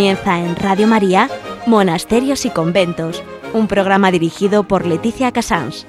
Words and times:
Comienza 0.00 0.38
en 0.38 0.56
Radio 0.56 0.86
María, 0.86 1.28
Monasterios 1.66 2.46
y 2.46 2.48
Conventos, 2.50 3.22
un 3.52 3.68
programa 3.68 4.10
dirigido 4.10 4.62
por 4.62 4.86
Leticia 4.86 5.30
Casans. 5.30 5.86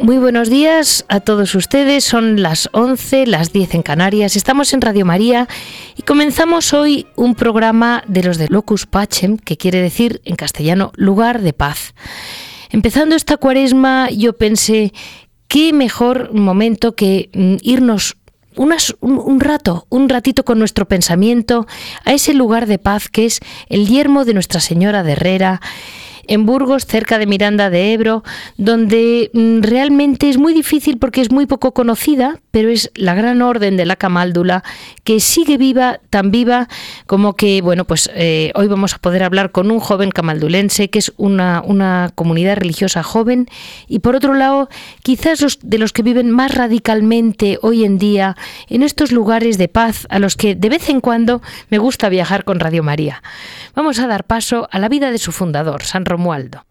Muy 0.00 0.16
buenos 0.16 0.48
días 0.48 1.04
a 1.08 1.20
todos 1.20 1.54
ustedes. 1.54 2.04
Son 2.04 2.40
las 2.40 2.70
11, 2.72 3.26
las 3.26 3.52
10 3.52 3.74
en 3.74 3.82
Canarias. 3.82 4.34
Estamos 4.34 4.72
en 4.72 4.80
Radio 4.80 5.04
María 5.04 5.48
y 5.96 6.02
comenzamos 6.04 6.72
hoy 6.72 7.06
un 7.14 7.34
programa 7.34 8.02
de 8.06 8.22
los 8.22 8.38
de 8.38 8.48
Locus 8.48 8.86
Pacem, 8.86 9.36
que 9.36 9.58
quiere 9.58 9.82
decir 9.82 10.22
en 10.24 10.34
castellano 10.34 10.92
lugar 10.94 11.42
de 11.42 11.52
paz. 11.52 11.92
Empezando 12.70 13.16
esta 13.16 13.36
cuaresma, 13.36 14.08
yo 14.08 14.32
pensé 14.32 14.94
qué 15.50 15.72
mejor 15.72 16.32
momento 16.32 16.94
que 16.94 17.28
mm, 17.34 17.56
irnos 17.62 18.16
unas, 18.54 18.94
un, 19.00 19.18
un, 19.18 19.40
rato, 19.40 19.84
un 19.90 20.08
ratito 20.08 20.44
con 20.44 20.60
nuestro 20.60 20.86
pensamiento 20.86 21.66
a 22.04 22.12
ese 22.12 22.34
lugar 22.34 22.66
de 22.66 22.78
paz 22.78 23.08
que 23.08 23.26
es 23.26 23.40
el 23.68 23.88
yermo 23.88 24.24
de 24.24 24.34
Nuestra 24.34 24.60
Señora 24.60 25.02
de 25.02 25.12
Herrera 25.12 25.60
en 26.26 26.46
Burgos, 26.46 26.86
cerca 26.86 27.18
de 27.18 27.26
Miranda 27.26 27.70
de 27.70 27.92
Ebro, 27.92 28.22
donde 28.56 29.30
mm, 29.32 29.62
realmente 29.62 30.28
es 30.28 30.38
muy 30.38 30.54
difícil 30.54 30.98
porque 30.98 31.20
es 31.20 31.30
muy 31.30 31.46
poco 31.46 31.72
conocida, 31.72 32.40
pero 32.50 32.68
es 32.68 32.90
la 32.94 33.14
gran 33.14 33.42
orden 33.42 33.76
de 33.76 33.86
la 33.86 33.96
camáldula 33.96 34.62
que 35.04 35.20
sigue 35.20 35.56
viva, 35.56 36.00
tan 36.10 36.30
viva 36.30 36.68
como 37.06 37.34
que, 37.34 37.62
bueno, 37.62 37.84
pues 37.84 38.10
eh, 38.14 38.52
hoy 38.54 38.68
vamos 38.68 38.94
a 38.94 38.98
poder 38.98 39.22
hablar 39.22 39.52
con 39.52 39.70
un 39.70 39.80
joven 39.80 40.10
camaldulense 40.10 40.90
que 40.90 40.98
es 40.98 41.12
una, 41.16 41.62
una 41.64 42.10
comunidad 42.14 42.56
religiosa 42.56 43.02
joven 43.02 43.46
y 43.88 44.00
por 44.00 44.16
otro 44.16 44.34
lado, 44.34 44.68
quizás 45.02 45.40
de 45.62 45.78
los 45.78 45.92
que 45.92 46.02
viven 46.02 46.30
más 46.30 46.54
radicalmente 46.54 47.58
hoy 47.62 47.84
en 47.84 47.98
día 47.98 48.36
en 48.68 48.82
estos 48.82 49.12
lugares 49.12 49.58
de 49.58 49.68
paz 49.68 50.06
a 50.10 50.18
los 50.18 50.36
que 50.36 50.54
de 50.54 50.68
vez 50.68 50.88
en 50.88 51.00
cuando 51.00 51.42
me 51.70 51.78
gusta 51.78 52.08
viajar 52.08 52.44
con 52.44 52.60
Radio 52.60 52.82
María. 52.82 53.22
Vamos 53.74 53.98
a 53.98 54.06
dar 54.06 54.24
paso 54.24 54.68
a 54.70 54.78
la 54.78 54.88
vida 54.88 55.10
de 55.10 55.18
su 55.18 55.32
fundador, 55.32 55.82
San 55.84 56.04
Romualdo. 56.20 56.69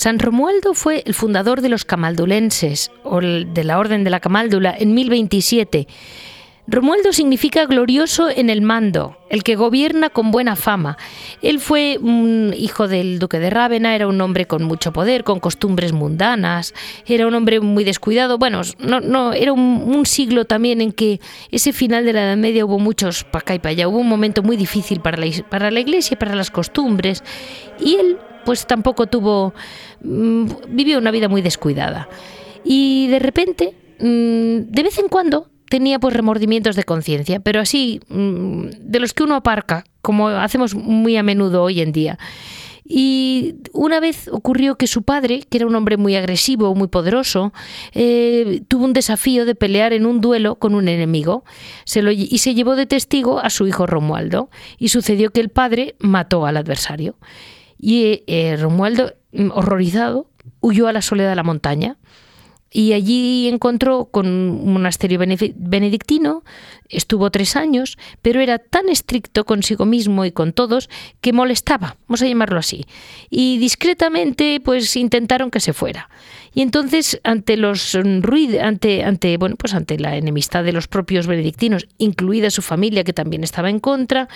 San 0.00 0.18
Romualdo 0.18 0.72
fue 0.72 1.02
el 1.04 1.12
fundador 1.12 1.60
de 1.60 1.68
los 1.68 1.84
camaldulenses, 1.84 2.90
o 3.04 3.20
de 3.20 3.64
la 3.64 3.78
Orden 3.78 4.02
de 4.02 4.08
la 4.08 4.18
Camáldula, 4.18 4.74
en 4.74 4.94
1027. 4.94 5.86
Romualdo 6.66 7.12
significa 7.12 7.66
glorioso 7.66 8.30
en 8.30 8.48
el 8.48 8.62
mando, 8.62 9.18
el 9.28 9.42
que 9.42 9.56
gobierna 9.56 10.08
con 10.08 10.30
buena 10.30 10.56
fama. 10.56 10.96
Él 11.42 11.60
fue 11.60 11.98
un 12.00 12.54
hijo 12.56 12.88
del 12.88 13.18
duque 13.18 13.38
de 13.40 13.50
Rávena, 13.50 13.94
era 13.94 14.06
un 14.06 14.18
hombre 14.22 14.46
con 14.46 14.62
mucho 14.64 14.90
poder, 14.90 15.22
con 15.22 15.38
costumbres 15.38 15.92
mundanas, 15.92 16.72
era 17.04 17.26
un 17.26 17.34
hombre 17.34 17.60
muy 17.60 17.84
descuidado. 17.84 18.38
Bueno, 18.38 18.62
no, 18.78 19.00
no, 19.00 19.34
era 19.34 19.52
un, 19.52 19.84
un 19.86 20.06
siglo 20.06 20.46
también 20.46 20.80
en 20.80 20.92
que 20.92 21.20
ese 21.50 21.74
final 21.74 22.06
de 22.06 22.14
la 22.14 22.22
Edad 22.22 22.36
Media 22.38 22.64
hubo 22.64 22.78
muchos 22.78 23.24
para 23.24 23.42
acá 23.42 23.54
y 23.54 23.58
para 23.58 23.72
allá, 23.72 23.86
hubo 23.86 23.98
un 23.98 24.08
momento 24.08 24.42
muy 24.42 24.56
difícil 24.56 25.00
para 25.00 25.18
la, 25.18 25.26
para 25.50 25.70
la 25.70 25.80
iglesia, 25.80 26.18
para 26.18 26.34
las 26.34 26.50
costumbres, 26.50 27.22
y 27.78 27.96
él 27.96 28.16
pues 28.44 28.66
tampoco 28.66 29.06
tuvo, 29.06 29.54
mm, 30.02 30.46
vivió 30.68 30.98
una 30.98 31.10
vida 31.10 31.28
muy 31.28 31.42
descuidada. 31.42 32.08
Y 32.64 33.08
de 33.08 33.18
repente, 33.18 33.74
mm, 33.98 34.70
de 34.70 34.82
vez 34.82 34.98
en 34.98 35.08
cuando, 35.08 35.48
tenía 35.68 35.98
pues 36.00 36.14
remordimientos 36.14 36.76
de 36.76 36.84
conciencia, 36.84 37.40
pero 37.40 37.60
así, 37.60 38.00
mm, 38.08 38.66
de 38.80 39.00
los 39.00 39.14
que 39.14 39.22
uno 39.22 39.36
aparca, 39.36 39.84
como 40.02 40.28
hacemos 40.28 40.74
muy 40.74 41.16
a 41.16 41.22
menudo 41.22 41.62
hoy 41.62 41.80
en 41.80 41.92
día. 41.92 42.18
Y 42.92 43.54
una 43.72 44.00
vez 44.00 44.26
ocurrió 44.26 44.74
que 44.74 44.88
su 44.88 45.04
padre, 45.04 45.44
que 45.48 45.58
era 45.58 45.66
un 45.68 45.76
hombre 45.76 45.96
muy 45.96 46.16
agresivo, 46.16 46.74
muy 46.74 46.88
poderoso, 46.88 47.52
eh, 47.92 48.62
tuvo 48.66 48.84
un 48.84 48.92
desafío 48.92 49.44
de 49.44 49.54
pelear 49.54 49.92
en 49.92 50.06
un 50.06 50.20
duelo 50.20 50.56
con 50.56 50.74
un 50.74 50.88
enemigo 50.88 51.44
se 51.84 52.02
lo, 52.02 52.10
y 52.10 52.38
se 52.38 52.52
llevó 52.52 52.74
de 52.74 52.86
testigo 52.86 53.38
a 53.38 53.48
su 53.48 53.68
hijo 53.68 53.86
Romualdo. 53.86 54.50
Y 54.76 54.88
sucedió 54.88 55.30
que 55.30 55.40
el 55.40 55.50
padre 55.50 55.94
mató 56.00 56.46
al 56.46 56.56
adversario. 56.56 57.14
Y 57.80 58.24
eh, 58.26 58.56
Romualdo, 58.58 59.14
mm, 59.32 59.50
horrorizado, 59.52 60.26
huyó 60.60 60.88
a 60.88 60.92
la 60.92 61.02
soledad 61.02 61.30
de 61.30 61.36
la 61.36 61.42
montaña 61.42 61.96
y 62.72 62.92
allí 62.92 63.48
encontró 63.48 64.06
con 64.06 64.26
un 64.28 64.72
monasterio 64.72 65.18
benedictino, 65.18 66.44
estuvo 66.88 67.30
tres 67.30 67.56
años, 67.56 67.98
pero 68.22 68.40
era 68.40 68.58
tan 68.58 68.88
estricto 68.88 69.44
consigo 69.44 69.86
mismo 69.86 70.24
y 70.24 70.30
con 70.30 70.52
todos 70.52 70.88
que 71.20 71.32
molestaba, 71.32 71.96
vamos 72.06 72.22
a 72.22 72.28
llamarlo 72.28 72.60
así. 72.60 72.86
Y 73.28 73.58
discretamente, 73.58 74.60
pues 74.64 74.94
intentaron 74.96 75.50
que 75.50 75.58
se 75.58 75.72
fuera. 75.72 76.08
Y 76.54 76.62
entonces, 76.62 77.20
ante 77.24 77.56
los 77.56 77.96
ruidos, 78.20 78.60
ante, 78.62 79.02
ante, 79.02 79.36
bueno, 79.36 79.56
pues 79.56 79.74
ante 79.74 79.98
la 79.98 80.16
enemistad 80.16 80.62
de 80.62 80.72
los 80.72 80.86
propios 80.86 81.26
benedictinos, 81.26 81.88
incluida 81.98 82.50
su 82.50 82.62
familia, 82.62 83.02
que 83.02 83.12
también 83.12 83.42
estaba 83.42 83.68
en 83.68 83.80
contra, 83.80 84.28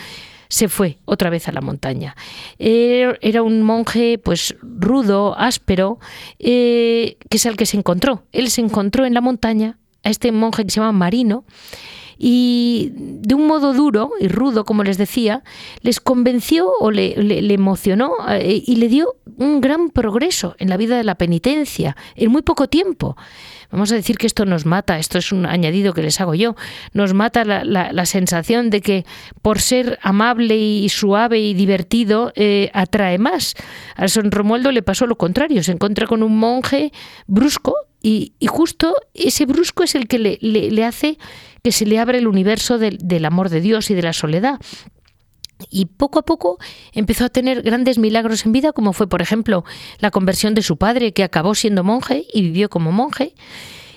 se 0.54 0.68
fue 0.68 0.98
otra 1.04 1.30
vez 1.30 1.48
a 1.48 1.52
la 1.52 1.60
montaña. 1.60 2.14
Era 2.60 3.42
un 3.42 3.62
monje 3.62 4.18
pues 4.18 4.54
rudo, 4.62 5.36
áspero, 5.36 5.98
eh, 6.38 7.16
que 7.28 7.38
es 7.38 7.46
el 7.46 7.56
que 7.56 7.66
se 7.66 7.76
encontró. 7.76 8.22
Él 8.30 8.48
se 8.50 8.60
encontró 8.60 9.04
en 9.04 9.14
la 9.14 9.20
montaña 9.20 9.78
a 10.04 10.10
este 10.10 10.30
monje 10.30 10.64
que 10.64 10.70
se 10.70 10.78
llama 10.78 10.92
Marino 10.92 11.44
y 12.16 12.92
de 12.94 13.34
un 13.34 13.48
modo 13.48 13.72
duro 13.72 14.12
y 14.20 14.28
rudo, 14.28 14.64
como 14.64 14.84
les 14.84 14.96
decía, 14.96 15.42
les 15.80 15.98
convenció 15.98 16.70
o 16.78 16.92
le, 16.92 17.16
le, 17.16 17.52
emocionó 17.52 18.12
eh, 18.28 18.62
y 18.64 18.76
le 18.76 18.86
dio 18.86 19.16
un 19.36 19.60
gran 19.60 19.90
progreso 19.90 20.54
en 20.60 20.68
la 20.68 20.76
vida 20.76 20.96
de 20.96 21.02
la 21.02 21.16
penitencia 21.16 21.96
en 22.14 22.30
muy 22.30 22.42
poco 22.42 22.68
tiempo. 22.68 23.16
Vamos 23.74 23.90
a 23.90 23.96
decir 23.96 24.18
que 24.18 24.28
esto 24.28 24.46
nos 24.46 24.66
mata, 24.66 25.00
esto 25.00 25.18
es 25.18 25.32
un 25.32 25.46
añadido 25.46 25.94
que 25.94 26.02
les 26.04 26.20
hago 26.20 26.36
yo, 26.36 26.54
nos 26.92 27.12
mata 27.12 27.44
la, 27.44 27.64
la, 27.64 28.06
sensación 28.06 28.70
de 28.70 28.80
que 28.80 29.04
por 29.42 29.60
ser 29.60 29.98
amable 30.00 30.56
y 30.56 30.88
suave 30.90 31.40
y 31.40 31.54
divertido 31.54 32.32
eh, 32.36 32.70
atrae 32.72 33.18
más. 33.18 33.56
A 33.96 34.06
San 34.06 34.30
Romualdo 34.30 34.70
le 34.70 34.84
pasó 34.84 35.08
lo 35.08 35.16
contrario, 35.16 35.64
se 35.64 35.72
encuentra 35.72 36.06
con 36.06 36.22
un 36.22 36.38
monje 36.38 36.92
brusco 37.26 37.74
y, 38.00 38.34
justo 38.46 38.94
ese 39.12 39.44
brusco 39.44 39.82
es 39.82 39.96
el 39.96 40.06
que 40.06 40.20
le, 40.20 40.84
hace 40.84 41.18
que 41.64 41.72
se 41.72 41.84
le 41.84 41.98
abre 41.98 42.18
el 42.18 42.28
universo 42.28 42.78
del 42.78 43.24
amor 43.24 43.48
de 43.48 43.60
Dios 43.60 43.90
y 43.90 43.94
de 43.94 44.02
la 44.02 44.12
soledad. 44.12 44.60
Y 45.70 45.86
poco 45.86 46.18
a 46.18 46.22
poco 46.22 46.58
empezó 46.92 47.24
a 47.24 47.28
tener 47.28 47.62
grandes 47.62 47.98
milagros 47.98 48.44
en 48.46 48.52
vida, 48.52 48.72
como 48.72 48.92
fue, 48.92 49.08
por 49.08 49.22
ejemplo, 49.22 49.64
la 49.98 50.10
conversión 50.10 50.54
de 50.54 50.62
su 50.62 50.76
padre, 50.76 51.12
que 51.12 51.24
acabó 51.24 51.54
siendo 51.54 51.84
monje 51.84 52.26
y 52.32 52.42
vivió 52.42 52.68
como 52.68 52.92
monje. 52.92 53.34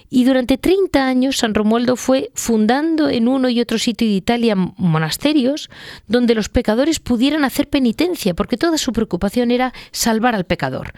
Y 0.10 0.24
durante 0.24 0.58
30 0.58 1.06
años 1.06 1.38
San 1.38 1.54
Romualdo 1.54 1.96
fue 1.98 2.32
fundando 2.34 3.10
en 3.10 3.28
uno 3.28 3.50
y 3.50 3.60
otro 3.60 3.78
sitio 3.78 4.08
de 4.08 4.14
Italia 4.14 4.56
monasterios 4.56 5.70
donde 6.08 6.34
los 6.34 6.48
pecadores 6.50 7.00
pudieran 7.00 7.44
hacer 7.44 7.68
penitencia, 7.68 8.34
porque 8.34 8.58
toda 8.58 8.78
su 8.78 8.94
preocupación 8.94 9.52
era 9.52 9.74
salvar 9.92 10.34
al 10.34 10.46
pecador. 10.46 10.94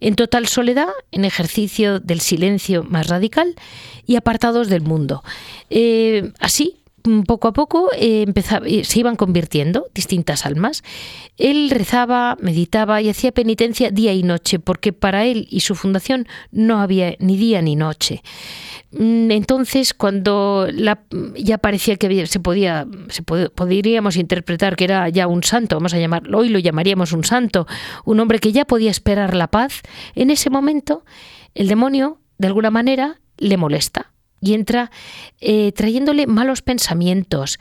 En 0.00 0.16
total 0.16 0.46
soledad, 0.48 0.88
en 1.12 1.24
ejercicio 1.24 2.00
del 2.00 2.20
silencio 2.20 2.82
más 2.82 3.06
radical 3.06 3.54
y 4.04 4.16
apartados 4.16 4.68
del 4.68 4.82
mundo. 4.82 5.22
Eh, 5.70 6.32
así, 6.38 6.81
poco 7.26 7.48
a 7.48 7.52
poco 7.52 7.88
eh, 7.96 8.26
se 8.84 8.98
iban 8.98 9.16
convirtiendo 9.16 9.86
distintas 9.94 10.46
almas. 10.46 10.82
Él 11.36 11.70
rezaba, 11.70 12.36
meditaba 12.40 13.00
y 13.02 13.08
hacía 13.08 13.32
penitencia 13.32 13.90
día 13.90 14.12
y 14.12 14.22
noche, 14.22 14.58
porque 14.58 14.92
para 14.92 15.24
él 15.24 15.46
y 15.50 15.60
su 15.60 15.74
fundación 15.74 16.26
no 16.50 16.80
había 16.80 17.16
ni 17.18 17.36
día 17.36 17.62
ni 17.62 17.76
noche. 17.76 18.22
Mm, 18.92 19.30
entonces, 19.30 19.94
cuando 19.94 20.68
ya 21.36 21.58
parecía 21.58 21.96
que 21.96 22.26
se 22.26 22.40
podía, 22.40 22.86
se 23.08 23.22
podríamos 23.22 24.16
interpretar 24.16 24.76
que 24.76 24.84
era 24.84 25.08
ya 25.08 25.26
un 25.26 25.42
santo, 25.42 25.76
vamos 25.76 25.94
a 25.94 25.98
llamarlo, 25.98 26.38
hoy 26.38 26.48
lo 26.48 26.58
llamaríamos 26.58 27.12
un 27.12 27.24
santo, 27.24 27.66
un 28.04 28.20
hombre 28.20 28.38
que 28.38 28.52
ya 28.52 28.64
podía 28.64 28.90
esperar 28.90 29.34
la 29.34 29.48
paz, 29.48 29.80
en 30.14 30.30
ese 30.30 30.50
momento 30.50 31.04
el 31.54 31.68
demonio, 31.68 32.18
de 32.38 32.48
alguna 32.48 32.70
manera, 32.70 33.20
le 33.38 33.56
molesta 33.56 34.12
y 34.42 34.54
entra 34.54 34.90
eh, 35.40 35.72
trayéndole 35.72 36.26
malos 36.26 36.62
pensamientos, 36.62 37.60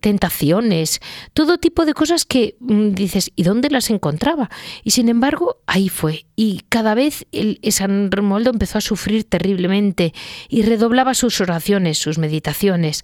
tentaciones, 0.00 1.00
todo 1.34 1.58
tipo 1.58 1.84
de 1.84 1.94
cosas 1.94 2.24
que 2.24 2.56
mm, 2.60 2.90
dices, 2.90 3.32
¿y 3.34 3.42
dónde 3.42 3.70
las 3.70 3.90
encontraba? 3.90 4.48
Y 4.84 4.92
sin 4.92 5.08
embargo, 5.08 5.58
ahí 5.66 5.88
fue. 5.88 6.26
Y 6.36 6.62
cada 6.68 6.94
vez 6.94 7.26
San 7.70 8.12
Romualdo 8.12 8.50
empezó 8.50 8.78
a 8.78 8.80
sufrir 8.80 9.24
terriblemente 9.24 10.14
y 10.48 10.62
redoblaba 10.62 11.14
sus 11.14 11.40
oraciones, 11.40 11.98
sus 11.98 12.18
meditaciones, 12.18 13.02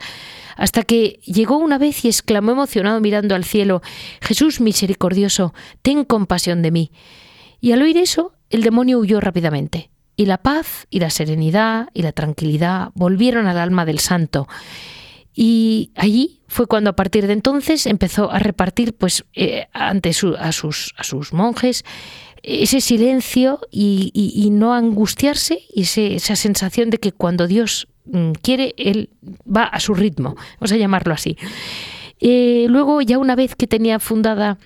hasta 0.56 0.84
que 0.84 1.18
llegó 1.24 1.56
una 1.56 1.78
vez 1.78 2.04
y 2.04 2.08
exclamó 2.08 2.52
emocionado 2.52 3.00
mirando 3.00 3.34
al 3.34 3.44
cielo, 3.44 3.82
Jesús 4.20 4.60
misericordioso, 4.60 5.54
ten 5.82 6.04
compasión 6.04 6.62
de 6.62 6.70
mí. 6.70 6.92
Y 7.60 7.72
al 7.72 7.82
oír 7.82 7.96
eso, 7.96 8.32
el 8.48 8.62
demonio 8.62 8.98
huyó 9.00 9.20
rápidamente 9.20 9.89
y 10.20 10.26
la 10.26 10.36
paz 10.36 10.86
y 10.90 11.00
la 11.00 11.08
serenidad 11.08 11.88
y 11.94 12.02
la 12.02 12.12
tranquilidad 12.12 12.90
volvieron 12.94 13.46
al 13.46 13.56
alma 13.56 13.86
del 13.86 14.00
santo. 14.00 14.48
Y 15.34 15.92
allí 15.94 16.42
fue 16.46 16.66
cuando 16.66 16.90
a 16.90 16.92
partir 16.94 17.26
de 17.26 17.32
entonces 17.32 17.86
empezó 17.86 18.30
a 18.30 18.38
repartir 18.38 18.92
pues 18.92 19.24
eh, 19.32 19.68
ante 19.72 20.10
a, 20.10 20.52
sus, 20.52 20.92
a 20.98 21.04
sus 21.04 21.32
monjes 21.32 21.86
ese 22.42 22.82
silencio 22.82 23.60
y, 23.70 24.50
no 24.52 24.74
angustiarse 24.74 25.62
y 25.74 25.84
esa 25.84 26.36
sensación 26.36 26.90
de 26.90 26.98
que 26.98 27.12
cuando 27.12 27.46
Dios 27.46 27.88
mm, 28.04 28.32
quiere, 28.42 28.74
Él 28.76 29.08
va 29.24 29.64
a 29.64 29.80
su 29.80 29.94
ritmo, 29.94 30.36
vamos 30.58 30.72
a 30.72 30.76
llamarlo 30.76 31.14
así. 31.14 31.38
Eh, 32.18 32.66
luego, 32.68 33.00
ya 33.00 33.16
una 33.16 33.36
vez 33.36 33.54
que 33.56 33.66
tenía 33.66 33.98
fundada, 34.00 34.58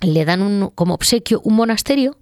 le 0.00 0.24
dan 0.24 0.42
un, 0.42 0.70
como 0.74 0.94
obsequio 0.94 1.40
un 1.44 1.54
monasterio 1.54 2.16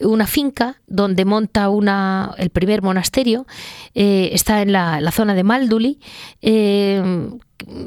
una 0.00 0.26
finca 0.26 0.80
donde 0.86 1.24
monta 1.24 1.68
una, 1.70 2.34
el 2.38 2.50
primer 2.50 2.82
monasterio, 2.82 3.46
eh, 3.94 4.30
está 4.32 4.62
en 4.62 4.72
la, 4.72 5.10
zona 5.12 5.34
de 5.34 5.44
Malduli, 5.44 5.98
eh, 6.42 7.30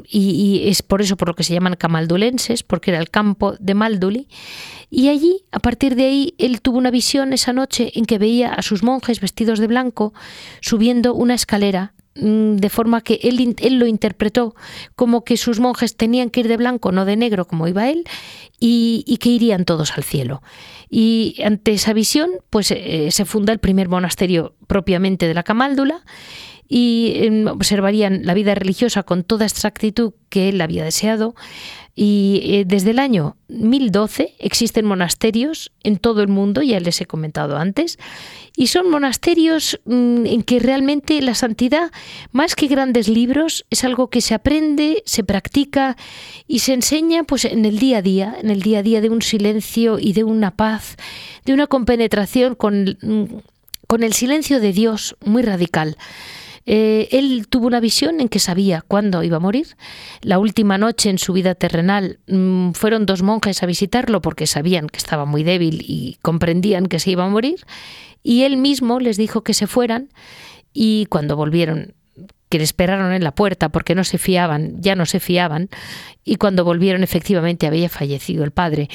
y, 0.06 0.64
es 0.66 0.82
por 0.82 1.00
eso 1.00 1.16
por 1.16 1.28
lo 1.28 1.34
que 1.34 1.44
se 1.44 1.54
llaman 1.54 1.76
camaldulenses, 1.76 2.62
porque 2.62 2.90
era 2.90 3.00
el 3.00 3.10
campo 3.10 3.54
de 3.58 3.74
Malduli. 3.74 4.28
Y 4.90 5.08
allí, 5.08 5.44
a 5.50 5.58
partir 5.58 5.96
de 5.96 6.04
ahí, 6.04 6.34
él 6.38 6.60
tuvo 6.60 6.76
una 6.78 6.90
visión 6.90 7.32
esa 7.32 7.52
noche 7.52 7.92
en 7.94 8.04
que 8.04 8.18
veía 8.18 8.52
a 8.52 8.62
sus 8.62 8.82
monjes 8.82 9.20
vestidos 9.20 9.58
de 9.58 9.66
blanco 9.66 10.12
subiendo 10.60 11.14
una 11.14 11.34
escalera 11.34 11.94
de 12.14 12.68
forma 12.68 13.00
que 13.00 13.20
él, 13.22 13.56
él, 13.58 13.78
lo 13.78 13.86
interpretó 13.86 14.54
como 14.96 15.24
que 15.24 15.36
sus 15.36 15.60
monjes 15.60 15.96
tenían 15.96 16.30
que 16.30 16.40
ir 16.40 16.48
de 16.48 16.56
blanco, 16.56 16.92
no 16.92 17.04
de 17.04 17.16
negro 17.16 17.46
como 17.46 17.68
iba 17.68 17.88
él, 17.88 18.04
y, 18.60 19.16
que 19.18 19.30
irían 19.30 19.64
todos 19.64 19.92
al 19.92 20.04
cielo. 20.04 20.42
Y 20.88 21.36
ante 21.44 21.72
esa 21.72 21.92
visión, 21.92 22.30
pues 22.50 22.70
eh, 22.70 23.08
se 23.10 23.24
funda 23.24 23.52
el 23.52 23.58
primer 23.58 23.88
monasterio 23.88 24.54
propiamente 24.66 25.26
de 25.26 25.34
la 25.34 25.42
Camáldula 25.42 26.04
y 26.74 27.12
em, 27.16 27.46
observarían 27.48 28.24
la 28.24 28.32
vida 28.32 28.54
religiosa 28.54 29.02
con 29.02 29.24
toda 29.24 29.44
exactitud 29.44 30.14
que 30.30 30.48
él 30.48 30.58
había 30.62 30.82
deseado. 30.82 31.34
Y 31.94 32.40
eh, 32.44 32.64
desde 32.66 32.92
el 32.92 32.98
año 32.98 33.36
1012 33.48 34.36
existen 34.38 34.86
monasterios 34.86 35.70
en 35.82 35.98
todo 35.98 36.22
el 36.22 36.28
mundo, 36.28 36.62
ya 36.62 36.80
les 36.80 36.98
he 37.02 37.04
comentado 37.04 37.58
antes, 37.58 37.98
y 38.56 38.68
son 38.68 38.90
monasterios 38.90 39.82
mm, 39.84 40.24
en 40.24 40.42
que 40.44 40.60
realmente 40.60 41.20
la 41.20 41.34
santidad, 41.34 41.92
más 42.30 42.56
que 42.56 42.68
grandes 42.68 43.06
libros, 43.06 43.66
es 43.68 43.84
algo 43.84 44.08
que 44.08 44.22
se 44.22 44.32
aprende, 44.32 45.02
se 45.04 45.24
practica 45.24 45.98
y 46.48 46.60
se 46.60 46.72
enseña 46.72 47.24
pues 47.24 47.44
en 47.44 47.66
el 47.66 47.78
día 47.80 47.98
a 47.98 48.02
día, 48.02 48.34
en 48.40 48.48
el 48.48 48.62
día 48.62 48.78
a 48.78 48.82
día 48.82 49.02
de 49.02 49.10
un 49.10 49.20
silencio 49.20 49.98
y 49.98 50.14
de 50.14 50.24
una 50.24 50.52
paz, 50.52 50.96
de 51.44 51.52
una 51.52 51.66
compenetración 51.66 52.54
con, 52.54 52.96
mm, 53.02 53.24
con 53.86 54.02
el 54.02 54.14
silencio 54.14 54.58
de 54.58 54.72
Dios 54.72 55.16
muy 55.22 55.42
radical. 55.42 55.98
Eh, 56.64 57.08
él 57.10 57.46
tuvo 57.48 57.66
una 57.66 57.80
visión 57.80 58.20
en 58.20 58.28
que 58.28 58.38
sabía 58.38 58.82
cuándo 58.86 59.22
iba 59.22 59.38
a 59.38 59.40
morir. 59.40 59.76
La 60.20 60.38
última 60.38 60.78
noche 60.78 61.10
en 61.10 61.18
su 61.18 61.32
vida 61.32 61.54
terrenal 61.54 62.20
mm, 62.28 62.72
fueron 62.72 63.06
dos 63.06 63.22
monjes 63.22 63.62
a 63.62 63.66
visitarlo 63.66 64.20
porque 64.20 64.46
sabían 64.46 64.88
que 64.88 64.98
estaba 64.98 65.24
muy 65.24 65.42
débil 65.42 65.84
y 65.86 66.18
comprendían 66.22 66.86
que 66.86 66.98
se 66.98 67.10
iba 67.10 67.24
a 67.24 67.28
morir 67.28 67.64
y 68.22 68.42
él 68.42 68.56
mismo 68.56 69.00
les 69.00 69.16
dijo 69.16 69.42
que 69.42 69.54
se 69.54 69.66
fueran 69.66 70.08
y 70.72 71.06
cuando 71.06 71.36
volvieron 71.36 71.94
que 72.48 72.58
le 72.58 72.64
esperaron 72.64 73.12
en 73.14 73.24
la 73.24 73.34
puerta 73.34 73.70
porque 73.70 73.94
no 73.94 74.04
se 74.04 74.18
fiaban, 74.18 74.74
ya 74.82 74.94
no 74.94 75.06
se 75.06 75.20
fiaban, 75.20 75.70
y 76.22 76.36
cuando 76.36 76.66
volvieron 76.66 77.02
efectivamente 77.02 77.66
había 77.66 77.88
fallecido 77.88 78.44
el 78.44 78.50
padre. 78.50 78.90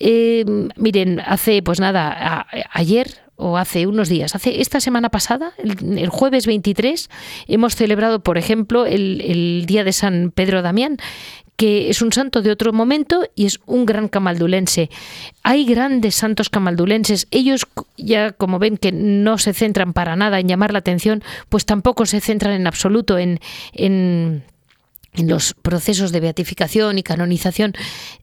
Eh, 0.00 0.46
miren, 0.76 1.20
hace 1.20 1.62
pues 1.62 1.80
nada, 1.80 2.46
ayer 2.72 3.23
o 3.36 3.56
hace 3.58 3.86
unos 3.86 4.08
días, 4.08 4.34
hace 4.34 4.60
esta 4.60 4.80
semana 4.80 5.08
pasada, 5.08 5.52
el, 5.58 6.08
jueves 6.08 6.46
23, 6.46 7.10
hemos 7.48 7.74
celebrado, 7.74 8.20
por 8.20 8.38
ejemplo, 8.38 8.86
el, 8.86 9.20
el, 9.20 9.66
Día 9.66 9.84
de 9.84 9.92
San 9.92 10.30
Pedro 10.34 10.62
Damián, 10.62 10.98
que 11.56 11.90
es 11.90 12.02
un 12.02 12.12
santo 12.12 12.42
de 12.42 12.50
otro 12.50 12.72
momento 12.72 13.28
y 13.34 13.46
es 13.46 13.60
un 13.66 13.86
gran 13.86 14.08
camaldulense. 14.08 14.90
Hay 15.42 15.64
grandes 15.64 16.16
santos 16.16 16.50
camaldulenses. 16.50 17.28
Ellos 17.30 17.66
ya 17.96 18.32
como 18.32 18.58
ven 18.58 18.76
que 18.76 18.92
no 18.92 19.38
se 19.38 19.52
centran 19.52 19.92
para 19.92 20.16
nada 20.16 20.40
en 20.40 20.48
llamar 20.48 20.72
la 20.72 20.80
atención, 20.80 21.22
pues 21.48 21.64
tampoco 21.64 22.06
se 22.06 22.20
centran 22.20 22.54
en 22.54 22.66
absoluto 22.66 23.18
en, 23.18 23.40
en 23.72 24.42
en 25.14 25.28
los 25.28 25.54
procesos 25.54 26.12
de 26.12 26.20
beatificación 26.20 26.98
y 26.98 27.02
canonización, 27.02 27.72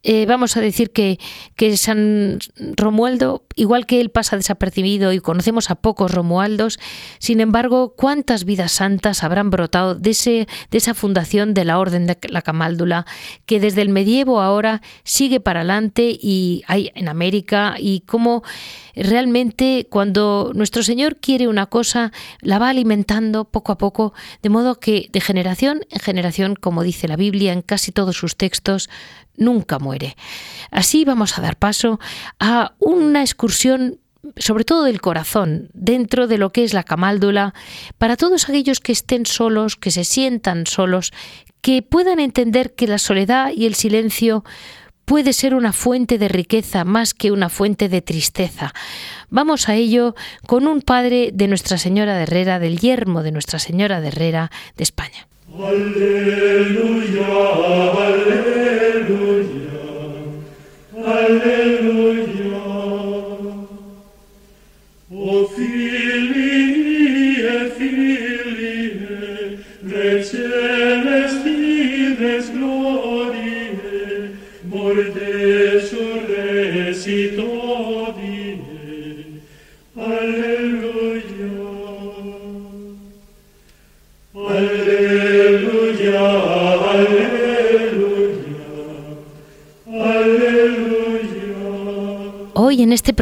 eh, 0.03 0.25
vamos 0.25 0.57
a 0.57 0.61
decir 0.61 0.91
que, 0.91 1.19
que, 1.55 1.77
San 1.77 2.39
Romualdo, 2.75 3.45
igual 3.55 3.85
que 3.85 4.01
él 4.01 4.09
pasa 4.09 4.35
desapercibido 4.35 5.13
y 5.13 5.19
conocemos 5.19 5.69
a 5.71 5.75
pocos 5.75 6.11
Romualdos, 6.11 6.79
sin 7.19 7.39
embargo, 7.39 7.95
cuántas 7.95 8.43
vidas 8.43 8.73
santas 8.73 9.23
habrán 9.23 9.49
brotado 9.49 9.95
de, 9.95 10.11
ese, 10.11 10.47
de 10.69 10.77
esa 10.77 10.93
fundación 10.93 11.53
de 11.53 11.65
la 11.65 11.79
Orden 11.79 12.07
de 12.07 12.17
la 12.29 12.41
Camáldula, 12.41 13.05
que 13.45 13.59
desde 13.59 13.81
el 13.81 13.89
medievo 13.89 14.41
ahora 14.41 14.81
sigue 15.03 15.39
para 15.39 15.61
adelante 15.61 16.17
y 16.19 16.63
hay 16.67 16.91
en 16.95 17.07
América 17.07 17.75
y 17.79 18.01
cómo 18.01 18.43
realmente 18.95 19.87
cuando 19.89 20.51
nuestro 20.53 20.83
Señor 20.83 21.17
quiere 21.17 21.47
una 21.47 21.67
cosa, 21.67 22.11
la 22.41 22.59
va 22.59 22.69
alimentando 22.69 23.45
poco 23.45 23.71
a 23.71 23.77
poco, 23.77 24.13
de 24.41 24.49
modo 24.49 24.79
que 24.79 25.09
de 25.11 25.21
generación 25.21 25.81
en 25.89 25.99
generación, 25.99 26.55
como 26.55 26.83
dice 26.83 27.07
la 27.07 27.15
Biblia 27.15 27.53
en 27.53 27.61
casi 27.61 27.91
todos 27.91 28.17
sus 28.17 28.35
textos, 28.35 28.89
nunca 29.37 29.79
muere. 29.79 30.15
Así 30.71 31.05
vamos 31.05 31.37
a 31.37 31.41
dar 31.41 31.55
paso 31.57 31.99
a 32.39 32.73
una 32.79 33.21
excursión 33.21 33.99
sobre 34.37 34.63
todo 34.63 34.83
del 34.83 35.01
corazón, 35.01 35.69
dentro 35.73 36.27
de 36.27 36.37
lo 36.37 36.51
que 36.51 36.63
es 36.63 36.73
la 36.73 36.83
camáldula, 36.83 37.53
para 37.97 38.17
todos 38.17 38.47
aquellos 38.47 38.79
que 38.79 38.91
estén 38.91 39.25
solos, 39.25 39.75
que 39.75 39.91
se 39.91 40.03
sientan 40.03 40.67
solos, 40.67 41.11
que 41.61 41.81
puedan 41.81 42.19
entender 42.19 42.73
que 42.73 42.87
la 42.87 42.97
soledad 42.97 43.51
y 43.55 43.65
el 43.65 43.75
silencio 43.75 44.43
puede 45.05 45.33
ser 45.33 45.55
una 45.55 45.73
fuente 45.73 46.17
de 46.17 46.27
riqueza 46.27 46.83
más 46.85 47.13
que 47.13 47.31
una 47.31 47.49
fuente 47.49 47.89
de 47.89 48.01
tristeza. 48.01 48.73
Vamos 49.29 49.69
a 49.69 49.75
ello 49.75 50.15
con 50.47 50.67
un 50.67 50.81
padre 50.81 51.31
de 51.33 51.47
Nuestra 51.47 51.77
Señora 51.77 52.15
de 52.15 52.23
Herrera, 52.23 52.59
del 52.59 52.79
yermo 52.79 53.23
de 53.23 53.31
Nuestra 53.31 53.59
Señora 53.59 54.01
de 54.01 54.09
Herrera 54.09 54.51
de 54.77 54.83
España. 54.83 55.27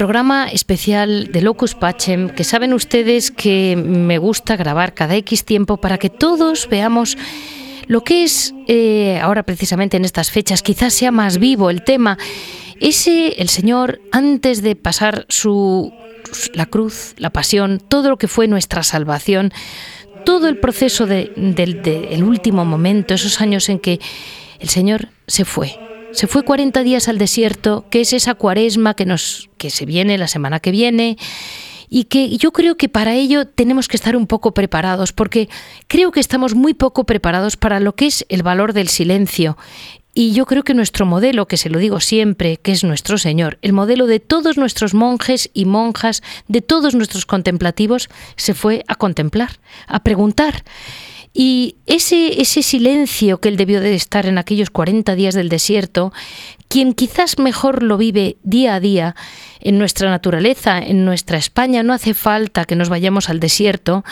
Programa 0.10 0.48
especial 0.48 1.32
de 1.32 1.44
Locus 1.44 1.76
Pacem, 1.76 2.30
que 2.30 2.44
saben 2.44 2.74
ustedes 2.74 3.30
que 3.30 3.76
me 3.76 4.18
gusta 4.18 4.56
grabar 4.56 4.96
cada 4.96 5.16
X 5.18 5.46
tiempo 5.46 5.78
para 5.78 6.00
que 6.00 6.10
todos 6.10 6.68
veamos 6.68 7.16
lo 7.86 8.04
que 8.04 8.24
es 8.24 8.56
eh, 8.68 9.20
ahora 9.22 9.44
precisamente 9.44 9.98
en 9.98 10.06
estas 10.06 10.32
fechas, 10.32 10.64
quizás 10.64 10.96
sea 10.96 11.12
más 11.12 11.38
vivo 11.38 11.70
el 11.70 11.84
tema, 11.84 12.18
ese 12.80 13.36
el 13.38 13.50
Señor 13.50 14.02
antes 14.12 14.64
de 14.64 14.76
pasar 14.76 15.28
su 15.30 15.94
la 16.56 16.66
cruz, 16.66 17.14
la 17.18 17.30
pasión, 17.30 17.80
todo 17.80 18.10
lo 18.10 18.18
que 18.18 18.28
fue 18.28 18.48
nuestra 18.48 18.82
salvación, 18.82 19.54
todo 20.26 20.48
el 20.48 20.58
proceso 20.58 21.06
del 21.06 21.34
de, 21.36 22.24
último 22.24 22.66
momento, 22.66 23.14
esos 23.14 23.42
años 23.42 23.70
en 23.70 23.78
que 23.78 24.00
el 24.60 24.70
Señor 24.70 25.10
se 25.28 25.46
fue. 25.46 25.89
Se 26.12 26.28
fue 26.28 26.44
40 26.44 26.84
días 26.84 27.08
al 27.08 27.18
desierto, 27.18 27.86
que 27.90 28.02
es 28.02 28.14
esa 28.14 28.36
cuaresma 28.36 28.96
que, 28.96 29.06
nos, 29.06 29.50
que 29.58 29.70
se 29.70 29.86
viene 29.86 30.18
la 30.18 30.28
semana 30.28 30.60
que 30.60 30.72
viene, 30.72 31.18
y 31.90 32.06
que 32.06 32.38
yo 32.38 32.52
creo 32.52 32.78
que 32.78 32.90
para 32.90 33.16
ello 33.16 33.48
tenemos 33.48 33.88
que 33.88 33.98
estar 33.98 34.16
un 34.16 34.28
poco 34.28 34.54
preparados, 34.54 35.12
porque 35.14 35.50
creo 35.88 36.12
que 36.12 36.20
estamos 36.20 36.56
muy 36.56 36.74
poco 36.74 37.06
preparados 37.06 37.58
para 37.58 37.80
lo 37.80 37.96
que 37.96 38.08
es 38.08 38.26
el 38.30 38.44
valor 38.44 38.74
del 38.74 38.90
silencio. 38.90 39.58
Y 40.14 40.34
yo 40.34 40.46
creo 40.46 40.64
que 40.64 40.74
nuestro 40.74 41.06
modelo, 41.06 41.48
que 41.48 41.58
se 41.58 41.70
lo 41.70 41.80
digo 41.80 42.00
siempre, 42.00 42.58
que 42.58 42.72
es 42.72 42.84
nuestro 42.84 43.18
Señor, 43.18 43.58
el 43.62 43.74
modelo 43.74 44.08
de 44.08 44.20
todos 44.20 44.58
nuestros 44.58 44.94
monjes 44.94 45.50
y 45.54 45.66
monjas, 45.66 46.24
de 46.48 46.62
todos 46.62 46.96
nuestros 46.96 47.26
contemplativos, 47.26 48.10
se 48.36 48.54
fue 48.54 48.84
a 48.88 48.96
contemplar, 48.96 49.60
a 49.88 50.04
preguntar. 50.04 50.64
Y 51.34 51.76
ese, 51.86 52.42
ese 52.42 52.64
silencio 52.64 53.40
que 53.40 53.50
él 53.50 53.58
debió 53.58 53.82
de 53.82 53.94
estar 53.94 54.26
en 54.26 54.38
aquellos 54.38 54.70
40 54.70 55.16
días 55.16 55.36
del 55.36 55.50
desierto, 55.50 56.12
quien 56.68 56.94
quizás 56.94 57.38
mejor 57.38 57.84
lo 57.84 57.98
vive 57.98 58.38
día 58.44 58.76
a 58.76 58.80
día 58.80 59.16
en 59.60 59.78
nuestra 59.78 60.10
naturaleza, 60.10 60.80
en 60.80 61.06
nuestra 61.06 61.38
España, 61.38 61.84
no 61.84 61.94
hace 61.94 62.14
falta 62.14 62.66
que 62.66 62.76
nos 62.76 62.90
vayamos 62.90 63.30
al 63.30 63.40
desierto, 63.40 64.04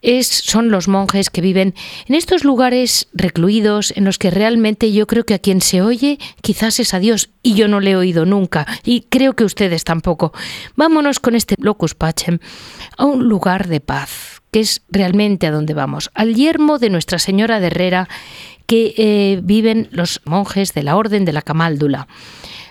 es, 0.00 0.28
son 0.28 0.70
los 0.70 0.88
monjes 0.88 1.30
que 1.30 1.40
viven 1.40 1.74
en 2.06 2.14
estos 2.14 2.44
lugares 2.44 3.08
recluidos 3.12 3.92
en 3.96 4.04
los 4.04 4.18
que 4.18 4.30
realmente 4.30 4.92
yo 4.92 5.06
creo 5.06 5.24
que 5.24 5.34
a 5.34 5.38
quien 5.38 5.60
se 5.60 5.82
oye 5.82 6.18
quizás 6.40 6.78
es 6.78 6.94
a 6.94 7.00
Dios 7.00 7.30
y 7.42 7.54
yo 7.54 7.68
no 7.68 7.80
le 7.80 7.92
he 7.92 7.96
oído 7.96 8.24
nunca 8.24 8.66
y 8.84 9.02
creo 9.02 9.34
que 9.34 9.44
ustedes 9.44 9.84
tampoco. 9.84 10.32
Vámonos 10.76 11.18
con 11.20 11.34
este 11.34 11.56
locus 11.58 11.94
pacem 11.94 12.38
a 12.96 13.04
un 13.04 13.24
lugar 13.24 13.66
de 13.68 13.80
paz 13.80 14.37
que 14.50 14.60
es 14.60 14.82
realmente 14.90 15.46
a 15.46 15.50
donde 15.50 15.74
vamos, 15.74 16.10
al 16.14 16.34
yermo 16.34 16.78
de 16.78 16.90
Nuestra 16.90 17.18
Señora 17.18 17.60
de 17.60 17.66
Herrera 17.68 18.08
que 18.66 18.94
eh, 18.96 19.40
viven 19.42 19.88
los 19.90 20.20
monjes 20.24 20.74
de 20.74 20.82
la 20.82 20.96
Orden 20.96 21.24
de 21.24 21.32
la 21.32 21.42
Camáldula 21.42 22.06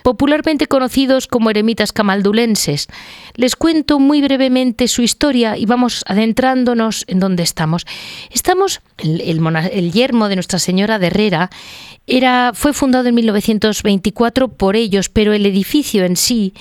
popularmente 0.08 0.68
conocidos 0.68 1.28
como 1.28 1.50
eremitas 1.50 1.92
camaldulenses. 1.92 2.88
Les 3.36 3.58
cuento 3.58 4.00
muy 4.00 4.22
brevemente 4.22 4.88
su 4.88 5.02
historia 5.02 5.58
y 5.58 5.66
vamos 5.66 6.06
adentrándonos 6.08 7.04
en 7.10 7.20
dónde 7.20 7.44
estamos. 7.44 7.86
Estamos, 8.32 8.80
el 9.00 9.92
yermo 9.92 10.30
de 10.30 10.36
Nuestra 10.36 10.60
Señora 10.60 10.98
de 10.98 11.08
Herrera 11.08 11.50
era, 12.08 12.54
fue 12.54 12.72
fundado 12.72 13.10
en 13.10 13.16
1924 13.16 14.48
por 14.48 14.78
ellos, 14.78 15.10
pero 15.10 15.34
el 15.34 15.46
edificio 15.46 16.06
en 16.06 16.16
sí 16.16 16.54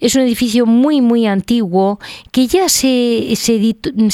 es 0.00 0.14
un 0.14 0.22
edificio 0.22 0.64
muy, 0.64 1.02
muy 1.02 1.26
antiguo 1.26 2.00
que 2.32 2.46
ya 2.46 2.68
se, 2.70 3.32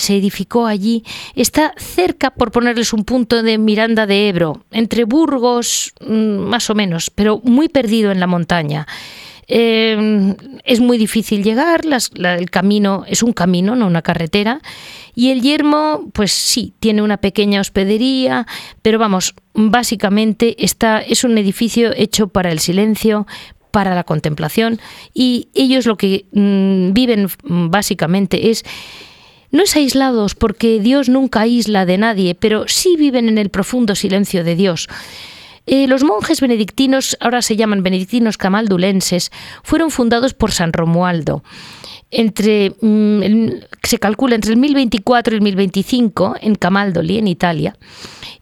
edificó 0.08 0.66
allí. 0.66 1.04
Está 1.36 1.72
cerca, 1.76 2.32
por 2.32 2.50
ponerles 2.50 2.92
un 2.92 3.04
punto, 3.04 3.42
de 3.42 3.56
Miranda 3.56 4.06
de 4.06 4.28
Ebro, 4.28 4.64
entre 4.72 5.04
Burgos, 5.04 5.94
mm, 6.00 6.38
más 6.38 6.68
o 6.70 6.74
menos, 6.74 7.10
pero 7.10 7.40
muy 7.44 7.68
perdido 7.68 8.10
en 8.10 8.18
la 8.18 8.26
montaña. 8.26 8.86
Em, 9.52 10.36
es 10.64 10.78
muy 10.78 10.96
difícil 10.96 11.42
llegar, 11.42 11.80
el 11.84 12.50
camino 12.50 13.04
es 13.08 13.24
un 13.24 13.32
camino, 13.32 13.74
no 13.74 13.88
una 13.88 14.00
carretera. 14.00 14.60
Y 15.16 15.30
el 15.30 15.42
yermo, 15.42 16.08
pues 16.12 16.30
sí, 16.30 16.72
tiene 16.78 17.02
una 17.02 17.16
pequeña 17.16 17.60
hospedería, 17.60 18.46
pero 18.80 19.00
vamos, 19.00 19.34
básicamente 19.52 20.54
es 20.64 21.24
un 21.24 21.36
edificio 21.36 21.92
hecho 21.96 22.28
para 22.28 22.52
el 22.52 22.60
silencio, 22.60 23.26
para 23.72 23.96
la 23.96 24.04
contemplación, 24.04 24.80
y 25.14 25.48
ellos 25.54 25.84
lo 25.84 25.96
que 25.96 26.26
mm, 26.32 26.92
viven 26.92 27.28
mm, 27.42 27.70
básicamente 27.70 28.50
es 28.50 28.64
no 29.50 29.64
es 29.64 29.74
aislados 29.74 30.36
porque 30.36 30.78
Dios 30.78 31.08
nunca 31.08 31.40
aísla 31.40 31.86
de 31.86 31.98
nadie, 31.98 32.36
pero 32.36 32.68
sí 32.68 32.94
viven 32.96 33.28
en 33.28 33.36
el 33.36 33.50
profundo 33.50 33.96
silencio 33.96 34.44
de 34.44 34.54
Dios. 34.54 34.88
Eh, 35.66 35.86
los 35.86 36.04
monjes 36.04 36.40
benedictinos, 36.40 37.16
ahora 37.20 37.42
se 37.42 37.56
llaman 37.56 37.82
benedictinos 37.82 38.36
camaldulenses, 38.36 39.30
fueron 39.62 39.90
fundados 39.90 40.34
por 40.34 40.52
San 40.52 40.72
Romualdo. 40.72 41.42
Entre, 42.10 42.74
mm, 42.80 43.62
se 43.82 43.98
calcula 43.98 44.34
entre 44.34 44.52
el 44.52 44.58
1024 44.58 45.34
y 45.34 45.36
el 45.36 45.42
1025 45.42 46.34
en 46.40 46.56
Camaldoli, 46.56 47.18
en 47.18 47.28
Italia. 47.28 47.76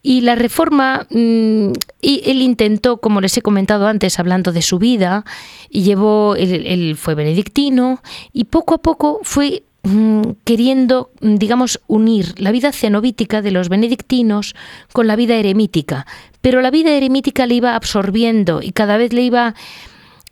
Y 0.03 0.23
la 0.23 0.37
reforma, 0.37 1.07
mm, 1.11 1.73
y 2.01 2.23
él 2.25 2.41
intentó, 2.41 2.99
como 2.99 3.21
les 3.21 3.37
he 3.37 3.43
comentado 3.43 3.87
antes, 3.87 4.19
hablando 4.19 4.53
de 4.53 4.63
su 4.63 4.79
vida, 4.79 5.25
llevó, 5.71 6.35
él 6.37 6.97
fue 6.97 7.15
benedictino, 7.15 8.01
y 8.33 8.45
poco 8.45 8.75
a 8.75 8.79
poco 8.79 9.21
fue 9.23 9.65
Mm, 9.85 10.33
queriendo, 10.45 11.11
digamos, 11.21 11.81
unir 11.87 12.35
la 12.39 12.51
vida 12.51 12.73
cenobítica 12.73 13.41
de 13.43 13.53
los 13.53 13.69
benedictinos 13.69 14.55
con 14.93 15.07
la 15.07 15.17
vida 15.17 15.37
eremítica, 15.37 16.05
pero 16.49 16.62
la 16.62 16.71
vida 16.71 16.93
eremítica 16.93 17.47
le 17.47 17.57
iba 17.57 17.75
absorbiendo 17.75 18.62
y 18.62 18.73
cada 18.73 18.97
vez 18.97 19.12
le 19.12 19.21
iba 19.21 19.55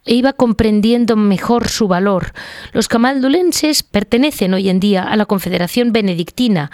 iba 0.07 0.33
comprendiendo 0.33 1.15
mejor 1.15 1.69
su 1.69 1.89
valor. 1.89 2.33
Los 2.73 2.89
camaldulenses 2.89 3.83
pertenecen 3.83 4.55
hoy 4.55 4.71
en 4.71 4.81
día 4.81 5.03
a 5.03 5.15
la 5.17 5.27
Confederación 5.27 5.93
Benedictina, 5.93 6.71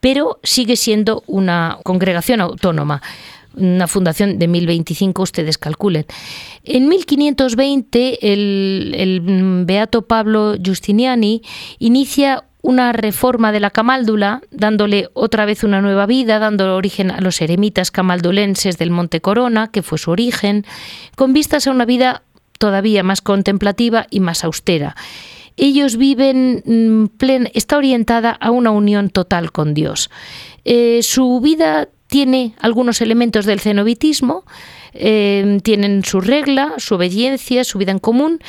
pero 0.00 0.40
sigue 0.42 0.74
siendo 0.74 1.22
una 1.28 1.78
congregación 1.84 2.40
autónoma 2.40 3.00
una 3.54 3.86
fundación 3.86 4.40
de 4.40 4.48
1025, 4.48 5.22
ustedes 5.22 5.56
calculen. 5.56 6.06
En 6.64 6.88
1520, 6.88 8.32
el, 8.32 8.94
el 8.96 9.64
beato 9.66 10.02
Pablo 10.02 10.54
Giustiniani 10.60 11.42
inicia 11.78 12.44
una 12.62 12.92
reforma 12.92 13.52
de 13.52 13.60
la 13.60 13.70
camáldula, 13.70 14.42
dándole 14.50 15.08
otra 15.14 15.44
vez 15.44 15.64
una 15.64 15.80
nueva 15.80 16.06
vida, 16.06 16.38
dando 16.38 16.76
origen 16.76 17.10
a 17.10 17.20
los 17.20 17.40
eremitas 17.40 17.90
camaldulenses 17.90 18.78
del 18.78 18.90
Monte 18.90 19.20
Corona, 19.20 19.68
que 19.68 19.82
fue 19.82 19.98
su 19.98 20.10
origen, 20.10 20.66
con 21.16 21.32
vistas 21.32 21.66
a 21.66 21.70
una 21.70 21.84
vida 21.84 22.22
todavía 22.58 23.02
más 23.02 23.22
contemplativa 23.22 24.06
y 24.10 24.20
más 24.20 24.44
austera. 24.44 24.94
Ellos 25.56 25.96
viven, 25.96 26.62
mm, 26.64 27.16
plen, 27.16 27.50
está 27.54 27.78
orientada 27.78 28.30
a 28.30 28.50
una 28.50 28.70
unión 28.70 29.10
total 29.10 29.52
con 29.52 29.74
Dios. 29.74 30.10
Eh, 30.64 31.00
su 31.02 31.40
vida 31.40 31.88
tiene 32.06 32.54
algunos 32.58 33.00
elementos 33.00 33.46
del 33.46 33.60
cenobitismo, 33.60 34.44
eh, 34.92 35.60
tienen 35.62 36.04
su 36.04 36.20
regla, 36.20 36.74
su 36.78 36.96
obediencia, 36.96 37.64
su 37.64 37.78
vida 37.78 37.92
en 37.92 38.00
común 38.00 38.40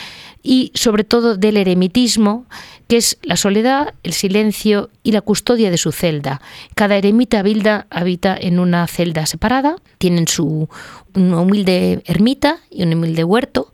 y 0.41 0.72
sobre 0.74 1.03
todo 1.03 1.38
del 1.38 1.58
eremitismo, 1.58 2.46
que 2.91 2.98
es 2.98 3.17
la 3.24 3.38
soledad, 3.38 3.93
el 4.03 4.12
silencio 4.12 4.89
y 5.01 5.13
la 5.13 5.21
custodia 5.21 5.71
de 5.71 5.77
su 5.77 5.93
celda. 5.93 6.41
Cada 6.75 6.98
eremita 6.98 7.39
habita 7.39 8.38
en 8.38 8.60
una 8.60 8.86
celda 8.86 9.25
separada, 9.25 9.77
tienen 9.98 10.27
su 10.27 10.67
humilde 11.15 12.03
ermita 12.05 12.57
y 12.69 12.83
un 12.83 12.95
humilde 12.95 13.24
huerto 13.24 13.71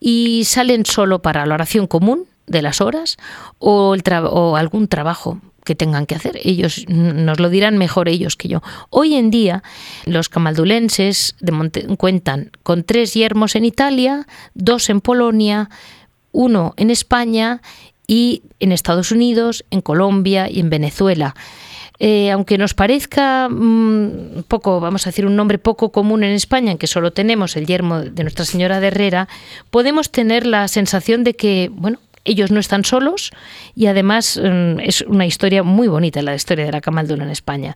y 0.00 0.42
salen 0.46 0.84
solo 0.84 1.22
para 1.22 1.46
la 1.46 1.54
oración 1.54 1.86
común 1.86 2.24
de 2.48 2.60
las 2.60 2.80
horas 2.80 3.18
o, 3.60 3.94
o 3.94 4.56
algún 4.56 4.88
trabajo 4.88 5.40
que 5.64 5.76
tengan 5.76 6.04
que 6.04 6.16
hacer. 6.16 6.40
Ellos 6.42 6.86
nos 6.88 7.38
lo 7.38 7.50
dirán 7.50 7.78
mejor 7.78 8.08
ellos 8.08 8.34
que 8.34 8.48
yo. 8.48 8.64
Hoy 8.90 9.14
en 9.14 9.30
día 9.30 9.62
los 10.06 10.28
camaldulenses 10.28 11.36
cuentan 11.98 12.50
con 12.64 12.82
tres 12.82 13.14
yermos 13.14 13.54
en 13.54 13.64
Italia, 13.64 14.26
dos 14.54 14.90
en 14.90 15.00
Polonia, 15.00 15.70
uno 16.32 16.74
en 16.76 16.90
España 16.90 17.62
y 18.06 18.42
en 18.60 18.72
Estados 18.72 19.10
Unidos, 19.10 19.64
en 19.70 19.80
Colombia 19.80 20.48
y 20.50 20.60
en 20.60 20.70
Venezuela. 20.70 21.34
Eh, 21.98 22.30
aunque 22.30 22.58
nos 22.58 22.74
parezca 22.74 23.48
mm, 23.48 24.44
poco, 24.48 24.80
vamos 24.80 25.06
a 25.06 25.10
decir, 25.10 25.24
un 25.24 25.34
nombre 25.34 25.58
poco 25.58 25.92
común 25.92 26.24
en 26.24 26.32
España, 26.32 26.72
en 26.72 26.78
que 26.78 26.86
solo 26.86 27.12
tenemos 27.12 27.56
el 27.56 27.66
yermo 27.66 28.00
de 28.00 28.22
Nuestra 28.22 28.44
Señora 28.44 28.80
de 28.80 28.88
Herrera, 28.88 29.28
podemos 29.70 30.10
tener 30.10 30.46
la 30.46 30.68
sensación 30.68 31.24
de 31.24 31.34
que, 31.34 31.70
bueno, 31.72 31.98
ellos 32.24 32.50
no 32.50 32.60
están 32.60 32.84
solos 32.84 33.30
y 33.74 33.86
además 33.86 34.38
mm, 34.42 34.80
es 34.80 35.02
una 35.02 35.26
historia 35.26 35.62
muy 35.62 35.88
bonita 35.88 36.20
la 36.22 36.34
historia 36.34 36.66
de 36.66 36.72
la 36.72 36.80
camaldula 36.80 37.24
en 37.24 37.30
España. 37.30 37.74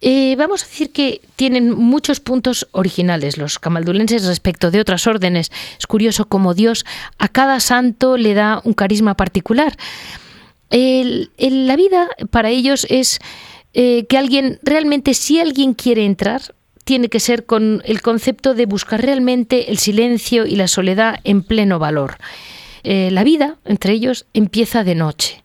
Eh, 0.00 0.36
vamos 0.36 0.62
a 0.62 0.66
decir 0.66 0.92
que 0.92 1.22
tienen 1.36 1.74
muchos 1.74 2.20
puntos 2.20 2.68
originales 2.72 3.38
los 3.38 3.58
camaldulenses 3.58 4.26
respecto 4.26 4.70
de 4.70 4.80
otras 4.80 5.06
órdenes. 5.06 5.50
Es 5.78 5.86
curioso 5.86 6.26
cómo 6.26 6.54
Dios 6.54 6.84
a 7.18 7.28
cada 7.28 7.60
santo 7.60 8.16
le 8.16 8.34
da 8.34 8.60
un 8.64 8.74
carisma 8.74 9.14
particular. 9.14 9.76
la 10.70 11.76
vida 11.76 12.08
para 12.30 12.50
ellos 12.50 12.86
es 12.90 13.20
eh, 13.78 14.06
que 14.08 14.16
alguien, 14.16 14.58
realmente 14.62 15.14
si 15.14 15.38
alguien 15.38 15.74
quiere 15.74 16.04
entrar, 16.04 16.54
tiene 16.84 17.08
que 17.08 17.20
ser 17.20 17.46
con 17.46 17.82
el 17.84 18.00
concepto 18.00 18.54
de 18.54 18.64
buscar 18.64 19.02
realmente 19.02 19.70
el 19.70 19.78
silencio 19.78 20.46
y 20.46 20.56
la 20.56 20.68
soledad 20.68 21.18
en 21.24 21.42
pleno 21.42 21.78
valor. 21.78 22.16
Eh, 22.84 23.10
la 23.10 23.24
vida 23.24 23.56
entre 23.64 23.92
ellos 23.92 24.26
empieza 24.32 24.84
de 24.84 24.94
noche. 24.94 25.44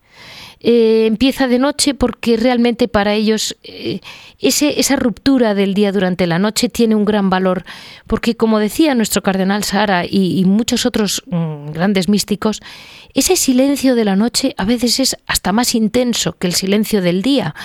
Eh, 0.64 1.08
empieza 1.08 1.48
de 1.48 1.58
noche 1.58 1.96
porque 1.96 2.38
realmente 2.38 2.88
para 2.88 3.16
ellos 3.16 3.58
eh, 3.64 4.00
esa 4.40 4.96
ruptura 4.96 5.56
del 5.56 5.74
día 5.74 5.92
durante 5.92 6.28
la 6.28 6.38
noche 6.38 6.70
tiene 6.70 6.94
un 6.94 7.04
gran 7.04 7.32
valor, 7.32 7.66
porque 8.06 8.36
como 8.36 8.60
decía 8.60 8.94
nuestro 8.94 9.24
cardenal 9.24 9.64
Sara 9.64 10.06
y, 10.06 10.44
muchos 10.46 10.86
otros 10.86 11.24
mm, 11.26 11.72
grandes 11.72 12.10
místicos, 12.10 12.62
ese 13.16 13.38
silencio 13.38 13.96
de 13.96 14.06
la 14.06 14.16
noche 14.16 14.54
a 14.58 14.66
veces 14.66 15.00
es 15.00 15.18
hasta 15.26 15.52
más 15.52 15.74
intenso 15.74 16.38
que 16.38 16.46
el 16.46 16.54
silencio 16.54 17.02
del 17.02 17.24
día. 17.24 17.56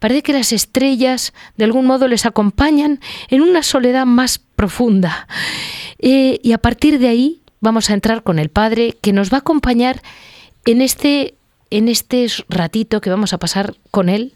Parece 0.00 0.22
que 0.22 0.32
las 0.32 0.52
estrellas 0.52 1.32
de 1.56 1.64
algún 1.64 1.86
modo 1.86 2.08
les 2.08 2.26
acompañan 2.26 2.98
en 3.28 3.42
una 3.42 3.62
soledad 3.62 4.04
más 4.04 4.40
profunda. 4.56 5.28
y 6.00 6.52
a 6.52 6.58
partir 6.58 6.98
de 6.98 7.06
ahí 7.06 7.42
vamos 7.60 7.88
a 7.88 7.94
entrar 7.94 8.24
con 8.24 8.40
el 8.40 8.48
Padre 8.48 8.96
que 9.00 9.12
nos 9.12 9.32
va 9.32 9.36
a 9.36 9.40
acompañar 9.40 10.02
en 10.64 10.80
este 10.82 11.36
en 11.72 11.88
este 11.88 12.26
ratito 12.48 13.00
que 13.00 13.10
vamos 13.10 13.32
a 13.32 13.38
pasar 13.38 13.74
con 13.90 14.08
él, 14.08 14.34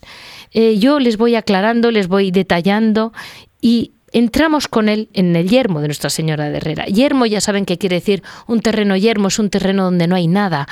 eh, 0.52 0.78
yo 0.78 0.98
les 0.98 1.16
voy 1.16 1.34
aclarando, 1.34 1.90
les 1.90 2.08
voy 2.08 2.30
detallando 2.30 3.12
y 3.60 3.92
entramos 4.12 4.68
con 4.68 4.88
él 4.88 5.08
en 5.12 5.36
el 5.36 5.48
yermo 5.48 5.80
de 5.80 5.88
Nuestra 5.88 6.10
Señora 6.10 6.48
de 6.48 6.56
Herrera. 6.56 6.86
Yermo 6.86 7.26
ya 7.26 7.40
saben 7.40 7.66
qué 7.66 7.78
quiere 7.78 7.96
decir 7.96 8.22
un 8.46 8.60
terreno 8.60 8.96
yermo, 8.96 9.28
es 9.28 9.38
un 9.38 9.50
terreno 9.50 9.84
donde 9.84 10.06
no 10.06 10.16
hay 10.16 10.28
nada. 10.28 10.66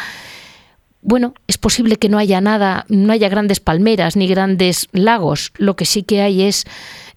Bueno, 1.03 1.35
es 1.47 1.59
posible 1.59 1.97
que 1.97 2.09
no 2.09 2.17
haya 2.17 2.41
nada, 2.41 2.87
no 2.89 3.13
haya 3.13 3.29
grandes 3.29 3.61
palmeras 3.61 4.17
ni 4.17 4.27
grandes 4.27 4.89
lagos. 4.93 5.53
Lo 5.59 5.77
que 5.77 5.85
sí 5.85 6.03
que 6.03 6.23
hay 6.23 6.43
es 6.43 6.65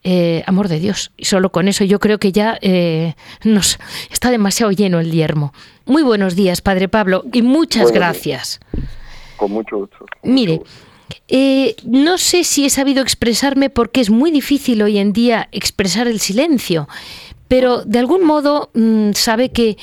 eh, 0.04 0.44
amor 0.46 0.68
de 0.68 0.80
Dios. 0.80 1.12
Y 1.16 1.24
solo 1.24 1.54
con 1.54 1.70
eso 1.70 1.86
yo 1.86 2.00
creo 2.00 2.18
que 2.18 2.34
ya 2.34 2.58
eh, 2.62 3.16
nos 3.46 3.80
está 4.12 4.30
demasiado 4.30 4.74
lleno 4.74 5.00
el 5.00 5.12
yermo. 5.12 5.54
Muy 5.86 6.04
buenos 6.04 6.36
días, 6.36 6.60
Padre 6.60 6.89
Pablo, 6.89 7.24
y 7.32 7.42
muchas 7.42 7.94
gracias. 7.94 8.60
Con 9.38 9.51
mucho 9.51 9.77
gusto. 9.77 10.06
Mire, 10.24 10.62
eh, 11.27 11.75
no 11.86 12.17
sé 12.17 12.44
si 12.44 12.65
he 12.65 12.70
sabido 12.70 13.01
expresarme 13.01 13.70
porque 13.70 14.01
es 14.01 14.10
muy 14.10 14.32
difícil 14.32 14.82
hoy 14.82 14.98
en 14.98 15.13
día 15.13 15.48
expresar 15.51 16.08
el 16.08 16.20
silencio, 16.20 16.88
pero 17.48 17.84
de 17.84 18.00
algún 18.00 18.25
modo 18.25 18.70
mm, 18.74 19.12
sabe 19.13 19.51
que 19.51 19.77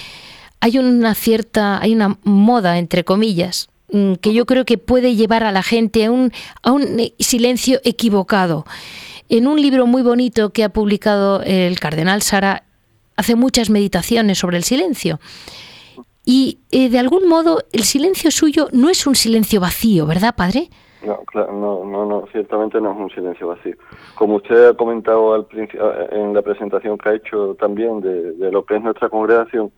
hay 0.61 0.79
una 0.79 1.15
cierta, 1.15 1.81
hay 1.81 1.95
una 1.95 2.19
moda, 2.25 2.79
entre 2.79 3.05
comillas, 3.05 3.69
mm, 3.93 4.15
que 4.15 4.33
yo 4.33 4.47
creo 4.47 4.65
que 4.65 4.79
puede 4.79 5.15
llevar 5.15 5.45
a 5.45 5.53
la 5.53 5.63
gente 5.63 6.05
a 6.05 6.11
un, 6.11 6.33
a 6.63 6.73
un 6.73 7.01
silencio 7.19 7.81
equivocado. 7.85 8.65
En 9.29 9.47
un 9.47 9.61
libro 9.61 9.87
muy 9.87 10.03
bonito 10.03 10.51
que 10.51 10.65
ha 10.65 10.69
publicado 10.69 11.43
el 11.43 11.81
cardenal 11.81 12.23
Sara, 12.23 12.65
hace 13.17 13.35
muchas 13.35 13.71
meditaciones 13.71 14.39
sobre 14.39 14.59
el 14.59 14.65
silencio. 14.65 15.21
Y 16.25 16.61
eh, 16.71 16.89
de 16.89 16.99
algún 16.99 17.29
modo 17.29 17.59
el 17.73 17.83
silencio 17.83 18.31
suyo 18.31 18.69
no 18.73 18.89
es 18.89 19.07
un 19.07 19.15
silencio 19.15 19.61
vacío, 19.61 20.07
¿verdad, 20.07 20.35
padre? 20.37 20.69
No, 21.05 21.19
claro, 21.25 21.53
no, 21.53 21.85
no, 21.85 22.07
no, 22.07 22.27
ciertamente 22.33 22.81
no 22.81 22.93
es 22.93 22.97
un 22.97 23.11
silencio 23.11 23.49
vacío. 23.49 23.77
Como 24.15 24.37
usted 24.37 24.69
ha 24.69 24.75
comentado 24.75 25.35
al 25.35 25.47
en 26.13 26.33
la 26.33 26.43
presentación 26.43 26.97
que 26.97 27.09
ha 27.11 27.15
hecho 27.15 27.55
también 27.57 28.01
de, 28.01 28.51
lo 28.51 28.65
que 28.65 28.77
es 28.77 28.83
nuestra 28.83 29.11
congregación, 29.11 29.71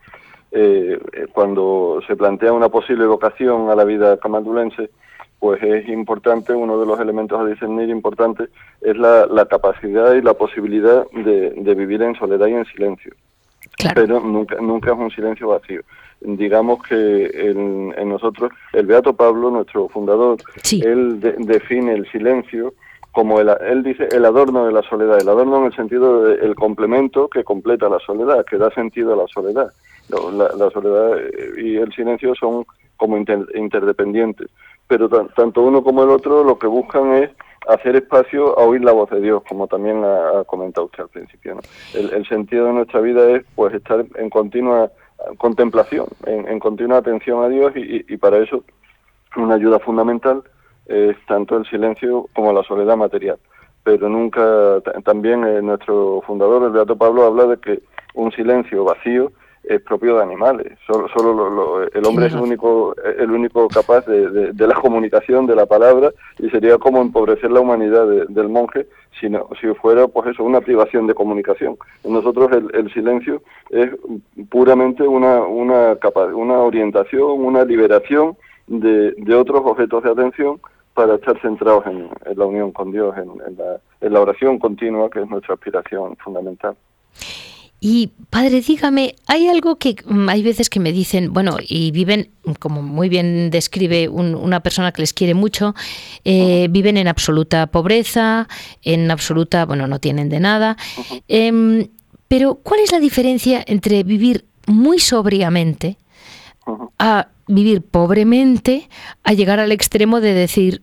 eh, 0.53 0.99
eh, 1.13 1.27
cuando 1.33 2.01
se 2.07 2.15
plantea 2.15 2.53
una 2.53 2.69
posible 2.69 3.07
vocación 3.07 3.69
a 3.71 3.75
la 3.75 3.85
vida 3.85 4.17
camaldulense, 4.19 4.91
pues 5.39 5.63
es 5.63 5.89
importante, 5.89 6.55
uno 6.55 6.79
de 6.79 6.87
los 6.87 6.99
elementos 6.99 7.39
a 7.39 7.45
discernir 7.45 7.89
importante 7.89 8.49
es 8.81 8.97
la, 8.97 9.47
capacidad 9.51 10.15
y 10.15 10.23
la 10.23 10.35
posibilidad 10.35 11.07
de, 11.11 11.75
vivir 11.75 12.03
en 12.03 12.15
soledad 12.15 12.47
y 12.47 12.55
en 12.55 12.65
silencio. 12.67 13.13
Pero 13.95 14.21
nunca, 14.21 14.57
nunca 14.57 14.93
es 14.93 14.99
un 14.99 15.11
silencio 15.11 15.49
vacío. 15.49 15.83
Digamos 16.21 16.83
que 16.83 17.31
en, 17.35 18.09
nosotros, 18.09 18.51
el 18.73 18.87
Beato 18.87 19.15
Pablo, 19.15 19.51
nuestro 19.51 19.89
fundador, 19.89 20.39
él 20.73 21.21
define 21.21 21.93
el 21.93 22.11
silencio 22.11 22.73
como 23.17 23.41
el, 23.41 23.51
él 23.67 23.83
dice 23.83 24.09
el 24.13 24.27
adorno 24.27 24.67
de 24.67 24.73
la 24.73 24.83
soledad, 24.83 25.19
el 25.19 25.29
adorno 25.29 25.59
en 25.59 25.65
el 25.65 25.75
sentido 25.75 26.25
del 26.25 26.55
complemento 26.55 27.29
que 27.29 27.45
completa 27.45 27.89
la 27.89 27.99
soledad, 27.99 28.45
que 28.45 28.59
da 28.59 28.71
sentido 28.71 29.15
a 29.15 29.17
la 29.17 29.27
soledad. 29.27 29.73
La, 30.09 30.71
soledad 30.71 31.19
eh, 31.19 31.53
y 31.57 31.77
el 31.77 31.91
silencio 31.95 32.35
son 32.35 32.67
como 32.99 33.17
interdependientes, 33.17 34.49
pero 34.87 35.09
tanto 35.09 35.63
uno 35.63 35.83
como 35.83 36.03
el 36.05 36.11
otro 36.11 36.45
lo 36.45 36.59
que 36.59 36.67
buscan 36.67 37.15
es 37.15 37.31
hacer 37.67 37.97
espacio 37.97 38.59
a 38.59 38.65
oír 38.65 38.85
la 38.85 38.93
voz 38.93 39.11
de 39.11 39.21
Dios, 39.21 39.43
como 39.49 39.67
también 39.67 40.05
ha, 40.05 40.45
comentado 40.45 40.87
usted 40.87 41.05
al 41.05 41.09
principio. 41.09 41.59
El, 41.95 42.13
el, 42.13 42.27
sentido 42.29 42.67
de 42.67 42.73
nuestra 42.73 43.01
vida 43.01 43.29
es 43.31 43.45
pues 43.55 43.75
estar 43.75 44.05
en 44.15 44.31
continua 44.31 44.91
contemplación, 45.39 46.07
en, 46.27 46.59
continua 46.59 46.99
atención 46.99 47.43
a 47.43 47.49
Dios 47.49 47.73
y, 47.75 48.17
para 48.17 48.39
eso 48.39 48.65
una 49.37 49.57
ayuda 49.57 49.79
fundamental 49.81 50.43
es 50.87 51.17
tanto 51.27 51.57
el 51.57 51.67
silencio 51.67 52.29
como 52.35 52.53
la 52.53 52.63
soledad 52.63 52.97
material. 52.97 53.39
Pero 53.83 54.09
nunca, 54.09 54.81
también 55.05 55.45
eh, 55.45 55.61
nuestro 55.63 56.23
fundador, 56.27 56.63
el 56.65 56.71
Beato 56.71 56.97
Pablo, 56.97 57.25
habla 57.25 57.47
de 57.47 57.57
que 57.59 57.83
un 58.15 58.33
silencio 58.33 58.85
vacío 58.85 59.31
es 59.67 59.81
propio 59.83 60.17
de 60.17 60.23
animales. 60.23 60.79
Solo, 60.87 61.09
solo 61.09 61.83
el 61.83 62.07
hombre 62.07 62.27
es 62.27 62.35
el 62.35 62.41
único, 62.41 62.95
el 62.97 63.31
único 63.31 63.69
capaz 63.69 64.07
de, 64.07 64.67
la 64.67 64.75
comunicación, 64.75 65.47
de 65.47 65.57
la 65.57 65.67
palabra, 65.67 66.13
y 66.39 66.49
sería 66.51 66.79
como 66.79 67.03
empobrecer 67.03 67.51
la 67.51 67.61
humanidad 67.61 68.07
del 68.29 68.49
monje 68.49 68.87
si, 69.21 69.29
si 69.61 69.75
fuera, 69.75 70.07
pues 70.09 70.29
eso, 70.29 70.45
una 70.45 70.61
privación 70.61 71.07
de 71.07 71.15
comunicación. 71.15 71.77
Nosotros 72.05 72.51
el, 72.53 72.93
silencio 72.93 73.43
es 73.71 73.91
puramente 74.49 75.03
una, 75.03 75.41
una, 75.43 75.99
una 76.35 76.59
orientación, 76.59 77.45
una 77.45 77.65
liberación 77.65 78.37
de, 78.67 79.13
de 79.13 79.35
otros 79.35 79.63
objetos 79.65 80.05
de 80.05 80.11
atención 80.11 80.61
para 80.95 81.17
estar 81.17 81.39
centrados 81.41 81.87
en, 81.87 82.09
la 82.35 82.47
unión 82.47 82.73
con 82.73 82.91
Dios, 82.91 83.15
en, 83.19 83.57
la, 83.57 83.81
en 84.01 84.13
la 84.13 84.21
oración 84.21 84.59
continua, 84.59 85.11
que 85.11 85.21
es 85.21 85.29
nuestra 85.29 85.55
aspiración 85.55 86.17
fundamental. 86.17 86.75
Y 87.89 88.11
padre, 88.31 88.63
dígame, 88.63 89.15
hay 89.29 89.47
algo 89.47 89.77
que 89.77 89.95
mm, 90.05 90.29
hay 90.29 90.43
veces 90.43 90.69
que 90.69 90.81
me 90.81 90.91
dicen, 90.91 91.33
bueno, 91.33 91.57
y 91.61 91.93
viven, 91.93 92.31
como 92.59 92.83
muy 92.83 93.09
bien 93.09 93.49
describe 93.49 94.09
una 94.09 94.59
persona 94.59 94.91
que 94.91 95.03
les 95.03 95.13
quiere 95.13 95.35
mucho, 95.35 95.73
eh, 96.25 96.67
viven 96.69 96.97
en 96.97 97.07
absoluta 97.07 97.69
pobreza, 97.69 98.49
en 98.83 99.09
absoluta, 99.13 99.67
bueno, 99.67 99.87
no 99.87 100.01
tienen 100.01 100.29
de 100.31 100.41
nada. 100.41 100.77
Em, 101.29 101.87
pero, 102.27 102.57
¿cuál 102.57 102.81
es 102.81 102.91
la 102.91 102.99
diferencia 102.99 103.63
entre 103.65 104.03
vivir 104.03 104.47
muy 104.67 104.99
sobriamente 104.99 105.97
a 106.99 107.29
vivir 107.47 107.83
pobremente, 107.83 108.89
a 109.23 109.33
llegar 109.33 109.61
al 109.61 109.71
extremo 109.71 110.21
de 110.21 110.35
decir, 110.35 110.83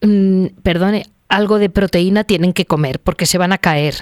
mm, 0.00 0.46
perdone, 0.64 1.06
algo 1.32 1.58
de 1.58 1.70
proteína 1.70 2.24
tienen 2.24 2.52
que 2.52 2.66
comer 2.66 3.00
porque 3.02 3.24
se 3.26 3.38
van 3.38 3.52
a 3.52 3.58
caer. 3.58 3.94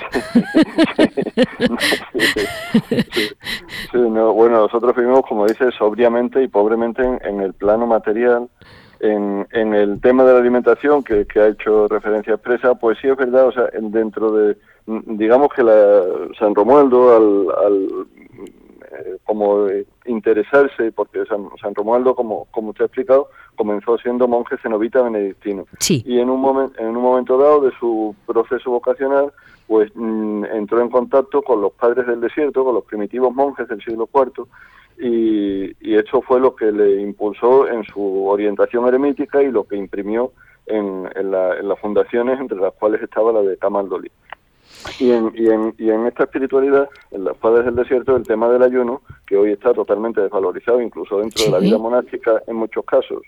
bueno, 3.95 4.63
nosotros 4.63 4.97
vivimos, 4.97 5.23
como 5.29 5.47
dice, 5.47 5.71
sobriamente 5.79 6.43
y 6.43 6.49
pobremente 6.49 7.03
en, 7.03 7.41
el 7.41 7.55
plano 7.55 7.87
material. 7.87 8.49
En, 8.99 9.47
en, 9.53 9.75
el 9.75 10.01
tema 10.01 10.25
de 10.25 10.33
la 10.33 10.41
alimentación, 10.41 11.05
que, 11.05 11.25
ha 11.37 11.47
hecho 11.47 11.87
referencia 11.89 12.35
expresa, 12.35 12.75
pues 12.75 12.99
sí 13.01 13.09
es 13.09 13.17
verdad, 13.17 13.47
o 13.47 13.53
sea, 13.53 13.71
dentro 13.81 14.33
de, 14.33 14.57
digamos 14.87 15.49
que 15.55 15.63
la 15.63 16.03
San 16.39 16.55
Romualdo, 16.55 17.17
al 17.17 18.07
eh, 18.93 19.19
como 19.25 19.69
interesarse, 20.07 20.91
porque 20.91 21.25
San, 21.27 21.49
San, 21.61 21.75
Romualdo, 21.75 22.15
como, 22.15 22.47
como 22.51 22.71
usted 22.71 22.83
ha 22.83 22.87
explicado, 22.87 23.29
comenzó 23.55 23.97
siendo 23.99 24.27
monje 24.27 24.57
cenobita 24.63 25.03
benedictino. 25.03 25.67
Y 26.05 26.19
en 26.19 26.29
un, 26.29 26.41
momento 26.41 26.81
en 26.81 26.97
un 26.97 27.03
momento 27.03 27.39
dado 27.39 27.61
de 27.61 27.71
su 27.79 28.17
proceso 28.27 28.71
vocacional, 28.71 29.33
pues 29.69 29.91
mm, 29.95 30.45
entró 30.47 30.81
en 30.81 30.91
contacto 30.91 31.43
con 31.43 31.61
los 31.61 31.73
padres 31.73 32.07
del 32.09 32.21
desierto, 32.21 32.65
con 32.65 32.75
los 32.75 32.85
primitivos 32.85 33.33
monjes 33.33 33.69
del 33.69 33.81
siglo 33.81 34.09
IV, 34.13 34.47
y, 34.99 35.71
y 35.81 35.95
eso 35.95 36.21
fue 36.23 36.41
lo 36.41 36.57
que 36.57 36.73
le 36.73 37.01
impulsó 37.01 37.69
en 37.69 37.85
su 37.85 38.27
orientación 38.27 38.89
eremítica 38.89 39.41
y 39.43 39.51
lo 39.51 39.65
que 39.65 39.77
imprimió 39.77 40.33
en, 40.67 41.09
en, 41.15 41.33
en 41.33 41.69
las 41.69 41.79
fundaciones, 41.81 42.41
entre 42.41 42.59
las 42.59 42.75
cuales 42.75 43.03
estaba 43.03 43.33
la 43.33 43.43
de 43.43 43.57
Camaldoli. 43.57 44.11
Y 44.99 45.11
en, 45.13 45.33
y, 45.35 45.49
en, 45.49 45.75
y 45.79 45.91
en 45.91 46.07
esta 46.07 46.25
espiritualidad, 46.25 46.89
en 47.11 47.25
los 47.25 47.37
padres 47.37 47.67
del 47.67 47.77
desierto, 47.77 48.17
el 48.17 48.27
tema 48.27 48.49
del 48.49 48.63
ayuno, 48.63 49.03
que 49.27 49.37
hoy 49.37 49.53
está 49.53 49.73
totalmente 49.73 50.21
desvalorizado, 50.21 50.81
incluso 50.81 51.19
dentro 51.19 51.45
de 51.45 51.51
la 51.51 51.59
vida 51.59 51.79
monástica 51.79 52.43
en 52.47 52.57
muchos 52.57 52.85
casos, 52.85 53.23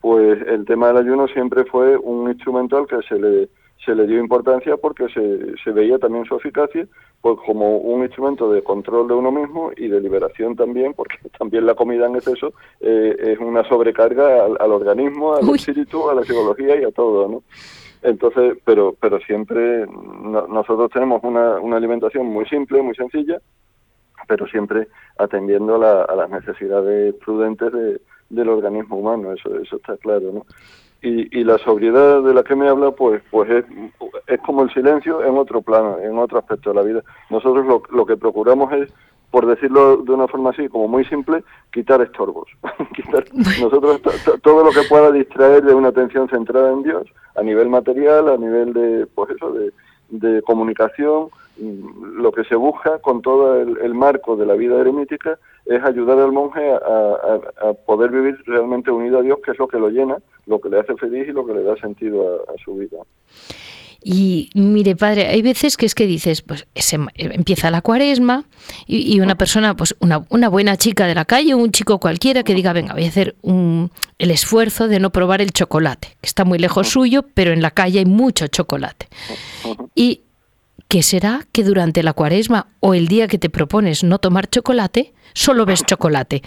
pues 0.00 0.40
el 0.46 0.64
tema 0.64 0.88
del 0.88 0.98
ayuno 0.98 1.28
siempre 1.28 1.64
fue 1.64 1.96
un 1.96 2.30
instrumento 2.30 2.76
al 2.76 2.86
que 2.86 3.00
se 3.08 3.18
le, 3.18 3.48
se 3.84 3.94
le 3.94 4.06
dio 4.06 4.18
importancia 4.18 4.76
porque 4.76 5.08
se, 5.08 5.56
se 5.62 5.70
veía 5.70 5.98
también 5.98 6.24
su 6.24 6.36
eficacia 6.36 6.86
pues 7.22 7.38
como 7.46 7.76
un 7.78 8.02
instrumento 8.02 8.50
de 8.52 8.62
control 8.62 9.06
de 9.06 9.14
uno 9.14 9.30
mismo 9.30 9.70
y 9.76 9.86
de 9.86 10.00
liberación 10.00 10.56
también, 10.56 10.92
porque 10.92 11.16
también 11.38 11.64
la 11.64 11.74
comida 11.74 12.06
en 12.06 12.16
exceso 12.16 12.52
eh, 12.80 13.14
es 13.16 13.38
una 13.38 13.66
sobrecarga 13.68 14.44
al, 14.44 14.56
al 14.58 14.72
organismo, 14.72 15.34
al 15.34 15.48
espíritu, 15.54 16.10
a 16.10 16.16
la 16.16 16.24
psicología 16.24 16.80
y 16.80 16.84
a 16.84 16.90
todo, 16.90 17.28
¿no? 17.28 17.42
Entonces, 18.02 18.58
pero, 18.64 18.96
pero 19.00 19.20
siempre 19.20 19.86
nosotros 19.86 20.90
tenemos 20.90 21.22
una, 21.22 21.60
una 21.60 21.76
alimentación 21.76 22.26
muy 22.26 22.46
simple, 22.46 22.82
muy 22.82 22.94
sencilla, 22.96 23.40
pero 24.26 24.46
siempre 24.46 24.88
atendiendo 25.18 25.76
a 25.76 26.14
las 26.14 26.30
necesidades 26.30 27.14
prudentes 27.24 27.72
de, 27.72 28.00
del 28.30 28.48
organismo 28.48 28.96
humano, 28.96 29.32
eso, 29.32 29.56
eso 29.58 29.76
está 29.76 29.96
claro, 29.98 30.32
¿no? 30.32 30.46
Y, 31.02 31.36
y 31.36 31.42
la 31.44 31.58
sobriedad 31.58 32.22
de 32.22 32.32
la 32.32 32.44
que 32.44 32.54
me 32.54 32.68
habla, 32.68 32.92
pues, 32.92 33.22
pues 33.30 33.50
es, 33.50 33.64
es 34.28 34.40
como 34.40 34.62
el 34.62 34.72
silencio 34.72 35.24
en 35.24 35.36
otro 35.36 35.60
plano, 35.60 35.98
en 35.98 36.16
otro 36.16 36.38
aspecto 36.38 36.70
de 36.70 36.76
la 36.76 36.82
vida. 36.82 37.02
Nosotros 37.28 37.66
lo, 37.66 37.82
lo 37.90 38.06
que 38.06 38.16
procuramos 38.16 38.72
es 38.72 38.92
por 39.32 39.46
decirlo 39.46 39.96
de 39.96 40.12
una 40.12 40.28
forma 40.28 40.50
así, 40.50 40.68
como 40.68 40.86
muy 40.88 41.06
simple, 41.06 41.42
quitar 41.72 42.02
estorbos. 42.02 42.48
quitar, 42.94 43.24
nosotros 43.32 44.00
todo 44.42 44.62
lo 44.62 44.70
que 44.70 44.86
pueda 44.88 45.10
distraer 45.10 45.64
de 45.64 45.74
una 45.74 45.88
atención 45.88 46.28
centrada 46.28 46.70
en 46.70 46.82
Dios, 46.82 47.08
a 47.34 47.42
nivel 47.42 47.70
material, 47.70 48.28
a 48.28 48.36
nivel 48.36 48.74
de, 48.74 49.06
pues 49.06 49.30
eso, 49.30 49.50
de, 49.52 49.72
de 50.12 50.42
comunicación, 50.42 51.28
lo 51.58 52.32
que 52.32 52.44
se 52.44 52.54
busca 52.54 52.98
con 52.98 53.22
todo 53.22 53.60
el, 53.60 53.94
marco 53.94 54.36
de 54.36 54.46
la 54.46 54.54
vida 54.54 54.80
eremítica 54.80 55.38
es 55.66 55.82
ayudar 55.82 56.18
al 56.18 56.32
monje 56.32 56.70
a, 56.70 56.76
a, 56.76 57.72
poder 57.86 58.10
vivir 58.10 58.36
realmente 58.46 58.90
unido 58.90 59.18
a 59.18 59.22
Dios, 59.22 59.38
que 59.44 59.52
es 59.52 59.58
lo 59.58 59.68
que 59.68 59.78
lo 59.78 59.88
llena, 59.88 60.16
lo 60.46 60.60
que 60.60 60.68
le 60.68 60.80
hace 60.80 60.94
feliz 60.96 61.28
y 61.28 61.32
lo 61.32 61.46
que 61.46 61.54
le 61.54 61.62
da 61.62 61.76
sentido 61.76 62.44
a, 62.48 62.58
su 62.62 62.76
vida. 62.76 62.98
Y 64.04 64.50
mire, 64.54 64.96
padre, 64.96 65.28
hay 65.28 65.42
veces 65.42 65.76
que 65.76 65.86
es 65.86 65.94
que 65.94 66.06
dices, 66.06 66.42
pues 66.42 66.66
empieza 67.14 67.70
la 67.70 67.82
cuaresma 67.82 68.44
y, 68.86 69.20
una 69.20 69.36
persona, 69.36 69.76
pues 69.76 69.94
una, 70.00 70.24
una, 70.28 70.48
buena 70.48 70.76
chica 70.76 71.06
de 71.06 71.14
la 71.14 71.24
calle, 71.24 71.54
un 71.54 71.70
chico 71.70 71.98
cualquiera 72.00 72.42
que 72.42 72.54
diga, 72.54 72.72
venga, 72.72 72.94
voy 72.94 73.04
a 73.04 73.08
hacer 73.08 73.36
un, 73.42 73.90
el 74.18 74.30
esfuerzo 74.30 74.88
de 74.88 74.98
no 74.98 75.10
probar 75.10 75.40
el 75.40 75.52
chocolate, 75.52 76.16
que 76.20 76.26
está 76.26 76.44
muy 76.44 76.58
lejos 76.58 76.88
suyo, 76.88 77.24
pero 77.34 77.52
en 77.52 77.62
la 77.62 77.70
calle 77.70 78.00
hay 78.00 78.06
mucho 78.06 78.48
chocolate. 78.48 79.08
Y 79.94 80.22
¿qué 80.88 81.02
será 81.02 81.46
que 81.52 81.64
durante 81.64 82.02
la 82.02 82.12
cuaresma 82.12 82.66
o 82.80 82.94
el 82.94 83.08
día 83.08 83.28
que 83.28 83.38
te 83.38 83.50
propones 83.50 84.04
no 84.04 84.18
tomar 84.18 84.50
chocolate, 84.50 85.14
solo 85.32 85.64
ves 85.64 85.84
chocolate? 85.84 86.42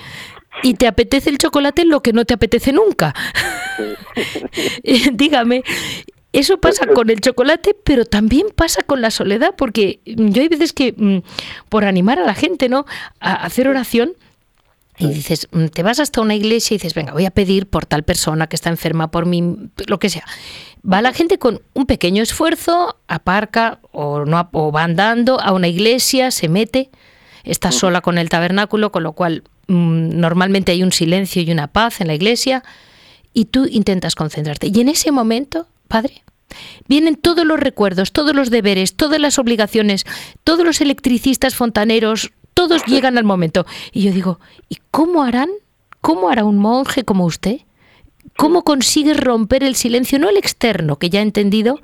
Y 0.63 0.75
te 0.75 0.87
apetece 0.87 1.29
el 1.29 1.37
chocolate 1.37 1.85
lo 1.85 2.01
que 2.01 2.13
no 2.13 2.25
te 2.25 2.33
apetece 2.33 2.71
nunca. 2.71 3.13
Dígame, 5.13 5.63
eso 6.39 6.57
pasa 6.59 6.87
con 6.87 7.09
el 7.09 7.21
chocolate, 7.21 7.75
pero 7.83 8.05
también 8.05 8.47
pasa 8.55 8.81
con 8.83 9.01
la 9.01 9.11
soledad, 9.11 9.55
porque 9.57 9.99
yo 10.05 10.41
hay 10.41 10.47
veces 10.47 10.73
que, 10.73 10.93
mm, 10.95 11.19
por 11.69 11.85
animar 11.85 12.19
a 12.19 12.25
la 12.25 12.33
gente, 12.33 12.69
¿no? 12.69 12.85
A 13.19 13.33
hacer 13.33 13.67
oración, 13.67 14.13
y 14.97 15.07
dices, 15.09 15.47
mm, 15.51 15.65
te 15.67 15.83
vas 15.83 15.99
hasta 15.99 16.21
una 16.21 16.35
iglesia 16.35 16.75
y 16.75 16.77
dices, 16.77 16.93
venga, 16.93 17.11
voy 17.11 17.25
a 17.25 17.31
pedir 17.31 17.67
por 17.67 17.85
tal 17.85 18.03
persona 18.03 18.47
que 18.47 18.55
está 18.55 18.69
enferma, 18.69 19.11
por 19.11 19.25
mí, 19.25 19.43
lo 19.87 19.99
que 19.99 20.09
sea. 20.09 20.23
Va 20.89 21.01
la 21.01 21.13
gente 21.13 21.37
con 21.37 21.61
un 21.73 21.85
pequeño 21.85 22.23
esfuerzo, 22.23 22.97
aparca 23.07 23.79
o, 23.91 24.23
no, 24.25 24.49
o 24.53 24.71
va 24.71 24.83
andando 24.83 25.39
a 25.41 25.51
una 25.51 25.67
iglesia, 25.67 26.31
se 26.31 26.47
mete, 26.47 26.89
está 27.43 27.71
sola 27.71 28.01
con 28.01 28.17
el 28.17 28.29
tabernáculo, 28.29 28.91
con 28.91 29.03
lo 29.03 29.13
cual 29.13 29.43
mm, 29.67 30.17
normalmente 30.17 30.71
hay 30.71 30.83
un 30.83 30.93
silencio 30.93 31.41
y 31.41 31.51
una 31.51 31.67
paz 31.67 31.99
en 31.99 32.07
la 32.07 32.13
iglesia, 32.13 32.63
y 33.33 33.45
tú 33.45 33.65
intentas 33.69 34.15
concentrarte. 34.15 34.71
Y 34.73 34.79
en 34.79 34.87
ese 34.87 35.11
momento, 35.11 35.67
Padre, 35.87 36.23
vienen 36.87 37.15
todos 37.15 37.45
los 37.45 37.59
recuerdos, 37.59 38.11
todos 38.11 38.35
los 38.35 38.49
deberes, 38.49 38.95
todas 38.95 39.19
las 39.19 39.39
obligaciones, 39.39 40.05
todos 40.43 40.65
los 40.65 40.81
electricistas 40.81 41.55
fontaneros, 41.55 42.31
todos 42.53 42.85
llegan 42.85 43.17
al 43.17 43.23
momento. 43.23 43.65
Y 43.91 44.03
yo 44.03 44.11
digo, 44.11 44.39
¿y 44.69 44.77
cómo 44.91 45.23
harán? 45.23 45.49
¿Cómo 46.01 46.29
hará 46.29 46.45
un 46.45 46.57
monje 46.57 47.03
como 47.03 47.25
usted? 47.25 47.61
¿Cómo 48.37 48.63
consigue 48.63 49.13
romper 49.13 49.63
el 49.63 49.75
silencio? 49.75 50.19
No 50.19 50.29
el 50.29 50.37
externo, 50.37 50.97
que 50.97 51.09
ya 51.09 51.19
he 51.19 51.23
entendido 51.23 51.79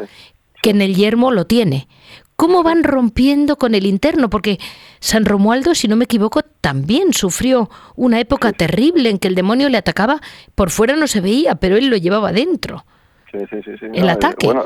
que 0.61 0.71
en 0.71 0.81
el 0.81 0.95
yermo 0.95 1.31
lo 1.31 1.45
tiene. 1.45 1.87
¿Cómo 2.35 2.63
van 2.63 2.83
rompiendo 2.83 3.57
con 3.57 3.75
el 3.75 3.85
interno? 3.85 4.29
Porque 4.29 4.59
San 4.99 5.25
Romualdo, 5.25 5.75
si 5.75 5.87
no 5.87 5.95
me 5.95 6.05
equivoco, 6.05 6.41
también 6.41 7.13
sufrió 7.13 7.69
una 7.95 8.19
época 8.19 8.51
terrible 8.51 9.09
en 9.09 9.19
que 9.19 9.27
el 9.27 9.35
demonio 9.35 9.69
le 9.69 9.77
atacaba. 9.77 10.21
Por 10.55 10.71
fuera 10.71 10.95
no 10.95 11.07
se 11.07 11.21
veía, 11.21 11.55
pero 11.55 11.77
él 11.77 11.87
lo 11.87 11.97
llevaba 11.97 12.31
dentro. 12.31 12.85
Sí, 13.31 13.39
sí, 13.49 13.61
sí. 13.63 13.85
El 13.93 14.09
ataque. 14.09 14.47
Bueno, 14.47 14.65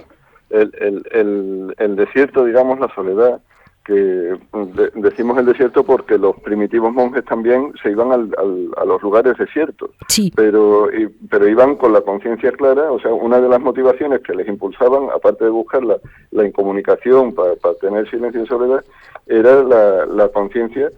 el 0.49 1.95
desierto, 1.95 2.45
digamos, 2.45 2.79
la 2.79 2.93
soledad, 2.93 3.41
que 3.85 4.35
decimos 4.95 5.37
el 5.37 5.45
desierto 5.45 5.83
porque 5.83 6.17
los 6.17 6.35
primitivos 6.41 6.91
monjes 6.91 7.23
también 7.23 7.71
se 7.81 7.91
iban 7.91 8.11
a 8.11 8.83
los 8.83 9.01
lugares 9.03 9.37
desiertos, 9.37 9.91
sí. 10.07 10.33
pero, 10.35 10.89
pero 11.29 11.47
iban 11.47 11.75
con 11.75 11.93
la 11.93 12.01
conciencia 12.01 12.51
clara, 12.51 12.91
o 12.91 12.99
sea, 12.99 13.13
una 13.13 13.39
de 13.39 13.47
las 13.47 13.61
motivaciones 13.61 14.21
que 14.21 14.33
les 14.33 14.47
impulsaban, 14.47 15.09
aparte 15.15 15.45
de 15.45 15.51
buscar 15.51 15.83
la, 15.83 16.45
incomunicación 16.45 17.35
para, 17.35 17.53
tener 17.79 18.09
silencio 18.09 18.43
y 18.43 18.47
soledad, 18.47 18.83
era 19.27 19.63
la, 19.63 20.29
conciencia, 20.29 20.89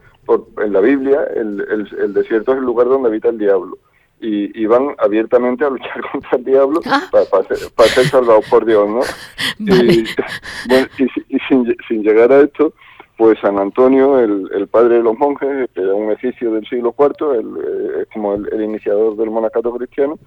en 0.56 0.72
la 0.72 0.80
Biblia 0.80 1.24
el, 1.36 1.86
el, 2.00 2.14
desierto 2.14 2.52
es 2.52 2.58
el 2.58 2.64
lugar 2.64 2.88
donde 2.88 3.08
habita 3.08 3.28
el 3.28 3.38
diablo 3.38 3.76
y, 4.20 4.66
van 4.66 4.94
abiertamente 4.98 5.64
a 5.64 5.70
luchar 5.70 6.00
contra 6.12 6.38
el 6.38 6.44
diablo 6.44 6.80
ah. 6.86 7.02
para, 7.10 7.88
ser, 7.88 8.04
salvados 8.06 8.48
por 8.48 8.64
Dios, 8.64 8.88
¿no? 8.88 9.00
Y, 11.28 11.38
sin, 11.48 11.76
sin, 11.86 12.02
llegar 12.02 12.32
a 12.32 12.40
esto, 12.40 12.72
pues 13.16 13.38
San 13.40 13.58
Antonio, 13.58 14.18
el, 14.18 14.68
padre 14.68 14.96
de 14.96 15.02
los 15.02 15.18
monjes, 15.18 15.68
que 15.74 15.80
era 15.80 15.94
un 15.94 16.12
egipcio 16.12 16.52
del 16.52 16.66
siglo 16.66 16.94
IV, 16.98 17.34
el, 17.34 17.46
eh, 17.46 18.02
es 18.02 18.08
como 18.12 18.34
el, 18.34 18.62
iniciador 18.62 19.16
del 19.16 19.30
monacato 19.30 19.72
cristiano, 19.72 20.18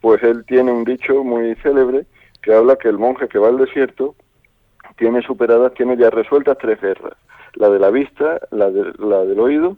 pues 0.00 0.22
él 0.22 0.44
tiene 0.46 0.72
un 0.72 0.84
dicho 0.84 1.22
muy 1.22 1.54
célebre 1.56 2.04
que 2.42 2.54
habla 2.54 2.76
que 2.76 2.88
el 2.88 2.98
monje 2.98 3.28
que 3.28 3.38
va 3.38 3.48
al 3.48 3.58
desierto 3.58 4.16
tiene 4.96 5.22
superadas, 5.22 5.72
tiene 5.74 5.96
ya 5.96 6.10
resueltas 6.10 6.58
tres 6.58 6.80
guerras, 6.80 7.14
la 7.54 7.70
de 7.70 7.78
la 7.78 7.90
vista, 7.90 8.40
la, 8.50 8.70
de, 8.70 8.92
la 8.98 9.24
del 9.24 9.38
oído 9.38 9.76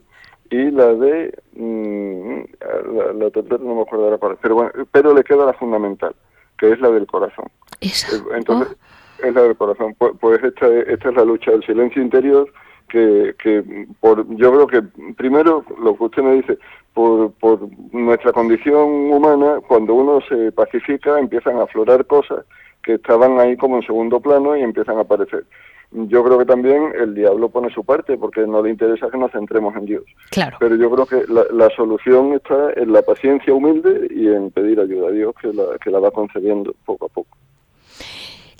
y 0.54 0.70
la 0.70 0.94
de 0.94 1.34
mm, 1.56 3.18
la, 3.18 3.30
tercera 3.30 3.58
no 3.58 3.74
me 3.74 3.82
acuerdo 3.82 4.04
ahora 4.04 4.18
cuál 4.18 4.38
pero 4.40 4.54
bueno, 4.54 4.70
pero 4.92 5.12
le 5.12 5.24
queda 5.24 5.46
la 5.46 5.52
fundamental 5.54 6.14
que 6.56 6.70
es 6.72 6.80
la 6.80 6.90
del 6.90 7.06
corazón 7.06 7.46
¿Esa? 7.80 8.16
Eh, 8.16 8.20
entonces 8.36 8.76
oh. 9.20 9.26
es 9.26 9.34
la 9.34 9.42
del 9.42 9.56
corazón 9.56 9.94
pues, 9.98 10.12
pues, 10.20 10.44
esta, 10.44 10.68
esta 10.68 11.08
es 11.08 11.14
la 11.16 11.24
lucha 11.24 11.50
del 11.50 11.64
silencio 11.64 12.00
interior 12.00 12.48
que, 12.88 13.34
que 13.42 13.86
por 13.98 14.24
yo 14.36 14.52
creo 14.52 14.66
que 14.68 14.82
primero 15.14 15.64
lo 15.82 15.96
que 15.96 16.04
usted 16.04 16.22
me 16.22 16.34
dice 16.34 16.58
por, 16.92 17.32
por 17.32 17.58
nuestra 17.92 18.32
condición 18.32 19.10
humana 19.10 19.60
cuando 19.66 19.94
uno 19.94 20.20
se 20.28 20.52
pacifica 20.52 21.18
empiezan 21.18 21.58
a 21.58 21.64
aflorar 21.64 22.06
cosas 22.06 22.44
que 22.84 22.94
estaban 22.94 23.40
ahí 23.40 23.56
como 23.56 23.76
en 23.76 23.82
segundo 23.86 24.20
plano 24.20 24.56
y 24.56 24.62
empiezan 24.62 24.98
a 24.98 25.00
aparecer 25.00 25.44
yo 25.90 26.24
creo 26.24 26.38
que 26.38 26.44
también 26.44 26.92
el 26.98 27.14
diablo 27.14 27.48
pone 27.48 27.72
su 27.72 27.84
parte 27.84 28.16
porque 28.16 28.46
no 28.46 28.62
le 28.62 28.70
interesa 28.70 29.10
que 29.10 29.18
nos 29.18 29.32
centremos 29.32 29.76
en 29.76 29.86
Dios. 29.86 30.04
Claro. 30.30 30.56
Pero 30.60 30.76
yo 30.76 30.90
creo 30.90 31.06
que 31.06 31.24
la, 31.32 31.70
solución 31.76 32.34
está 32.34 32.72
en 32.76 32.92
la 32.92 33.02
paciencia 33.02 33.54
humilde 33.54 34.08
y 34.10 34.28
en 34.28 34.50
pedir 34.50 34.80
ayuda 34.80 35.08
a 35.08 35.12
Dios 35.12 35.34
que 35.40 35.52
la, 35.52 35.64
que 35.82 35.90
la 35.90 36.00
va 36.00 36.10
concediendo 36.10 36.74
poco 36.84 37.06
a 37.06 37.08
poco. 37.08 37.36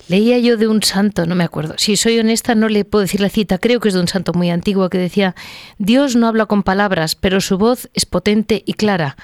Leía 0.07 0.37
yo 0.37 0.55
de 0.55 0.67
un 0.67 0.83
santo, 0.83 1.25
no 1.25 1.33
me 1.33 1.43
acuerdo. 1.43 1.73
Si 1.77 1.95
soy 1.95 2.19
honesta, 2.19 2.53
no 2.53 2.69
le 2.69 2.85
puedo 2.85 3.01
decir 3.01 3.21
la 3.21 3.29
cita. 3.29 3.57
Creo 3.57 3.79
que 3.79 3.87
es 3.87 3.95
de 3.95 4.01
un 4.01 4.07
santo 4.07 4.33
muy 4.33 4.51
antiguo 4.51 4.89
que 4.89 4.99
decía: 4.99 5.35
Dios 5.79 6.15
no 6.15 6.27
habla 6.27 6.45
con 6.45 6.61
palabras, 6.61 7.15
pero 7.15 7.41
su 7.41 7.57
voz 7.57 7.89
es 7.93 8.05
potente 8.05 8.61
y 8.65 8.73
clara. 8.73 9.17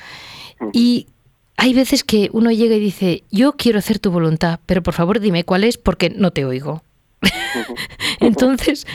Y 0.74 1.08
hay 1.58 1.74
veces 1.74 2.04
que 2.04 2.30
uno 2.34 2.52
llega 2.52 2.76
y 2.76 2.80
dice: 2.80 3.24
Yo 3.30 3.54
quiero 3.54 3.78
hacer 3.78 4.00
tu 4.00 4.10
voluntad, 4.12 4.60
pero 4.66 4.82
por 4.82 4.96
favor 4.96 5.20
dime 5.20 5.44
cuál 5.44 5.64
es, 5.64 5.78
porque 5.78 6.10
no 6.10 6.32
te 6.32 6.46
oigo. 6.46 6.82
Entonces, 8.41 8.88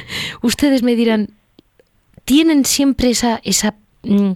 ustedes 0.42 0.82
me 0.82 0.96
dirán, 0.96 1.30
tienen 2.24 2.64
siempre 2.64 3.10
esa, 3.10 3.40
esa, 3.44 3.76
mm, 4.02 4.32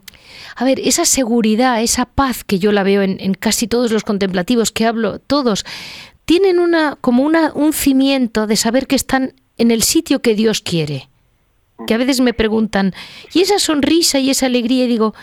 a 0.54 0.64
ver, 0.64 0.78
esa 0.84 1.04
seguridad, 1.04 1.82
esa 1.82 2.04
paz 2.04 2.44
que 2.44 2.60
yo 2.60 2.70
la 2.70 2.84
veo 2.84 3.02
en, 3.02 3.34
casi 3.34 3.66
todos 3.66 3.90
los 3.90 4.04
contemplativos 4.04 4.70
que 4.70 4.86
hablo, 4.86 5.18
todos, 5.18 5.64
tienen 6.26 6.60
una, 6.60 6.96
como 7.00 7.24
una, 7.24 7.52
un 7.54 7.72
cimiento 7.72 8.46
de 8.46 8.54
saber 8.54 8.86
que 8.86 8.94
están 8.94 9.34
en 9.58 9.72
el 9.72 9.82
sitio 9.82 10.22
que 10.22 10.36
Dios 10.36 10.60
quiere. 10.60 11.08
Que 11.88 11.94
a 11.94 11.98
veces 11.98 12.20
me 12.20 12.32
preguntan, 12.32 12.94
¿y 13.34 13.40
esa 13.40 13.58
sonrisa 13.58 14.20
y 14.20 14.30
esa 14.30 14.46
alegría? 14.46 14.84
Y 14.84 14.88
digo, 14.88 15.14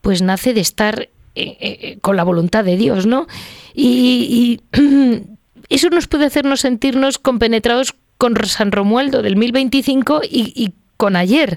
pues 0.00 0.22
nace 0.22 0.54
de 0.54 0.60
estar 0.60 1.02
eh, 1.02 1.56
eh, 1.60 1.98
con 2.00 2.16
la 2.16 2.24
voluntad 2.24 2.64
de 2.64 2.76
Dios, 2.76 3.06
¿no? 3.06 3.28
y 3.74 4.60
eso 5.68 5.88
nos 5.90 6.08
puede 6.08 6.26
hacernos 6.26 6.60
sentirnos 6.62 7.18
compenetrados 7.18 7.94
con 8.20 8.36
San 8.44 8.70
Romualdo 8.70 9.22
del 9.22 9.36
1025 9.36 10.20
y, 10.30 10.52
y 10.54 10.74
con 10.98 11.16
ayer. 11.16 11.56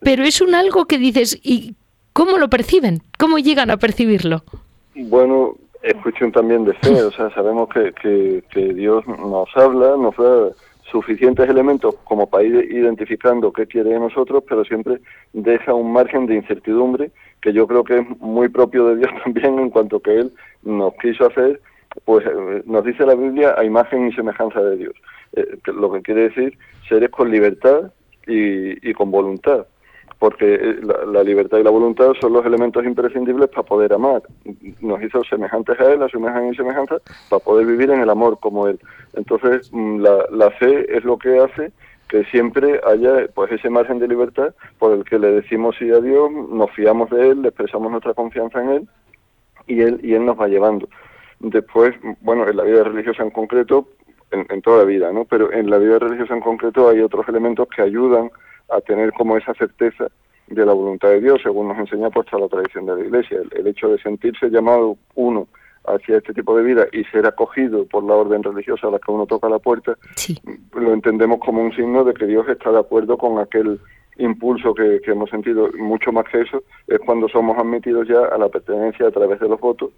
Pero 0.00 0.24
es 0.24 0.40
un 0.40 0.54
algo 0.54 0.86
que 0.86 0.96
dices, 0.98 1.38
¿y 1.42 1.74
cómo 2.14 2.38
lo 2.38 2.48
perciben? 2.48 3.02
¿Cómo 3.18 3.38
llegan 3.38 3.70
a 3.70 3.76
percibirlo? 3.76 4.42
Bueno, 4.94 5.54
es 5.82 5.94
cuestión 6.02 6.32
también 6.32 6.64
de 6.64 6.72
fe, 6.74 7.02
o 7.02 7.10
sea, 7.12 7.30
sabemos 7.34 7.68
que, 7.68 8.42
Dios 8.74 9.06
nos 9.06 9.48
habla, 9.54 9.96
nos 9.96 10.16
da 10.16 10.50
suficientes 10.90 11.48
elementos 11.48 11.96
como 12.04 12.26
para 12.26 12.44
ir 12.44 12.54
identificando 12.72 13.52
qué 13.52 13.66
quiere 13.66 13.90
de 13.90 14.00
nosotros, 14.00 14.42
pero 14.48 14.64
siempre 14.64 15.00
deja 15.34 15.74
un 15.74 15.92
margen 15.92 16.26
de 16.26 16.36
incertidumbre 16.36 17.10
que 17.42 17.52
yo 17.52 17.66
creo 17.66 17.84
que 17.84 17.98
es 17.98 18.20
muy 18.20 18.48
propio 18.48 18.86
de 18.86 18.96
Dios 18.96 19.10
también 19.24 19.58
en 19.58 19.70
cuanto 19.70 20.00
que 20.00 20.18
Él 20.18 20.32
nos 20.62 20.94
quiso 20.94 21.26
hacer 21.26 21.60
pues 22.04 22.24
eh, 22.26 22.62
nos 22.66 22.84
dice 22.84 23.06
la 23.06 23.14
Biblia 23.14 23.54
a 23.56 23.64
imagen 23.64 24.08
y 24.08 24.12
semejanza 24.12 24.60
de 24.60 24.76
Dios, 24.76 24.94
eh, 25.34 25.58
lo 25.66 25.90
que 25.92 26.02
quiere 26.02 26.28
decir 26.28 26.58
seres 26.88 27.10
con 27.10 27.30
libertad 27.30 27.92
y, 28.26 28.92
con 28.92 29.10
voluntad, 29.10 29.66
porque 30.18 30.54
eh, 30.54 30.80
la, 31.06 31.22
libertad 31.22 31.58
y 31.58 31.62
la 31.62 31.70
voluntad 31.70 32.12
son 32.20 32.34
los 32.34 32.44
elementos 32.44 32.84
imprescindibles 32.84 33.48
para 33.48 33.62
poder 33.62 33.92
amar. 33.92 34.22
Nos 34.80 35.02
hizo 35.02 35.24
semejantes 35.24 35.80
a 35.80 35.92
Él, 35.92 36.02
a 36.02 36.08
su 36.08 36.18
imagen 36.18 36.52
y 36.52 36.56
semejanza, 36.56 36.96
para 37.30 37.42
poder 37.42 37.66
vivir 37.66 37.90
en 37.90 38.00
el 38.00 38.10
amor 38.10 38.38
como 38.38 38.68
Él. 38.68 38.78
Entonces, 39.14 39.70
mm, 39.72 40.00
la, 40.00 40.26
la 40.30 40.50
fe 40.50 40.94
es 40.94 41.04
lo 41.04 41.18
que 41.18 41.38
hace 41.38 41.72
que 42.08 42.24
siempre 42.24 42.80
haya 42.86 43.28
pues 43.34 43.52
ese 43.52 43.68
margen 43.68 43.98
de 43.98 44.08
libertad 44.08 44.54
por 44.78 44.92
el 44.92 45.04
que 45.04 45.18
le 45.18 45.30
decimos 45.30 45.76
sí 45.78 45.90
a 45.90 46.00
Dios, 46.00 46.30
nos 46.32 46.70
fiamos 46.72 47.10
de 47.10 47.30
Él, 47.30 47.42
le 47.42 47.48
expresamos 47.48 47.90
nuestra 47.90 48.14
confianza 48.14 48.62
en 48.62 48.68
Él 48.70 48.88
y 49.66 49.80
Él, 49.82 50.00
y 50.02 50.14
él 50.14 50.24
nos 50.24 50.40
va 50.40 50.48
llevando. 50.48 50.88
Después, 51.40 51.94
bueno, 52.20 52.48
en 52.48 52.56
la 52.56 52.64
vida 52.64 52.84
religiosa 52.84 53.22
en 53.22 53.30
concreto, 53.30 53.88
en, 54.30 54.62
toda 54.62 54.78
la 54.78 54.84
vida, 54.84 55.12
¿no? 55.12 55.24
Pero 55.24 55.52
en 55.52 55.70
la 55.70 55.78
vida 55.78 55.98
religiosa 55.98 56.34
en 56.34 56.40
concreto 56.40 56.88
hay 56.88 57.00
otros 57.00 57.28
elementos 57.28 57.68
que 57.74 57.82
ayudan 57.82 58.30
a 58.70 58.80
tener 58.80 59.12
como 59.12 59.36
esa 59.36 59.54
certeza 59.54 60.08
de 60.48 60.66
la 60.66 60.72
voluntad 60.72 61.08
de 61.08 61.20
Dios, 61.20 61.40
según 61.42 61.68
nos 61.68 61.78
enseña 61.78 62.10
pues 62.10 62.26
la 62.32 62.48
tradición 62.48 62.86
de 62.86 62.94
la 62.94 63.00
Iglesia, 63.00 63.40
el, 63.50 63.66
hecho 63.66 63.88
de 63.88 63.98
sentirse 63.98 64.50
llamado 64.50 64.96
uno 65.14 65.48
hacia 65.86 66.18
este 66.18 66.34
tipo 66.34 66.56
de 66.56 66.62
vida 66.62 66.86
y 66.92 67.04
ser 67.04 67.26
acogido 67.26 67.86
por 67.86 68.04
la 68.04 68.14
orden 68.14 68.42
religiosa 68.42 68.88
a 68.88 68.90
la 68.90 68.98
que 68.98 69.10
uno 69.10 69.26
toca 69.26 69.48
la 69.48 69.58
puerta, 69.58 69.96
lo 70.74 70.92
entendemos 70.92 71.38
como 71.40 71.62
un 71.62 71.72
signo 71.74 72.04
de 72.04 72.14
que 72.14 72.26
Dios 72.26 72.46
está 72.48 72.70
de 72.72 72.80
acuerdo 72.80 73.16
con 73.16 73.38
aquel 73.38 73.80
impulso 74.18 74.74
que, 74.74 75.00
hemos 75.06 75.30
sentido, 75.30 75.70
mucho 75.78 76.12
más 76.12 76.24
que 76.30 76.42
eso, 76.42 76.62
es 76.86 76.98
cuando 77.00 77.28
somos 77.28 77.56
admitidos 77.56 78.08
ya 78.08 78.24
a 78.26 78.36
la 78.36 78.48
pertenencia 78.48 79.06
a 79.06 79.10
través 79.10 79.40
de 79.40 79.48
los 79.48 79.60
votos, 79.60 79.90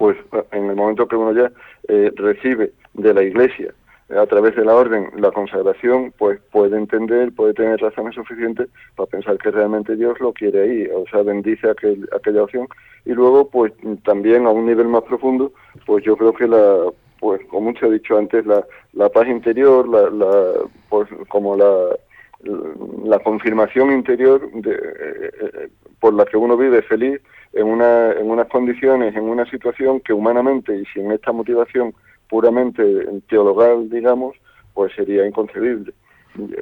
pues 0.00 0.16
en 0.52 0.70
el 0.70 0.76
momento 0.76 1.06
que 1.06 1.14
uno 1.14 1.34
ya 1.34 1.52
eh, 1.86 2.10
recibe 2.16 2.72
de 2.94 3.12
la 3.12 3.22
Iglesia 3.22 3.74
a 4.18 4.24
través 4.24 4.56
de 4.56 4.64
la 4.64 4.74
orden 4.74 5.10
la 5.18 5.30
consagración, 5.30 6.14
pues 6.16 6.40
puede 6.50 6.78
entender, 6.78 7.32
puede 7.32 7.52
tener 7.52 7.78
razones 7.78 8.14
suficientes 8.14 8.70
para 8.96 9.10
pensar 9.10 9.36
que 9.36 9.50
realmente 9.50 9.96
Dios 9.96 10.18
lo 10.18 10.32
quiere 10.32 10.62
ahí, 10.62 10.88
o 10.94 11.04
sea, 11.10 11.22
bendice 11.22 11.68
aquel, 11.68 12.08
aquella 12.16 12.44
opción. 12.44 12.66
Y 13.04 13.12
luego, 13.12 13.50
pues 13.50 13.74
también 14.02 14.46
a 14.46 14.50
un 14.50 14.64
nivel 14.64 14.88
más 14.88 15.02
profundo, 15.02 15.52
pues 15.84 16.02
yo 16.02 16.16
creo 16.16 16.32
que 16.32 16.48
la, 16.48 16.90
pues 17.20 17.42
como 17.50 17.70
se 17.74 17.84
ha 17.84 17.90
dicho 17.90 18.16
antes, 18.16 18.46
la, 18.46 18.64
la 18.94 19.10
paz 19.10 19.28
interior, 19.28 19.86
la, 19.86 20.08
la 20.08 20.52
pues 20.88 21.10
como 21.28 21.56
la, 21.56 21.94
la 23.04 23.18
confirmación 23.18 23.92
interior 23.92 24.50
de, 24.50 24.72
eh, 24.72 25.30
eh, 25.42 25.68
por 26.00 26.14
la 26.14 26.24
que 26.24 26.38
uno 26.38 26.56
vive 26.56 26.80
feliz 26.80 27.20
en, 27.52 27.66
una, 27.66 28.12
en 28.12 28.30
unas 28.30 28.48
condiciones, 28.48 29.14
en 29.14 29.24
una 29.24 29.44
situación 29.50 30.00
que 30.00 30.12
humanamente 30.12 30.76
y 30.76 30.84
sin 30.86 31.10
esta 31.12 31.32
motivación 31.32 31.94
puramente 32.28 32.82
teologal, 33.28 33.90
digamos, 33.90 34.36
pues 34.72 34.92
sería 34.94 35.26
inconcebible. 35.26 35.92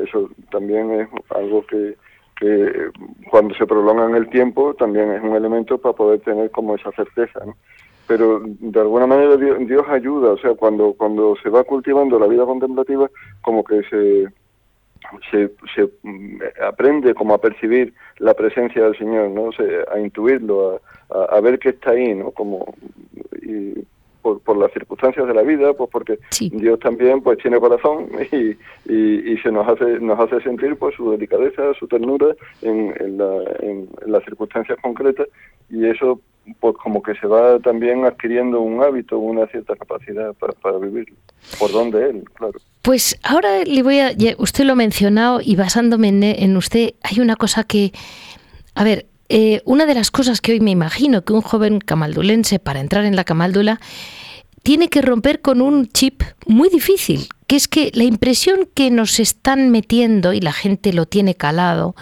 Eso 0.01 0.31
también 0.51 0.91
es 0.93 1.09
algo 1.31 1.65
que, 1.67 1.95
cuando 3.31 3.55
se 3.55 3.67
prolonga 3.67 4.09
en 4.09 4.15
el 4.15 4.29
tiempo 4.31 4.73
también 4.75 5.11
es 5.11 5.23
un 5.23 5.35
elemento 5.35 5.77
para 5.77 5.95
poder 5.95 6.21
tener 6.21 6.51
como 6.51 6.75
esa 6.77 6.91
certeza. 6.93 7.41
Pero 8.07 8.41
de 8.45 8.81
alguna 8.81 9.07
manera 9.07 9.37
Dios, 9.37 9.85
ayuda, 9.89 10.31
o 10.31 10.39
sea, 10.39 10.55
cuando, 10.55 10.95
cuando 10.95 11.37
se 11.43 11.51
va 11.51 11.65
cultivando 11.65 12.19
la 12.19 12.27
vida 12.27 12.47
contemplativa, 12.47 13.11
como 13.43 13.63
que 13.63 13.83
se, 13.91 14.29
se, 15.31 15.51
se 15.75 15.89
mm, 16.03 16.41
aprende 16.67 17.15
como 17.15 17.35
a 17.35 17.41
percibir 17.41 17.93
la 18.19 18.35
presencia 18.35 18.83
del 18.85 18.97
Señor, 18.97 19.31
¿no? 19.31 19.51
a 19.93 19.99
intuirlo, 19.99 20.81
a, 21.11 21.37
a, 21.37 21.41
ver 21.41 21.59
que 21.59 21.71
está 21.71 21.91
ahí, 21.91 22.15
¿no? 22.15 22.31
Como, 22.31 22.75
y, 23.43 23.75
por, 24.37 24.57
las 24.57 24.73
circunstancias 24.73 25.27
de 25.27 25.35
la 25.35 25.43
vida, 25.43 25.73
pues 25.75 25.89
porque 25.91 26.19
Dios 26.41 26.79
también 26.81 27.23
pues 27.23 27.39
tiene 27.39 27.59
corazón 27.59 28.09
y, 28.33 28.57
y, 28.93 29.37
se 29.39 29.51
nos 29.51 29.67
hace 29.69 30.01
nos 30.01 30.19
hace 30.19 30.41
sentir 30.43 30.77
pues 30.77 30.95
su 30.95 31.11
delicadeza, 31.11 31.75
su 31.75 31.87
ternura 31.87 32.35
en, 32.63 32.95
en, 32.99 33.19
la, 33.19 33.43
en, 33.61 33.89
las 34.07 34.25
circunstancias 34.25 34.79
concretas 34.83 35.29
y 35.71 35.87
eso 35.87 36.21
pues 36.61 36.77
como 36.77 37.03
que 37.03 37.15
se 37.15 37.27
va 37.27 37.59
también 37.61 38.05
adquiriendo 38.05 38.61
un 38.61 38.83
hábito, 38.83 39.19
una 39.19 39.47
cierta 39.47 39.77
capacidad 39.77 40.35
para, 40.35 40.53
para 40.55 40.79
vivirlo, 40.79 41.17
por 41.59 41.73
donde 41.73 42.11
él, 42.11 42.25
claro. 42.35 42.59
Pues 42.83 43.19
ahora 43.23 43.65
le 43.65 43.83
voy 43.83 44.01
a, 44.01 44.13
usted 44.39 44.65
lo 44.65 44.73
ha 44.73 44.77
mencionado 44.77 45.41
y 45.43 45.57
basándome 45.57 46.09
en, 46.09 46.57
usted, 46.57 46.95
hay 47.03 47.21
una 47.21 47.37
cosa 47.37 47.65
que, 47.65 47.93
a 48.75 48.85
ver, 48.85 49.07
eh, 49.29 49.61
una 49.65 49.85
de 49.85 49.95
las 49.95 50.11
cosas 50.11 50.41
que 50.41 50.53
hoy 50.53 50.61
me 50.61 50.71
imagino 50.71 51.23
que 51.23 51.35
un 51.35 51.43
joven 51.43 51.81
camaldulense 51.81 52.59
para 52.59 52.81
entrar 52.81 53.05
en 53.05 53.15
la 53.15 53.25
camaldula 53.25 53.79
tiene 54.63 54.89
que 54.89 55.03
romper 55.03 55.41
con 55.41 55.61
un 55.61 55.89
chip 55.89 56.23
muy 56.47 56.69
difícil, 56.69 57.29
que 57.47 57.57
es 57.57 57.69
que 57.69 57.91
la 57.95 58.05
impresión 58.05 58.69
que 58.75 58.91
nos 58.91 59.21
están 59.21 59.71
metiendo 59.71 60.33
y 60.33 60.41
la 60.41 60.53
gente 60.53 60.93
lo 60.93 61.07
tiene 61.07 61.35
calado 61.35 61.95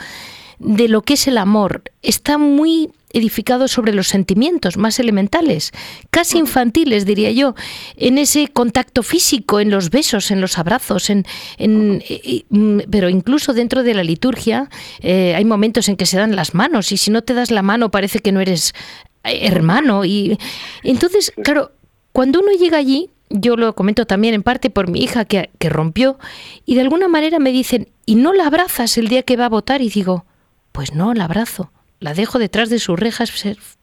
de 0.59 0.89
lo 0.89 1.03
que 1.03 1.15
es 1.15 1.27
el 1.27 1.39
amor 1.39 1.83
está 2.03 2.39
muy 2.39 2.91
edificado 3.13 3.67
sobre 3.67 3.95
los 3.95 4.09
sentimientos 4.09 4.77
más 4.77 4.99
elementales, 4.99 5.73
casi 6.11 6.39
infantiles, 6.39 7.07
diría 7.07 7.31
yo, 7.31 7.55
en 7.97 8.19
ese 8.19 8.49
contacto 8.49 9.03
físico, 9.03 9.59
en 9.59 9.71
los 9.71 9.89
besos, 9.89 10.31
en 10.31 10.43
los 10.43 10.59
abrazos, 10.59 11.09
en, 11.09 11.25
mm, 12.51 12.79
pero 12.91 13.09
incluso 13.09 13.55
dentro 13.55 13.83
de 13.83 13.95
la 13.95 14.05
liturgia 14.05 14.69
eh, 15.01 15.35
hay 15.35 15.45
momentos 15.47 15.89
en 15.89 15.97
que 15.97 16.05
se 16.05 16.19
dan 16.19 16.37
las 16.37 16.55
manos 16.55 16.93
y 16.93 16.99
si 16.99 17.11
no 17.11 17.23
te 17.23 17.33
das 17.33 17.51
la 17.51 17.63
mano 17.63 17.91
parece 17.91 18.19
que 18.19 18.33
no 18.33 18.41
eres 18.41 18.75
eh, 19.25 19.39
hermano 19.43 20.05
y 20.05 20.39
entonces, 20.83 21.33
claro, 21.43 21.73
cuando 22.13 22.41
uno 22.41 22.53
llega 22.53 22.77
allí, 22.77 23.11
yo 23.31 23.57
lo 23.57 23.75
comento 23.75 24.07
también 24.07 24.35
en 24.35 24.43
parte 24.43 24.69
por 24.69 24.91
mi 24.91 25.03
hija 25.03 25.25
que, 25.25 25.51
que 25.59 25.71
rompió 25.71 26.19
y 26.67 26.75
de 26.75 26.83
alguna 26.83 27.09
manera 27.09 27.39
me 27.39 27.51
dicen, 27.51 27.89
¿y 28.05 28.17
no 28.17 28.35
la 28.35 28.47
abrazas 28.47 28.99
el 28.99 29.09
día 29.09 29.23
que 29.23 29.37
va 29.37 29.47
a 29.47 29.51
votar? 29.51 29.81
Y 29.81 29.89
digo, 29.89 30.27
pues 30.77 30.95
no, 30.95 31.13
la 31.15 31.25
abrazo 31.25 31.73
la 31.99 32.15
dejo 32.15 32.39
detrás 32.39 32.69
de 32.69 32.79
sus 32.79 32.99
rejas, 32.99 33.33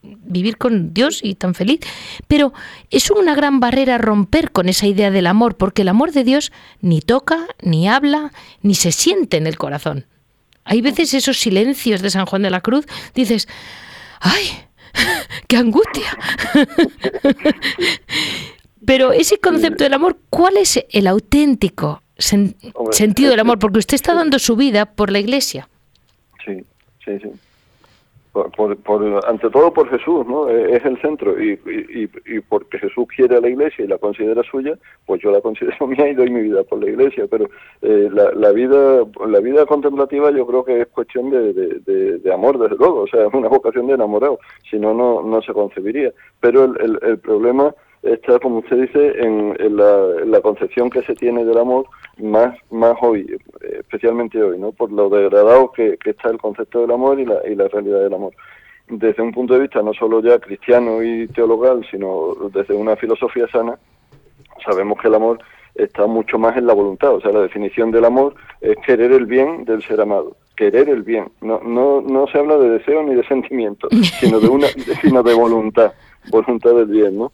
vivir 0.01 0.57
con 0.57 0.93
Dios 0.93 1.19
y 1.23 1.35
tan 1.35 1.55
feliz. 1.55 1.79
Pero 2.27 2.53
es 2.89 3.09
una 3.09 3.35
gran 3.35 3.59
barrera 3.59 3.97
romper 3.97 4.51
con 4.51 4.69
esa 4.69 4.85
idea 4.87 5.11
del 5.11 5.27
amor, 5.27 5.57
porque 5.57 5.81
el 5.81 5.89
amor 5.89 6.11
de 6.11 6.23
Dios 6.23 6.51
ni 6.81 7.01
toca, 7.01 7.47
ni 7.61 7.89
habla, 7.89 8.31
ni 8.61 8.75
se 8.75 8.91
siente 8.91 9.37
en 9.37 9.47
el 9.47 9.57
corazón. 9.57 10.05
Hay 10.63 10.81
veces 10.81 11.13
esos 11.13 11.39
silencios 11.39 12.01
de 12.01 12.09
San 12.09 12.25
Juan 12.25 12.43
de 12.43 12.51
la 12.51 12.61
Cruz, 12.61 12.85
dices, 13.15 13.47
¡ay! 14.19 14.45
¡Qué 15.47 15.57
angustia! 15.57 16.17
Pero 18.85 19.11
ese 19.11 19.39
concepto 19.39 19.85
del 19.85 19.93
amor, 19.93 20.19
¿cuál 20.29 20.57
es 20.57 20.79
el 20.91 21.07
auténtico 21.07 22.03
sentido 22.17 23.31
del 23.31 23.39
amor? 23.39 23.57
Porque 23.57 23.79
usted 23.79 23.95
está 23.95 24.13
dando 24.13 24.39
su 24.39 24.55
vida 24.55 24.85
por 24.85 25.09
la 25.09 25.19
iglesia. 25.19 25.69
Sí, 26.45 26.63
sí, 27.05 27.19
sí 27.19 27.31
por, 28.33 28.75
por, 28.77 29.25
ante 29.27 29.49
todo 29.51 29.71
por 29.71 29.87
Jesús, 29.89 30.25
¿no? 30.25 30.49
E, 30.49 30.75
es 30.75 30.83
el 30.85 30.99
centro 30.99 31.39
y, 31.41 31.51
y, 31.51 32.09
y, 32.25 32.39
porque 32.41 32.79
Jesús 32.79 33.05
quiere 33.15 33.37
a 33.37 33.41
la 33.41 33.47
iglesia 33.47 33.85
y 33.85 33.87
la 33.87 33.99
considera 33.99 34.41
suya, 34.43 34.73
pues 35.05 35.21
yo 35.21 35.31
la 35.31 35.39
considero 35.39 35.85
mía 35.87 36.09
y 36.09 36.15
doy 36.15 36.31
mi 36.31 36.41
vida 36.41 36.63
por 36.63 36.83
la 36.83 36.89
iglesia. 36.89 37.25
Pero 37.29 37.45
eh, 37.83 38.09
la, 38.11 38.31
la, 38.31 38.51
vida 38.51 39.03
la 39.27 39.39
vida 39.39 39.65
contemplativa 39.67 40.31
yo 40.31 40.47
creo 40.47 40.65
que 40.65 40.81
es 40.81 40.87
cuestión 40.87 41.29
de, 41.29 41.53
de, 41.53 42.17
de, 42.17 42.33
amor, 42.33 42.57
desde 42.57 42.75
luego, 42.75 43.01
o 43.01 43.07
sea, 43.07 43.27
es 43.27 43.33
una 43.33 43.49
vocación 43.49 43.85
de 43.87 43.93
enamorado, 43.93 44.39
si 44.69 44.79
no, 44.79 44.95
no, 44.95 45.21
no 45.21 45.41
se 45.43 45.53
concebiría. 45.53 46.11
Pero 46.39 46.65
el, 46.65 46.81
el, 46.81 46.99
el 47.03 47.19
problema 47.19 47.73
está, 48.03 48.39
como 48.39 48.59
usted 48.59 48.77
dice, 48.81 49.13
en, 49.19 49.55
la, 49.77 50.41
concepción 50.41 50.89
que 50.89 51.01
se 51.03 51.15
tiene 51.15 51.45
del 51.45 51.57
amor 51.57 51.85
más, 52.17 52.55
más 52.69 52.95
hoy, 53.01 53.37
especialmente 53.79 54.41
hoy, 54.41 54.59
¿no? 54.59 54.71
Por 54.71 54.91
lo 54.91 55.09
degradado 55.09 55.71
que, 55.71 55.97
está 56.05 56.29
el 56.29 56.37
concepto 56.37 56.81
del 56.81 56.91
amor 56.91 57.19
y 57.19 57.25
la, 57.25 57.39
y 57.47 57.55
la 57.55 57.67
realidad 57.67 58.01
del 58.01 58.13
amor. 58.13 58.33
Desde 58.89 59.23
un 59.23 59.31
punto 59.31 59.53
de 59.53 59.61
vista 59.61 59.81
no 59.81 59.93
solo 59.93 60.21
ya 60.21 60.39
cristiano 60.39 61.01
y 61.01 61.27
teologal, 61.27 61.85
sino 61.89 62.35
desde 62.53 62.73
una 62.73 62.95
filosofía 62.97 63.47
sana, 63.47 63.77
sabemos 64.65 64.99
que 64.99 65.07
el 65.07 65.15
amor 65.15 65.39
está 65.75 66.05
mucho 66.05 66.37
más 66.37 66.57
en 66.57 66.67
la 66.67 66.73
voluntad. 66.73 67.15
O 67.15 67.21
sea, 67.21 67.31
la 67.31 67.41
definición 67.41 67.91
del 67.91 68.05
amor 68.05 68.35
es 68.61 68.75
querer 68.85 69.11
el 69.11 69.25
bien 69.25 69.65
del 69.65 69.81
ser 69.81 70.01
amado. 70.01 70.35
Querer 70.55 70.89
el 70.89 71.03
bien. 71.03 71.31
No, 71.41 71.61
no, 71.63 72.01
no 72.01 72.27
se 72.27 72.37
habla 72.37 72.57
de 72.57 72.69
deseo 72.69 73.01
ni 73.03 73.15
de 73.15 73.25
sentimiento, 73.25 73.87
sino 74.19 74.39
de 74.39 74.49
una, 74.49 74.67
sino 75.01 75.23
de 75.23 75.33
voluntad, 75.33 75.93
voluntad 76.29 76.75
del 76.75 76.87
bien, 76.87 77.17
¿no? 77.17 77.31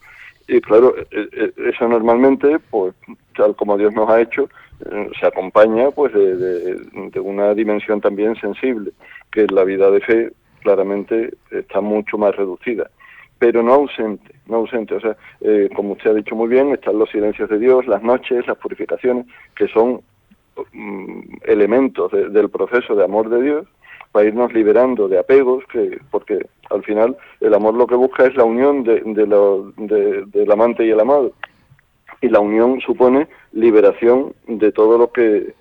Y 0.49 0.59
claro, 0.61 0.95
e, 0.97 1.05
e, 1.11 1.69
eso 1.69 1.87
normalmente, 1.87 2.57
pues 2.71 2.95
tal 3.35 3.55
como 3.55 3.77
Dios 3.77 3.93
nos 3.93 4.09
ha 4.09 4.19
hecho, 4.19 4.49
eh, 4.83 5.09
se 5.19 5.27
acompaña 5.27 5.91
pues 5.91 6.11
de, 6.11 6.81
una 7.21 7.53
dimensión 7.53 8.01
también 8.01 8.35
sensible, 8.35 8.91
que 9.31 9.45
la 9.45 9.63
vida 9.63 9.91
de 9.91 10.01
fe 10.01 10.31
claramente 10.61 11.35
está 11.51 11.81
mucho 11.81 12.17
más 12.17 12.35
reducida, 12.35 12.89
pero 13.37 13.61
no 13.61 13.73
ausente, 13.73 14.33
no 14.47 14.57
ausente. 14.57 14.95
O 14.95 14.99
sea, 14.99 15.15
eh, 15.41 15.69
como 15.75 15.93
usted 15.93 16.09
ha 16.09 16.15
dicho 16.15 16.35
muy 16.35 16.49
bien, 16.49 16.73
están 16.73 16.97
los 16.97 17.11
silencios 17.11 17.47
de 17.47 17.59
Dios, 17.59 17.85
las 17.85 18.01
noches, 18.01 18.47
las 18.47 18.57
purificaciones, 18.57 19.27
que 19.55 19.67
son 19.67 20.01
mm, 20.73 21.19
elementos 21.45 22.11
del 22.11 22.49
proceso 22.49 22.95
de 22.95 23.03
amor 23.03 23.29
de 23.29 23.43
Dios 23.43 23.67
para 24.11 24.27
irnos 24.27 24.51
liberando 24.51 25.07
de 25.07 25.19
apegos, 25.19 25.63
que 25.71 25.99
porque 26.09 26.47
al 26.69 26.83
final 26.83 27.17
el 27.39 27.53
amor 27.53 27.73
lo 27.73 27.87
que 27.87 27.95
busca 27.95 28.25
es 28.25 28.35
la 28.35 28.43
unión 28.43 28.83
de, 28.83 29.01
de 29.01 30.25
del 30.25 30.51
amante 30.51 30.85
y 30.85 30.91
el 30.91 30.99
amado. 30.99 31.33
Y 32.21 32.29
la 32.29 32.39
unión 32.39 32.81
supone 32.81 33.27
liberación 33.53 34.33
de 34.47 34.71
todo 34.71 34.97
lo 34.97 35.11
que 35.11 35.53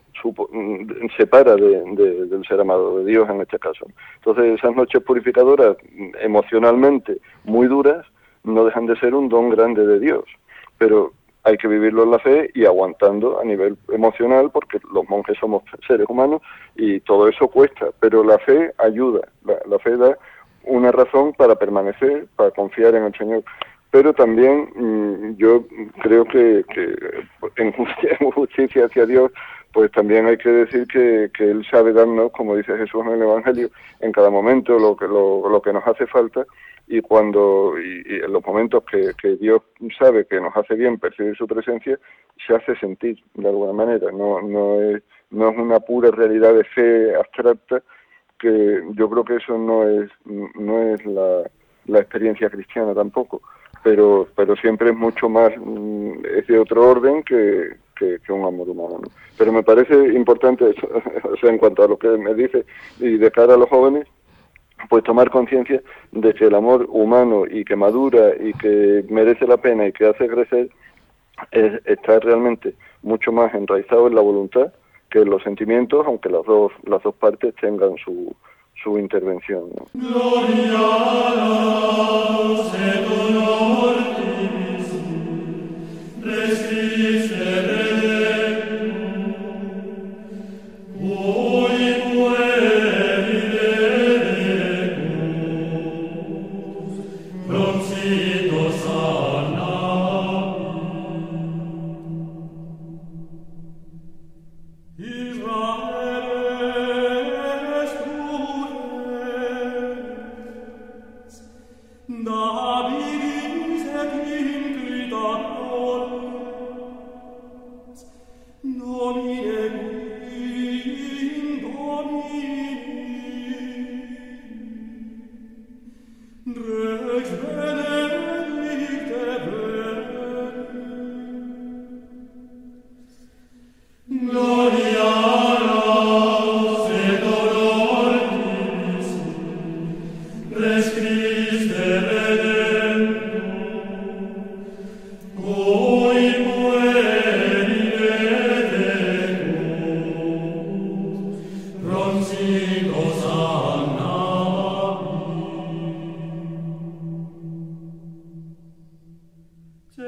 separa 1.17 1.55
de, 1.55 1.81
del 2.27 2.45
ser 2.47 2.61
amado, 2.61 2.99
de 2.99 3.05
Dios 3.05 3.29
en 3.31 3.41
este 3.41 3.59
caso. 3.59 3.87
Entonces 4.17 4.59
esas 4.59 4.75
noches 4.75 5.03
purificadoras 5.03 5.77
emocionalmente 6.21 7.19
muy 7.45 7.67
duras 7.67 8.05
no 8.45 8.65
dejan 8.65 8.87
de 8.87 8.99
ser 8.99 9.15
un 9.15 9.29
don 9.29 9.51
grande 9.51 9.87
de 9.87 10.01
Dios. 10.01 10.25
Pero 10.79 11.13
hay 11.45 11.57
que 11.57 11.69
vivirlo 11.69 12.03
en 12.03 12.11
la 12.11 12.19
fe 12.19 12.51
y 12.55 12.65
aguantando 12.65 13.41
a 13.41 13.45
nivel 13.45 13.77
emocional 13.91 14.51
porque 14.51 14.79
los 14.93 15.09
monjes 15.09 15.39
somos 15.39 15.63
seres 15.87 16.07
humanos 16.09 16.43
y 16.77 17.01
todo 17.01 17.29
eso 17.29 17.49
cuesta, 17.49 17.87
pero 18.01 18.23
la 18.23 18.39
fe 18.39 18.73
ayuda, 18.79 19.21
la, 19.45 19.79
fe 19.79 19.97
da 19.97 20.19
una 20.69 20.93
razón 20.93 21.33
para 21.33 21.57
permanecer, 21.57 22.27
para 22.37 22.51
confiar 22.51 22.95
en 22.95 23.05
el 23.05 23.15
Señor. 23.15 23.43
Pero 23.91 24.13
también 24.13 24.69
mm, 24.75 25.37
yo 25.37 25.65
creo 26.03 26.25
que, 26.25 26.65
en, 27.57 27.73
justicia, 28.33 28.85
hacia 28.85 29.07
Dios, 29.07 29.33
pues 29.73 29.91
también 29.93 30.27
hay 30.27 30.37
que 30.37 30.51
decir 30.51 30.87
que, 30.87 31.31
que, 31.37 31.51
Él 31.51 31.67
sabe 31.71 31.93
darnos, 31.93 32.33
como 32.33 32.57
dice 32.57 32.77
Jesús 32.77 33.03
en 33.07 33.13
el 33.13 33.23
Evangelio, 33.23 33.71
en 34.01 34.13
cada 34.13 34.31
momento 34.31 34.79
lo 34.79 34.97
que, 34.97 35.07
lo, 35.07 35.49
lo 35.49 35.63
que 35.63 35.73
nos 35.73 35.87
hace 35.87 36.07
falta 36.07 36.45
y 36.89 37.01
cuando 37.01 37.75
y, 37.79 38.03
en 38.25 38.33
los 38.33 38.45
momentos 38.45 38.83
que, 38.91 39.13
que, 39.21 39.37
Dios 39.37 39.63
sabe 39.99 40.27
que 40.27 40.41
nos 40.41 40.57
hace 40.57 40.75
bien 40.75 40.99
percibir 40.99 41.37
su 41.37 41.47
presencia 41.47 41.99
se 42.47 42.55
hace 42.55 42.75
sentir 42.77 43.19
de 43.35 43.49
alguna 43.49 43.73
manera 43.73 44.11
no 44.11 44.41
no 44.41 44.81
es 44.81 45.03
no 45.31 45.51
es 45.51 45.59
una 45.59 45.81
pura 45.81 46.11
realidad 46.11 46.55
de 46.55 46.65
fe 46.65 47.15
abstracta 47.15 47.83
que 48.39 48.83
yo 48.93 49.11
creo 49.11 49.25
que 49.25 49.37
eso 49.37 49.59
no 49.59 49.89
es 49.89 50.11
no 50.27 50.83
es 50.83 51.05
la, 51.07 51.45
experiencia 52.01 52.51
cristiana 52.51 52.95
tampoco 52.95 53.41
pero 53.83 54.29
pero 54.37 54.57
siempre 54.57 54.91
es 54.91 54.97
mucho 54.97 55.29
más 55.29 55.53
mm, 55.57 56.13
es 56.37 56.47
de 56.47 56.59
otro 56.59 56.91
orden 56.91 57.23
que, 57.23 57.77
que, 57.97 58.33
un 58.33 58.45
amor 58.45 58.69
humano 58.69 59.01
pero 59.37 59.53
me 59.53 59.63
parece 59.63 59.95
importante 60.13 60.71
eso, 60.71 60.89
o 61.33 61.37
sea 61.37 61.51
en 61.51 61.59
cuanto 61.59 61.83
a 61.83 61.89
lo 61.89 61.99
que 61.99 62.09
me 62.09 62.35
dice 62.35 62.65
y 63.01 63.17
de 63.17 63.31
cara 63.31 63.55
a 63.55 63.59
los 63.59 63.69
jóvenes 63.69 64.07
pues 64.89 65.03
tomar 65.05 65.31
conciencia 65.31 65.83
de 66.13 66.35
que 66.35 66.45
el 66.45 66.55
amor 66.55 66.87
humano 66.91 67.45
y 67.51 67.65
que 67.65 67.75
madura 67.75 68.33
y 68.39 68.53
que 68.55 69.05
merece 69.09 69.47
la 69.47 69.57
pena 69.57 69.87
y 69.87 69.93
que 69.93 70.07
hace 70.07 70.29
crecer 70.29 70.71
es, 71.51 71.81
está 71.87 72.21
realmente 72.21 72.75
mucho 73.03 73.33
más 73.33 73.53
enraizado 73.55 74.07
en 74.07 74.15
la 74.15 74.21
voluntad 74.21 74.73
que 75.11 75.25
los 75.25 75.43
sentimientos, 75.43 76.07
aunque 76.07 76.29
las 76.29 76.45
dos 76.45 76.73
las 76.85 77.03
dos 77.03 77.15
partes 77.15 77.55
tengan 77.61 77.97
su 77.97 78.35
su 78.83 78.99
intervención. 78.99 79.71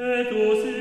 et 0.03 0.80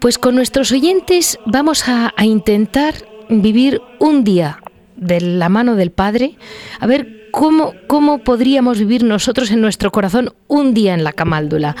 Pues 0.00 0.16
con 0.16 0.36
nuestros 0.36 0.70
oyentes 0.70 1.40
vamos 1.44 1.88
a, 1.88 2.12
intentar 2.22 2.94
vivir 3.28 3.82
un 3.98 4.22
día 4.22 4.58
de 4.96 5.20
la 5.20 5.48
mano 5.48 5.74
del 5.74 5.90
Padre, 5.90 6.36
a 6.78 6.86
ver 6.86 7.28
cómo, 7.32 7.72
cómo 7.88 8.18
podríamos 8.18 8.78
vivir 8.78 9.02
nosotros 9.02 9.50
en 9.50 9.60
nuestro 9.60 9.90
corazón 9.90 10.30
un 10.46 10.72
día 10.72 10.94
en 10.94 11.02
la 11.02 11.12
camáldula. 11.12 11.74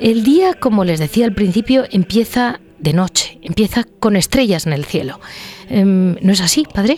El 0.00 0.24
día, 0.24 0.54
como 0.54 0.84
les 0.84 0.98
decía 0.98 1.26
al 1.26 1.32
principio, 1.32 1.84
empieza 1.92 2.58
de 2.80 2.92
noche, 2.92 3.38
empieza 3.42 3.84
con 4.00 4.16
estrellas 4.16 4.66
en 4.66 4.72
el 4.72 4.84
cielo. 4.84 5.20
Em, 5.68 6.16
¿No 6.20 6.32
es 6.32 6.40
así, 6.40 6.66
Padre? 6.74 6.96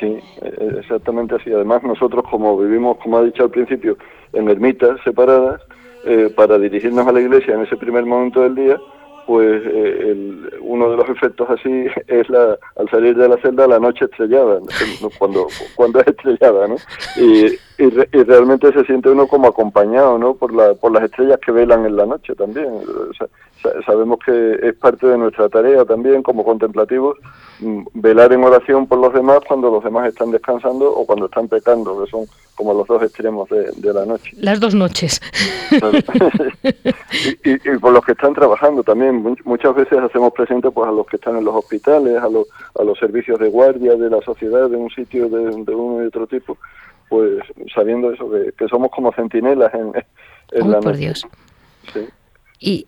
Sí, 0.00 0.06
e-, 0.06 0.78
exactamente 0.78 1.34
así. 1.34 1.52
Además, 1.52 1.82
nosotros 1.82 2.24
como 2.30 2.56
vivimos, 2.58 2.96
como 3.02 3.18
ha 3.18 3.22
dicho 3.22 3.44
al 3.44 3.50
principio, 3.50 3.98
en 4.32 4.48
ermitas 4.48 4.98
separadas, 5.04 5.60
eh, 6.06 6.32
para 6.34 6.58
dirigirnos 6.58 7.06
a 7.06 7.12
la 7.12 7.20
iglesia 7.20 7.54
en 7.54 7.62
ese 7.62 7.76
primer 7.76 8.06
momento 8.06 8.40
del 8.42 8.54
día, 8.54 8.80
pues 9.28 9.62
eh, 9.62 10.10
el, 10.10 10.54
uno 10.62 10.90
de 10.90 10.96
los 10.96 11.08
efectos 11.10 11.50
así 11.50 11.84
es 12.06 12.30
la 12.30 12.58
al 12.76 12.88
salir 12.88 13.14
de 13.14 13.28
la 13.28 13.36
celda 13.36 13.68
la 13.68 13.78
noche 13.78 14.06
estrellada 14.06 14.58
cuando 15.18 15.46
cuando 15.76 16.00
es 16.00 16.06
estrellada 16.06 16.66
no 16.66 16.76
y, 17.16 17.48
y, 17.76 17.90
realmente 18.24 18.72
se 18.72 18.86
siente 18.86 19.10
uno 19.10 19.26
como 19.26 19.48
acompañado 19.48 20.16
no 20.16 20.32
por 20.32 20.54
la 20.54 20.72
por 20.72 20.92
las 20.92 21.02
estrellas 21.02 21.38
que 21.44 21.52
velan 21.52 21.84
en 21.84 21.96
la 21.96 22.06
noche 22.06 22.34
también 22.34 22.68
sabemos 23.84 24.18
que 24.24 24.58
es 24.62 24.74
parte 24.74 25.06
de 25.06 25.18
nuestra 25.18 25.48
tarea 25.48 25.84
también 25.84 26.22
como 26.22 26.44
contemplativos 26.44 27.16
mm, 27.60 27.86
velar 27.94 28.32
en 28.32 28.44
oración 28.44 28.86
por 28.86 28.98
los 28.98 29.12
demás 29.12 29.40
cuando 29.46 29.70
los 29.70 29.82
demás 29.82 30.08
están 30.08 30.30
descansando 30.30 30.90
o 30.92 31.06
cuando 31.06 31.26
están 31.26 31.48
pecando 31.48 32.02
que 32.02 32.10
son 32.10 32.26
como 32.54 32.74
los 32.74 32.88
dos 32.88 33.00
extremos 33.04 33.48
de, 33.48 33.94
la 33.94 34.04
noche. 34.04 34.32
Las 34.36 34.58
dos 34.58 34.74
noches. 34.74 35.20
y, 37.44 37.56
por 37.78 37.92
los 37.92 38.04
que 38.04 38.12
están 38.12 38.34
trabajando 38.34 38.82
también. 38.82 39.36
Muchas 39.44 39.76
veces 39.76 39.96
hacemos 40.00 40.32
presente 40.32 40.68
pues, 40.72 40.88
a 40.88 40.90
los 40.90 41.06
que 41.06 41.16
están 41.16 41.36
en 41.36 41.44
los 41.44 41.54
hospitales, 41.54 42.20
a, 42.20 42.28
los, 42.28 42.48
a 42.76 42.82
los 42.82 42.98
servicios 42.98 43.38
de 43.38 43.48
guardia 43.48 43.94
de 43.94 44.10
la 44.10 44.20
sociedad, 44.22 44.68
de 44.68 44.76
un 44.76 44.90
sitio 44.90 45.28
de, 45.28 45.72
uno 45.72 46.02
y 46.02 46.08
otro 46.08 46.26
tipo, 46.26 46.58
pues 47.08 47.44
sabiendo 47.72 48.10
eso, 48.12 48.28
que, 48.28 48.68
somos 48.68 48.90
como 48.90 49.12
centinelas 49.12 49.72
en, 49.74 49.92
en 50.50 50.70
la 50.72 50.80
por 50.80 50.96
Dios. 50.96 51.24
Sí. 51.92 52.08
Y, 52.60 52.86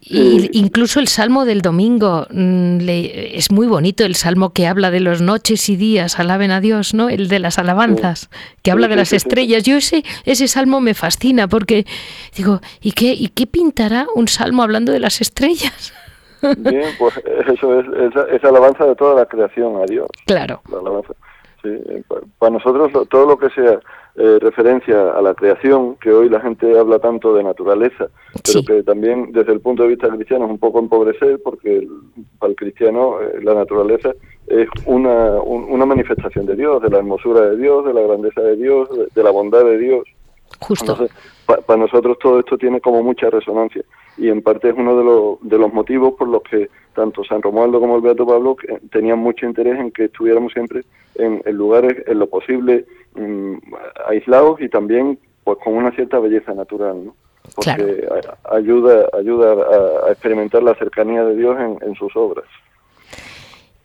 incluso 0.52 0.98
el 0.98 1.06
salmo 1.06 1.44
del 1.44 1.62
domingo 1.62 2.26
mm, 2.30 2.78
es 2.88 3.52
muy 3.52 3.68
bonito, 3.68 4.04
el 4.04 4.16
salmo 4.16 4.52
que 4.52 4.66
habla 4.66 4.90
de 4.90 4.98
los 4.98 5.22
noches 5.22 5.68
y 5.68 5.76
días, 5.76 6.18
alaben 6.18 6.50
a 6.50 6.60
Dios, 6.60 6.92
¿no? 6.92 7.08
El 7.08 7.28
de 7.28 7.38
las 7.38 7.58
alabanzas, 7.58 8.30
que 8.62 8.72
habla 8.72 8.88
de 8.88 8.96
las 8.96 9.12
estrellas. 9.12 9.62
Yo 9.62 9.76
ese, 9.76 10.02
ese 10.24 10.48
salmo 10.48 10.80
me 10.80 10.94
fascina 10.94 11.46
porque 11.46 11.86
digo, 12.36 12.60
¿y 12.80 12.92
qué, 12.92 13.12
¿y 13.12 13.28
qué 13.28 13.46
pintará 13.46 14.06
un 14.14 14.26
salmo 14.26 14.64
hablando 14.64 14.90
de 14.90 14.98
las 14.98 15.20
estrellas? 15.20 15.94
Bien, 16.58 16.90
pues 16.98 17.14
eso 17.54 17.80
es, 17.80 17.86
esa 18.32 18.48
alabanza 18.48 18.86
de 18.86 18.96
toda 18.96 19.14
la 19.14 19.26
creación 19.26 19.76
a 19.80 19.84
Dios. 19.84 20.08
Claro. 20.26 20.62
Sí, 21.62 21.68
eh, 21.68 22.02
para 22.38 22.52
nosotros 22.52 22.90
todo 23.08 23.26
lo 23.26 23.38
que 23.38 23.50
sea 23.50 23.80
eh, 24.16 24.38
referencia 24.40 25.12
a 25.12 25.20
la 25.20 25.34
creación, 25.34 25.96
que 25.96 26.10
hoy 26.10 26.28
la 26.28 26.40
gente 26.40 26.78
habla 26.78 26.98
tanto 26.98 27.34
de 27.34 27.44
naturaleza, 27.44 28.08
pero 28.44 28.62
que 28.64 28.82
también 28.82 29.30
desde 29.32 29.52
el 29.52 29.60
punto 29.60 29.82
de 29.82 29.90
vista 29.90 30.08
cristiano 30.08 30.46
es 30.46 30.50
un 30.50 30.58
poco 30.58 30.78
empobrecer, 30.78 31.40
porque 31.44 31.86
para 32.38 32.50
el 32.50 32.56
cristiano 32.56 33.20
eh, 33.20 33.40
la 33.42 33.54
naturaleza 33.54 34.10
es 34.46 34.68
una, 34.86 35.40
una 35.42 35.86
manifestación 35.86 36.46
de 36.46 36.56
Dios, 36.56 36.82
de 36.82 36.88
la 36.88 36.98
hermosura 36.98 37.42
de 37.42 37.56
Dios, 37.56 37.84
de 37.84 37.94
la 37.94 38.00
grandeza 38.00 38.40
de 38.40 38.56
Dios, 38.56 38.88
de, 39.14 39.22
la 39.22 39.30
bondad 39.30 39.64
de 39.64 39.78
Dios. 39.78 40.04
Justo. 40.60 40.96
Para 41.66 41.78
nosotros 41.78 42.18
todo 42.18 42.40
esto 42.40 42.58
tiene 42.58 42.80
como 42.80 43.02
mucha 43.02 43.30
resonancia 43.30 43.82
y 44.16 44.28
en 44.28 44.42
parte 44.42 44.68
es 44.68 44.74
uno 44.76 44.96
de 44.96 45.04
los, 45.04 45.38
de 45.42 45.58
los 45.58 45.72
motivos 45.72 46.14
por 46.18 46.28
los 46.28 46.42
que 46.42 46.68
tanto 46.94 47.24
San 47.24 47.42
Romualdo 47.42 47.80
como 47.80 47.96
el 47.96 48.02
Beato 48.02 48.26
Pablo 48.26 48.56
tenían 48.90 49.18
mucho 49.18 49.46
interés 49.46 49.78
en 49.78 49.90
que 49.90 50.04
estuviéramos 50.04 50.52
siempre 50.52 50.82
en, 51.14 51.42
lugares 51.56 52.02
en 52.06 52.18
lo 52.18 52.28
posible 52.28 52.84
mm, 53.14 53.54
aislados 54.06 54.60
y 54.60 54.68
también 54.68 55.18
pues 55.44 55.58
con 55.58 55.74
una 55.74 55.90
cierta 55.92 56.18
belleza 56.18 56.52
natural, 56.54 57.06
¿no? 57.06 57.14
porque 57.54 58.06
ayuda 58.50 59.08
ayuda 59.18 59.52
a, 60.06 60.12
experimentar 60.12 60.62
la 60.62 60.74
cercanía 60.74 61.24
de 61.24 61.36
Dios 61.36 61.56
en, 61.80 61.94
sus 61.94 62.14
obras. 62.16 62.44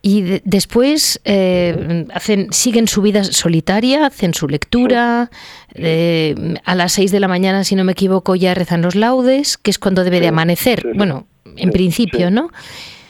Y 0.07 0.39
después 0.43 1.19
eh, 1.25 2.05
hacen, 2.13 2.53
siguen 2.53 2.87
su 2.87 3.01
vida 3.01 3.23
solitaria, 3.23 4.05
hacen 4.05 4.35
su 4.35 4.47
lectura. 4.47 5.31
Eh, 5.73 6.35
a 6.63 6.75
las 6.75 6.91
6 6.91 7.11
de 7.11 7.19
la 7.19 7.27
mañana, 7.27 7.63
si 7.63 7.75
no 7.75 7.83
me 7.83 7.93
equivoco, 7.93 8.35
ya 8.35 8.53
rezan 8.53 8.83
los 8.83 8.93
laudes, 8.93 9.57
que 9.57 9.71
es 9.71 9.79
cuando 9.79 10.03
debe 10.03 10.19
de 10.19 10.27
amanecer. 10.27 10.85
Bueno, 10.95 11.25
en 11.57 11.71
principio, 11.71 12.29
¿no? 12.29 12.51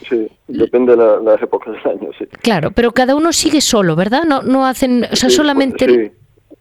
Sí, 0.08 0.26
depende 0.48 0.96
de 0.96 1.22
las 1.22 1.42
épocas 1.42 1.74
del 1.74 1.98
año, 1.98 2.08
sí. 2.18 2.24
Claro, 2.40 2.70
pero 2.70 2.92
cada 2.92 3.14
uno 3.14 3.30
sigue 3.30 3.60
solo, 3.60 3.94
¿verdad? 3.94 4.22
No, 4.26 4.40
no 4.40 4.64
hacen, 4.64 5.04
o 5.12 5.16
sea, 5.16 5.28
solamente... 5.28 5.86
Sí. 5.86 6.12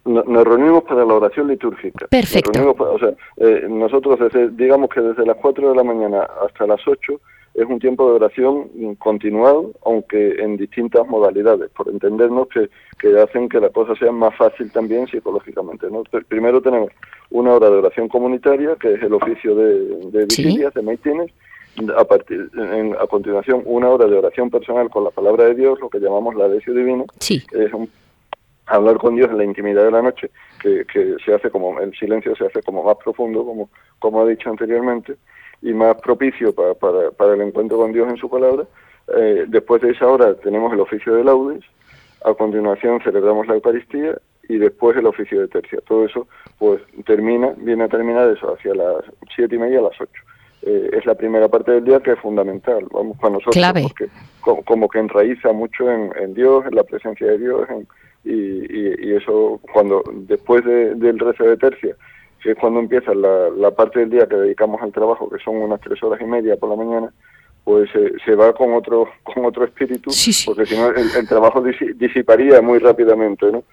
Nos 0.04 0.44
reunimos 0.44 0.84
para 0.84 1.06
la 1.06 1.14
oración 1.14 1.48
litúrgica. 1.48 2.08
Perfecto. 2.08 2.76
o 2.78 3.00
sea, 3.00 3.14
eh, 3.38 3.68
nosotros, 3.70 4.20
desde, 4.20 4.50
digamos 4.50 4.90
que 4.90 5.00
desde 5.00 5.26
las 5.26 5.38
4 5.38 5.70
de 5.70 5.76
la 5.76 5.84
mañana 5.84 6.28
hasta 6.46 6.68
las 6.68 6.86
8 6.86 7.22
es 7.56 7.66
un 7.66 7.80
tiempo 7.80 8.08
de 8.10 8.16
oración 8.16 8.96
continuado, 9.00 9.72
aunque 9.86 10.42
en 10.42 10.58
distintas 10.58 11.08
modalidades, 11.08 11.70
por 11.72 11.88
entendernos 11.90 12.50
que, 12.50 12.70
que 13.00 13.18
hacen 13.20 13.48
que 13.48 13.62
la 13.62 13.70
cosa 13.70 13.96
sea 13.96 14.12
más 14.12 14.36
fácil 14.36 14.70
también 14.72 15.08
psicológicamente. 15.08 15.88
¿no? 15.90 16.04
Primero 16.28 16.62
tenemos 16.62 16.92
una 17.30 17.54
hora 17.54 17.70
de 17.70 17.78
oración 17.78 18.10
comunitaria, 18.10 18.76
que 18.76 18.94
es 18.94 19.02
el 19.02 19.14
oficio 19.14 19.56
de, 19.56 20.10
de 20.12 20.26
vigilias, 20.26 20.74
de 20.74 20.82
maitines, 20.82 21.32
a, 21.98 22.04
partir, 22.06 22.50
a 23.00 23.08
continuación 23.08 23.62
una 23.66 23.90
hora 23.90 24.06
de 24.06 24.18
oración 24.18 24.50
personal 24.50 24.90
con 24.90 25.06
la 25.06 25.12
palabra 25.12 25.46
de 25.46 25.56
Dios, 25.56 25.80
lo 25.80 25.90
que 25.90 26.00
llamamos 26.00 26.36
la 26.36 26.46
adesio 26.46 26.74
divina, 26.74 27.06
sí. 27.20 27.42
es 27.52 27.72
hablar 28.66 28.98
con 28.98 29.16
Dios 29.16 29.30
en 29.30 29.38
la 29.38 29.44
intimidad 29.44 29.84
de 29.84 29.92
la 29.92 30.02
noche, 30.02 30.30
que, 30.62 30.86
que 30.92 31.16
se 31.24 31.34
hace 31.34 31.50
como, 31.50 31.80
el 31.80 31.94
silencio 31.96 32.36
se 32.36 32.46
hace 32.46 32.62
como 32.64 32.84
más 32.84 32.98
profundo, 32.98 33.46
como, 33.46 33.70
como 34.00 34.22
ha 34.22 34.26
dicho 34.26 34.50
anteriormente, 34.50 35.16
y 35.62 35.74
más 35.74 35.96
propicio 36.02 36.54
para, 36.54 36.74
para, 36.74 37.12
para 37.12 37.34
el 37.34 37.42
encuentro 37.42 37.78
con 37.78 37.92
Dios 37.92 38.10
en 38.10 38.18
su 38.18 38.30
palabra. 38.30 38.66
Eh, 39.16 39.46
después 39.48 39.82
de 39.82 39.92
esa 39.92 40.08
hora 40.08 40.34
tenemos 40.36 40.74
el 40.74 40.80
oficio 40.80 41.14
de 41.16 41.24
laudes, 41.24 41.64
a 42.24 42.34
continuación 42.34 43.02
celebramos 43.04 43.48
la 43.48 43.56
Eucaristía 43.56 44.18
y 44.50 44.58
después 44.58 44.98
el 44.98 45.06
oficio 45.06 45.42
de 45.42 45.48
tercia. 45.48 45.80
Todo 45.88 46.06
eso 46.06 46.28
pues 46.58 46.82
termina, 47.06 47.54
viene 47.58 47.84
a 47.84 47.88
terminar 47.88 48.30
eso 48.30 48.54
hacia 48.54 48.74
las 48.74 49.04
siete 49.36 49.56
y 49.56 49.60
media 49.60 49.80
a 49.80 49.84
las 49.84 50.02
ocho. 50.02 50.22
Eh, 50.64 50.90
es 50.94 51.06
la 51.06 51.14
primera 51.14 51.48
parte 51.48 51.74
del 51.74 51.86
día 51.86 52.00
que 52.00 52.14
es 52.14 52.20
fundamental, 52.20 52.88
vamos, 52.92 53.18
para 53.20 53.34
nosotros, 53.34 53.64
porque 53.84 54.08
como, 54.42 54.90
que 54.90 54.98
enraiza 54.98 55.52
mucho 55.52 55.92
en, 55.92 56.34
Dios, 56.34 56.66
en 56.66 56.76
la 56.76 56.84
presencia 56.84 57.28
de 57.28 57.38
Dios, 57.38 57.68
y, 58.24 59.14
eso 59.14 59.60
cuando 59.72 60.04
después 60.12 60.66
del 60.66 61.20
rezo 61.20 61.44
de 61.44 61.58
tercia, 61.58 61.96
que 62.46 62.52
es 62.52 62.58
cuando 62.60 62.80
empieza 62.80 63.12
la, 63.16 63.72
parte 63.72 64.02
del 64.02 64.12
día 64.12 64.28
que 64.28 64.36
dedicamos 64.36 64.80
al 64.84 64.92
trabajo, 64.92 65.28
que 65.32 65.44
son 65.44 65.56
unas 65.56 65.82
tres 65.82 66.02
horas 66.04 66.22
y 66.22 66.26
media 66.26 66.56
por 66.58 66.70
la 66.70 66.76
mañana, 66.76 67.12
pues 67.64 67.90
se 68.24 68.36
va 68.36 68.54
con 68.54 68.72
otro 68.76 69.08
con 69.24 69.44
otro 69.46 69.66
espíritu, 69.66 70.12
porque 70.46 70.68
si 70.68 70.78
no 70.78 70.90
el, 70.90 71.28
trabajo 71.28 71.64
disiparía 71.96 72.62
muy 72.62 72.78
rápidamente, 72.78 73.52
¿no? 73.52 73.64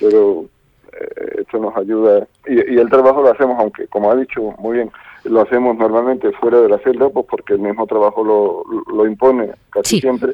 Pero 0.00 0.46
eh, 0.94 1.42
esto 1.42 1.58
nos 1.58 1.76
ayuda 1.76 2.26
y, 2.46 2.54
y 2.74 2.78
el 2.78 2.88
trabajo 2.88 3.20
lo 3.20 3.30
hacemos, 3.30 3.58
aunque 3.58 3.86
como 3.88 4.10
ha 4.10 4.16
dicho 4.16 4.40
muy 4.56 4.76
bien, 4.76 4.90
lo 5.24 5.42
hacemos 5.42 5.76
normalmente 5.76 6.32
fuera 6.32 6.62
de 6.62 6.70
la 6.70 6.78
celda, 6.78 7.10
pues 7.10 7.26
porque 7.28 7.52
el 7.52 7.58
mismo 7.58 7.86
trabajo 7.86 8.24
lo, 8.24 8.64
lo 8.90 9.06
impone 9.06 9.50
casi 9.68 10.00
siempre, 10.00 10.32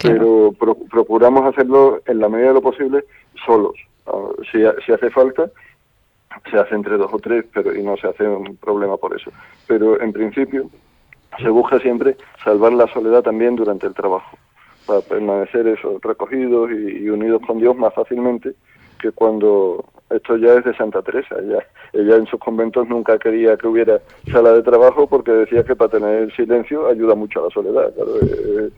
pero 0.00 0.54
procuramos 0.88 1.52
hacerlo 1.52 2.00
en 2.06 2.20
la 2.20 2.28
medida 2.28 2.48
de 2.48 2.54
lo 2.54 2.62
posible 2.62 3.04
solos. 3.44 3.74
Ah, 4.06 4.28
si, 4.52 4.60
si 4.86 4.92
hace 4.92 5.10
falta, 5.10 5.50
se 6.50 6.58
hace 6.58 6.74
entre 6.74 6.96
dos 6.96 7.12
o 7.12 7.18
tres, 7.18 7.44
pero 7.52 7.74
y 7.74 7.82
no 7.82 7.96
se 7.96 8.08
hace 8.08 8.26
un 8.26 8.56
problema 8.56 8.96
por 8.96 9.14
eso. 9.14 9.30
Pero 9.66 10.00
en 10.00 10.12
principio 10.12 10.70
se 11.38 11.48
busca 11.48 11.78
siempre 11.80 12.16
salvar 12.44 12.72
la 12.72 12.86
soledad 12.88 13.22
también 13.22 13.56
durante 13.56 13.86
el 13.86 13.94
trabajo, 13.94 14.36
para 14.86 15.00
permanecer 15.00 15.66
eso, 15.68 15.98
recogidos 16.02 16.70
y 16.70 17.08
unidos 17.08 17.42
con 17.46 17.58
Dios 17.58 17.76
más 17.76 17.94
fácilmente 17.94 18.54
que 19.00 19.12
cuando 19.12 19.84
esto 20.10 20.36
ya 20.36 20.54
es 20.54 20.64
de 20.64 20.74
Santa 20.76 21.02
Teresa. 21.02 21.36
Ella, 21.40 21.64
ella 21.92 22.16
en 22.16 22.26
sus 22.26 22.40
conventos 22.40 22.88
nunca 22.88 23.18
quería 23.18 23.56
que 23.56 23.66
hubiera 23.66 24.00
sala 24.30 24.52
de 24.52 24.62
trabajo 24.62 25.06
porque 25.06 25.32
decía 25.32 25.64
que 25.64 25.76
para 25.76 25.90
tener 25.90 26.34
silencio 26.34 26.88
ayuda 26.88 27.14
mucho 27.14 27.40
a 27.40 27.44
la 27.44 27.50
soledad. 27.50 27.94
Claro, 27.94 28.16
es, 28.20 28.72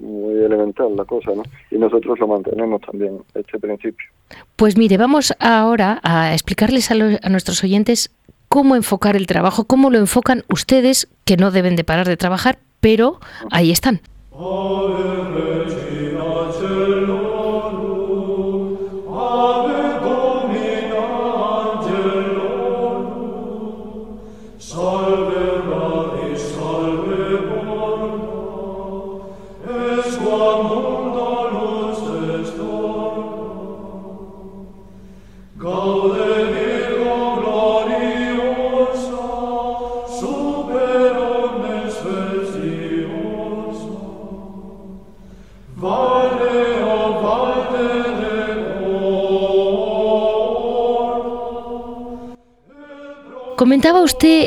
muy 0.00 0.34
elemental 0.42 0.96
la 0.96 1.04
cosa, 1.04 1.32
¿no? 1.34 1.42
Y 1.70 1.76
nosotros 1.76 2.18
lo 2.18 2.26
mantenemos 2.26 2.80
también, 2.80 3.18
este 3.34 3.58
principio. 3.58 4.06
Pues 4.56 4.78
mire, 4.78 4.96
vamos 4.96 5.34
ahora 5.38 6.00
a 6.02 6.32
explicarles 6.32 6.90
a, 6.90 6.94
a 6.94 7.28
nuestros 7.28 7.62
oyentes 7.62 8.10
cómo 8.48 8.76
enfocar 8.76 9.16
el 9.16 9.26
trabajo, 9.26 9.64
cómo 9.64 9.90
lo 9.90 9.98
enfocan 9.98 10.44
ustedes, 10.48 11.08
que 11.24 11.36
no 11.36 11.50
deben 11.50 11.76
de 11.76 11.84
parar 11.84 12.06
de 12.08 12.16
trabajar, 12.16 12.58
pero 12.80 13.20
ahí 13.50 13.70
están. 13.70 14.00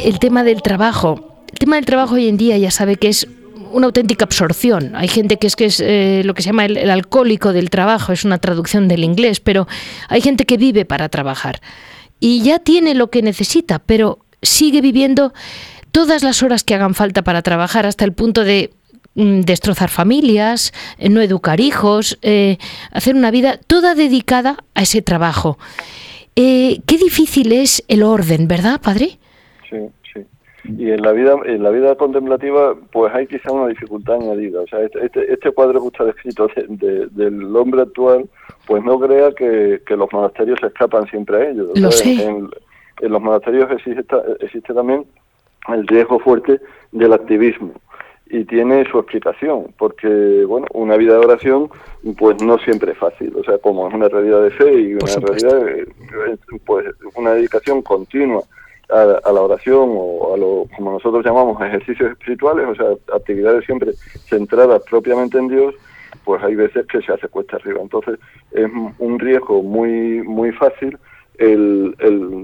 El 0.03 0.19
tema 0.19 0.43
del 0.43 0.61
trabajo. 0.61 1.43
El 1.51 1.59
tema 1.59 1.77
del 1.77 1.85
trabajo 1.85 2.15
hoy 2.15 2.27
en 2.27 2.37
día 2.37 2.57
ya 2.57 2.71
sabe 2.71 2.97
que 2.97 3.07
es 3.07 3.27
una 3.71 3.87
auténtica 3.87 4.25
absorción. 4.25 4.95
Hay 4.95 5.07
gente 5.07 5.37
que 5.37 5.47
es 5.47 5.55
que 5.55 5.65
es 5.65 5.79
eh, 5.79 6.21
lo 6.25 6.33
que 6.33 6.41
se 6.41 6.49
llama 6.49 6.65
el, 6.65 6.89
alcohólico 6.89 7.53
del 7.53 7.69
trabajo, 7.69 8.11
es 8.11 8.23
una 8.23 8.37
traducción 8.37 8.87
del 8.87 9.03
inglés, 9.03 9.39
pero 9.39 9.67
hay 10.09 10.21
gente 10.21 10.45
que 10.45 10.57
vive 10.57 10.85
para 10.85 11.09
trabajar 11.09 11.61
y 12.19 12.41
ya 12.41 12.59
tiene 12.59 12.93
lo 12.93 13.09
que 13.09 13.21
necesita, 13.21 13.79
pero 13.79 14.19
sigue 14.41 14.81
viviendo 14.81 15.33
todas 15.91 16.23
las 16.23 16.43
horas 16.43 16.63
que 16.63 16.75
hagan 16.75 16.93
falta 16.93 17.23
para 17.23 17.41
trabajar 17.41 17.85
hasta 17.85 18.05
el 18.05 18.13
punto 18.13 18.43
de 18.43 18.71
mm, 19.15 19.41
destrozar 19.41 19.89
familias, 19.89 20.73
eh, 20.97 21.09
no 21.09 21.21
educar 21.21 21.59
hijos, 21.59 22.19
eh, 22.21 22.57
hacer 22.91 23.15
una 23.15 23.31
vida 23.31 23.57
toda 23.57 23.95
dedicada 23.95 24.57
a 24.75 24.83
ese 24.83 25.01
trabajo. 25.01 25.57
Qué 26.35 26.81
difícil 26.87 27.51
es 27.51 27.83
el 27.87 28.01
orden, 28.01 28.47
¿verdad, 28.47 28.81
padre? 28.81 29.19
Sí, 29.73 29.89
sí. 30.13 30.25
Y 30.65 30.91
en 30.91 31.01
la 31.01 31.11
vida, 31.11 31.35
en 31.45 31.61
la 31.61 31.71
vida 31.71 31.95
contemplativa, 31.95 32.73
pues 32.91 33.13
hay 33.13 33.27
quizá 33.27 33.51
una 33.51 33.67
dificultad 33.67 34.15
añadida. 34.15 34.61
O 34.61 34.67
sea, 34.67 34.79
este, 34.81 35.05
este, 35.05 35.33
este 35.33 35.51
cuadro 35.51 35.81
que 35.81 35.87
usted 35.87 36.03
ha 36.05 36.07
descrito 36.07 36.47
del 36.55 37.55
hombre 37.55 37.81
actual, 37.81 38.29
pues 38.65 38.81
no 38.83 38.97
crea 38.97 39.33
que, 39.33 39.81
los 39.89 40.13
monasterios 40.13 40.59
se 40.61 40.67
escapan 40.67 41.05
siempre 41.07 41.37
a 41.37 41.49
ellos. 41.49 41.77
Lo 41.77 41.91
sé. 41.91 42.23
En, 42.23 42.49
en, 43.01 43.11
los 43.11 43.21
monasterios 43.21 43.69
existe, 43.71 44.05
existe 44.39 44.73
también 44.73 45.05
el 45.67 45.85
riesgo 45.85 46.19
fuerte 46.19 46.61
del 46.93 47.11
activismo 47.11 47.73
y 48.27 48.45
tiene 48.45 48.83
su 48.89 48.99
explicación, 48.99 49.73
porque 49.77 50.07
bueno, 50.45 50.65
una 50.73 50.97
vida 50.97 51.13
de 51.13 51.25
oración 51.25 51.69
pues 52.17 52.41
no 52.41 52.57
siempre 52.59 52.93
es 52.93 52.97
fácil, 52.97 53.33
o 53.35 53.43
sea, 53.43 53.57
como 53.59 53.87
es 53.87 53.93
una 53.93 54.07
realidad 54.07 54.41
de 54.41 54.51
fe 54.51 54.73
y 54.73 54.93
una 54.95 55.15
realidad 55.21 55.87
pues 56.65 56.87
una 57.15 57.33
dedicación 57.33 57.81
continua 57.81 58.41
a, 58.89 59.31
la 59.31 59.41
oración 59.41 59.89
o 59.91 60.33
a 60.33 60.37
lo 60.37 60.67
como 60.75 60.91
nosotros 60.91 61.25
llamamos 61.25 61.61
ejercicios 61.61 62.11
espirituales, 62.11 62.67
o 62.67 62.75
sea, 62.75 63.15
actividades 63.15 63.65
siempre 63.65 63.93
centradas 64.27 64.81
propiamente 64.89 65.37
en 65.37 65.47
Dios, 65.47 65.75
pues 66.23 66.43
hay 66.43 66.55
veces 66.55 66.85
que 66.87 67.01
se 67.01 67.11
hace 67.11 67.27
cuesta 67.27 67.57
arriba. 67.57 67.81
Entonces, 67.81 68.19
es 68.51 68.69
un 68.99 69.19
riesgo 69.19 69.61
muy 69.63 70.21
muy 70.23 70.51
fácil 70.51 70.97
el, 71.37 71.95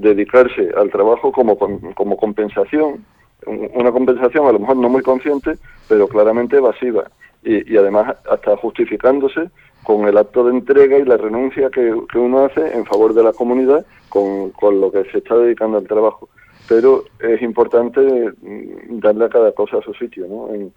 dedicarse 0.01 0.69
al 0.75 0.89
trabajo 0.89 1.31
como 1.31 1.57
como 1.57 2.17
compensación 2.17 3.05
una 3.45 3.91
compensación 3.91 4.47
a 4.47 4.51
lo 4.51 4.59
mejor 4.59 4.77
no 4.77 4.89
muy 4.89 5.01
consciente, 5.01 5.53
pero 5.87 6.07
claramente 6.07 6.57
evasiva 6.57 7.09
y 7.41 7.77
además 7.77 8.17
hasta 8.29 8.57
justificándose 8.57 9.49
con 9.89 10.07
el 10.07 10.19
acto 10.19 10.43
de 10.43 10.51
entrega 10.51 10.99
y 10.99 11.03
la 11.03 11.17
renuncia 11.17 11.71
que, 11.71 11.91
uno 12.13 12.45
hace 12.45 12.77
en 12.77 12.85
favor 12.85 13.15
de 13.15 13.23
la 13.23 13.33
comunidad 13.33 13.83
con, 14.07 14.51
con, 14.51 14.79
lo 14.79 14.91
que 14.91 15.03
se 15.05 15.17
está 15.17 15.35
dedicando 15.35 15.79
al 15.79 15.87
trabajo. 15.87 16.29
Pero 16.67 17.05
es 17.19 17.41
importante 17.41 17.99
mm, 17.99 18.99
darle 18.99 19.25
a 19.25 19.29
cada 19.29 19.51
cosa 19.51 19.77
a 19.77 19.81
su 19.81 19.95
sitio, 19.95 20.27
¿no? 20.27 20.53
En, 20.53 20.71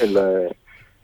en 0.00 0.14
la, 0.14 0.42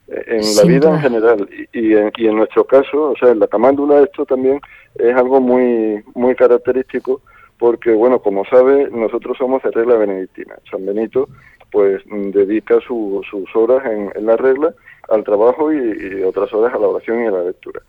en 0.07 0.57
la 0.57 0.63
vida 0.63 0.91
en 0.91 1.01
general 1.01 1.49
y, 1.73 1.95
en, 1.95 2.13
y 2.17 2.29
en 2.29 2.37
nuestro 2.37 2.65
caso, 2.69 3.11
o 3.11 3.17
sea, 3.17 3.31
en 3.31 3.41
la 3.41 3.49
camándula 3.49 4.01
esto 4.01 4.25
también 4.25 4.61
es 4.95 5.17
algo 5.17 5.41
muy 5.41 6.05
muy 6.15 6.37
característico 6.37 7.21
porque, 7.59 7.91
bueno, 7.91 8.21
como 8.21 8.45
sabe, 8.45 8.91
nosotros 8.93 9.37
somos 9.39 9.61
de 9.65 9.73
regla 9.73 9.97
benedictina. 9.97 10.55
San 10.71 10.87
Benito, 10.87 11.29
pues 11.75 12.07
mm, 12.07 12.31
dedica 12.31 12.79
sus 12.87 13.27
horas 13.57 13.83
en, 13.85 14.25
la 14.25 14.37
regla 14.37 14.73
al 15.09 15.25
trabajo 15.25 15.73
y, 15.73 16.23
otras 16.23 16.55
horas 16.55 16.73
a 16.73 16.79
la 16.79 16.87
oración 16.87 17.25
y 17.25 17.27
a 17.27 17.33
la 17.33 17.43
lectura. 17.43 17.81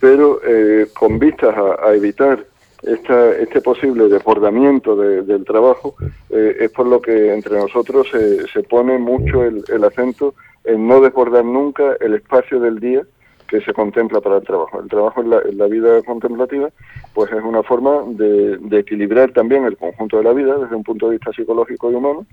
Pero 0.00 0.40
eh, 0.42 0.86
con 0.98 1.18
vistas 1.18 1.54
a, 1.54 1.92
evitar 1.92 2.46
esta, 2.82 3.36
este 3.36 3.60
posible 3.60 4.08
desbordamiento 4.08 4.96
del 4.96 5.44
trabajo, 5.44 5.94
eh, 6.30 6.56
es 6.60 6.70
por 6.70 6.86
lo 6.86 7.02
que 7.02 7.34
entre 7.34 7.58
nosotros 7.58 8.08
se, 8.10 8.62
pone 8.62 8.96
mucho 8.96 9.44
el, 9.44 9.84
acento 9.84 10.34
en 10.64 10.88
no 10.88 11.02
desbordar 11.02 11.44
nunca 11.44 11.96
el 12.00 12.14
espacio 12.14 12.60
del 12.60 12.80
día 12.80 13.02
que 13.46 13.60
se 13.60 13.74
contempla 13.74 14.22
para 14.22 14.38
el 14.38 14.44
trabajo. 14.44 14.80
El 14.80 14.88
trabajo 14.88 15.20
en 15.20 15.58
la, 15.58 15.66
vida 15.66 16.00
contemplativa, 16.02 16.70
pues 17.12 17.30
es 17.30 17.44
una 17.44 17.62
forma 17.62 18.04
de, 18.06 18.78
equilibrar 18.78 19.32
también 19.32 19.64
el 19.64 19.76
conjunto 19.76 20.16
de 20.16 20.24
la 20.24 20.32
vida 20.32 20.56
desde 20.56 20.76
un 20.76 20.84
punto 20.84 21.06
de 21.06 21.16
vista 21.16 21.32
psicológico 21.32 21.90
y 21.90 21.94
humano, 21.94 22.26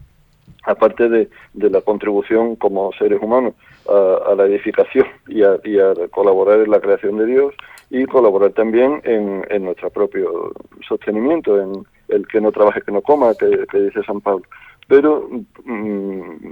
aparte 0.65 1.09
de, 1.09 1.29
la 1.53 1.81
contribución 1.81 2.55
como 2.55 2.91
seres 2.93 3.21
humanos 3.21 3.53
a, 3.87 4.33
la 4.35 4.45
edificación 4.45 5.05
y 5.27 5.43
a, 5.43 5.57
colaborar 6.11 6.59
en 6.59 6.71
la 6.71 6.79
creación 6.79 7.17
de 7.17 7.25
Dios 7.25 7.53
y 7.89 8.05
colaborar 8.05 8.51
también 8.51 9.01
en, 9.03 9.63
nuestro 9.63 9.89
propio 9.89 10.51
sostenimiento, 10.87 11.61
en 11.61 11.85
el 12.09 12.27
que 12.27 12.41
no 12.41 12.51
trabaje, 12.51 12.81
que 12.81 12.91
no 12.91 13.01
coma, 13.01 13.33
que, 13.35 13.47
dice 13.79 14.03
San 14.03 14.21
Pablo. 14.21 14.45
Pero 14.87 15.29
mm, 15.63 16.49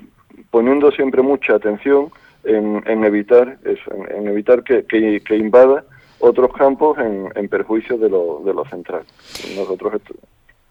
poniendo 0.52 0.92
siempre 0.92 1.22
mucha 1.22 1.56
atención 1.56 2.12
en, 2.44 3.04
evitar 3.04 3.58
eso, 3.64 3.92
en, 4.10 4.28
evitar 4.28 4.64
que, 4.64 4.86
que, 4.86 5.36
invada 5.36 5.84
otros 6.20 6.54
campos 6.54 6.98
en, 7.00 7.50
perjuicio 7.50 7.98
de 7.98 8.10
lo, 8.10 8.42
de 8.46 8.54
lo 8.54 8.64
central. 8.66 9.04
Nosotros 9.56 9.94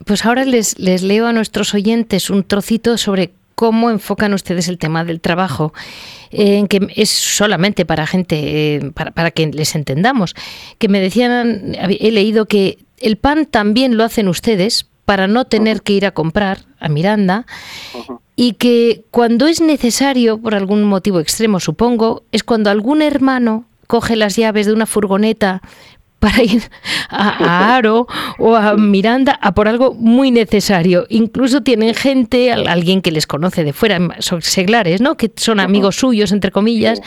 pues 0.04 0.24
ahora 0.24 0.44
les, 0.44 0.78
les 0.78 1.02
leo 1.02 1.26
a 1.26 1.32
nuestros 1.32 1.74
oyentes 1.74 2.30
un 2.30 2.44
trocito 2.44 2.98
sobre 2.98 3.32
cómo 3.54 3.90
enfocan 3.90 4.34
ustedes 4.34 4.68
el 4.68 4.78
tema 4.78 5.04
del 5.04 5.20
trabajo, 5.20 5.72
eh, 6.30 6.58
en 6.58 6.68
que 6.68 6.88
es 6.96 7.10
solamente 7.10 7.84
para 7.84 8.06
gente, 8.06 8.76
eh, 8.76 8.90
para, 8.92 9.10
para, 9.12 9.30
que 9.30 9.46
les 9.46 9.74
entendamos, 9.74 10.34
que 10.78 10.88
me 10.88 11.00
decían, 11.00 11.76
he 11.76 12.10
leído 12.10 12.46
que 12.46 12.78
el 12.98 13.16
pan 13.16 13.46
también 13.46 13.96
lo 13.96 14.04
hacen 14.04 14.28
ustedes 14.28 14.86
para 15.04 15.26
no 15.26 15.44
tener 15.44 15.82
que 15.82 15.92
ir 15.92 16.06
a 16.06 16.12
comprar 16.12 16.64
a 16.78 16.88
Miranda 16.88 17.46
y 18.36 18.54
que 18.54 19.04
cuando 19.10 19.46
es 19.46 19.60
necesario, 19.60 20.38
por 20.38 20.54
algún 20.54 20.84
motivo 20.84 21.20
extremo 21.20 21.60
supongo, 21.60 22.22
es 22.32 22.42
cuando 22.42 22.70
algún 22.70 23.02
hermano 23.02 23.66
coge 23.86 24.16
las 24.16 24.36
llaves 24.36 24.66
de 24.66 24.72
una 24.72 24.86
furgoneta 24.86 25.60
para 26.22 26.40
ir 26.44 26.62
a, 27.10 27.74
Aro 27.76 28.06
o 28.38 28.54
a 28.54 28.76
Miranda 28.76 29.36
a 29.42 29.52
por 29.54 29.66
algo 29.66 29.92
muy 29.92 30.30
necesario. 30.30 31.04
Incluso 31.08 31.64
tienen 31.64 31.94
gente, 31.94 32.52
alguien 32.52 33.02
que 33.02 33.10
les 33.10 33.26
conoce 33.26 33.64
de 33.64 33.72
fuera, 33.72 33.98
son 34.20 34.40
seglares, 34.40 35.00
¿no? 35.00 35.16
que 35.16 35.32
son 35.34 35.58
amigos 35.58 35.96
suyos, 35.96 36.30
entre 36.30 36.52
comillas, 36.52 37.02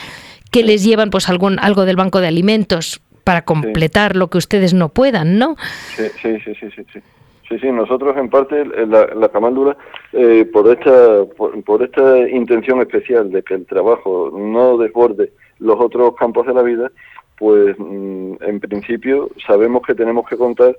que 0.52 0.62
les 0.62 0.84
llevan 0.84 1.08
pues 1.08 1.30
algún, 1.30 1.58
algo 1.58 1.86
del 1.86 1.96
banco 1.96 2.20
de 2.20 2.28
alimentos 2.28 3.00
para 3.24 3.42
completar 3.42 4.16
lo 4.16 4.28
que 4.28 4.36
ustedes 4.36 4.74
no 4.74 4.90
puedan, 4.90 5.38
¿no? 5.38 5.56
Sí, 5.96 6.04
sí, 6.20 6.38
sí, 6.44 6.52
sí, 6.60 6.68
sí. 6.92 7.00
Sí, 7.48 7.60
sí, 7.60 7.70
nosotros 7.70 8.16
en 8.16 8.28
parte 8.28 8.64
la, 8.64 9.06
la 9.14 9.28
camándula, 9.28 9.76
eh, 10.12 10.44
por, 10.52 10.68
esta, 10.68 11.24
por, 11.64 11.82
esta 11.82 12.28
intención 12.28 12.80
especial 12.80 13.30
de 13.30 13.44
que 13.44 13.54
el 13.54 13.66
trabajo 13.66 14.32
no 14.36 14.76
desborde 14.76 15.30
los 15.60 15.78
otros 15.78 16.16
campos 16.16 16.44
de 16.48 16.54
la 16.54 16.62
vida, 16.62 16.90
pues 17.38 17.76
mm, 17.78 18.34
en 18.40 18.60
principio 18.60 19.30
sabemos 19.46 19.82
que 19.86 19.94
tenemos 19.94 20.28
que 20.28 20.36
contar 20.36 20.76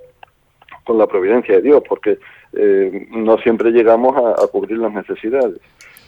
con 0.84 0.98
la 0.98 1.06
providencia 1.06 1.56
de 1.56 1.62
Dios, 1.62 1.82
porque 1.86 2.18
eh, 2.54 3.06
no 3.10 3.36
siempre 3.38 3.70
llegamos 3.70 4.16
a, 4.16 4.46
cubrir 4.48 4.78
las 4.78 4.92
necesidades. 4.92 5.60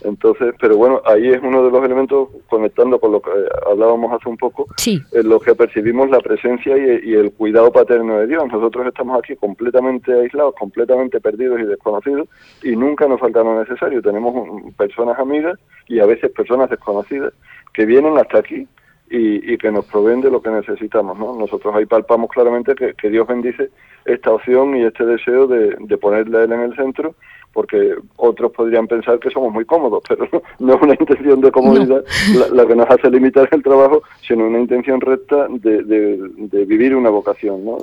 Entonces, 0.02 0.54
pero 0.58 0.78
bueno, 0.78 1.02
ahí 1.04 1.28
es 1.28 1.38
uno 1.42 1.62
de 1.62 1.70
los 1.70 1.84
elementos, 1.84 2.30
conectando 2.48 2.98
con 2.98 3.12
lo 3.12 3.20
que 3.20 3.30
hablábamos 3.70 4.10
hace 4.14 4.30
un 4.30 4.38
poco, 4.38 4.66
en 4.86 5.28
lo 5.28 5.38
que 5.38 5.54
percibimos 5.54 6.08
la 6.08 6.20
presencia 6.20 6.74
y, 6.78 7.12
el 7.12 7.32
cuidado 7.32 7.70
paterno 7.70 8.18
de 8.20 8.26
Dios. 8.26 8.42
Nosotros 8.50 8.86
estamos 8.86 9.18
aquí 9.18 9.36
completamente 9.36 10.10
aislados, 10.18 10.54
completamente 10.58 11.20
perdidos 11.20 11.60
y 11.60 11.64
desconocidos, 11.64 12.28
y 12.62 12.74
nunca 12.74 13.06
nos 13.06 13.20
falta 13.20 13.42
lo 13.42 13.60
necesario. 13.60 14.00
Tenemos 14.00 14.72
personas 14.78 15.18
amigas 15.18 15.58
y 15.86 16.00
a 16.00 16.06
veces 16.06 16.30
personas 16.30 16.70
desconocidas 16.70 17.34
que 17.74 17.84
vienen 17.84 18.16
hasta 18.16 18.38
aquí 18.38 18.66
y, 19.10 19.58
que 19.58 19.72
nos 19.72 19.86
proveen 19.86 20.20
de 20.20 20.30
lo 20.30 20.40
que 20.40 20.50
necesitamos. 20.50 21.18
¿no? 21.18 21.34
Nosotros 21.34 21.74
ahí 21.74 21.84
palpamos 21.84 22.30
claramente 22.30 22.74
que, 22.74 23.10
Dios 23.10 23.26
bendice 23.26 23.70
esta 24.04 24.32
opción 24.32 24.76
y 24.76 24.84
este 24.84 25.04
deseo 25.04 25.48
de, 25.48 25.76
de 25.80 25.98
ponerle 25.98 26.38
a 26.38 26.42
Él 26.44 26.52
en 26.52 26.60
el 26.60 26.76
centro 26.76 27.14
porque 27.52 27.96
otros 28.16 28.52
podrían 28.52 28.86
pensar 28.86 29.18
que 29.18 29.30
somos 29.30 29.52
muy 29.52 29.64
cómodos, 29.64 30.02
pero 30.08 30.28
no 30.58 30.74
es 30.74 30.82
una 30.82 30.94
intención 30.98 31.40
de 31.40 31.50
comodidad 31.50 32.04
la, 32.52 32.66
que 32.66 32.76
nos 32.76 32.88
hace 32.88 33.10
limitar 33.10 33.48
el 33.50 33.62
trabajo, 33.62 34.02
sino 34.20 34.46
una 34.46 34.60
intención 34.60 35.00
recta 35.00 35.46
de, 35.48 35.82
de, 35.82 36.64
vivir 36.64 36.94
una 36.94 37.10
vocación, 37.10 37.64
¿no? 37.64 37.78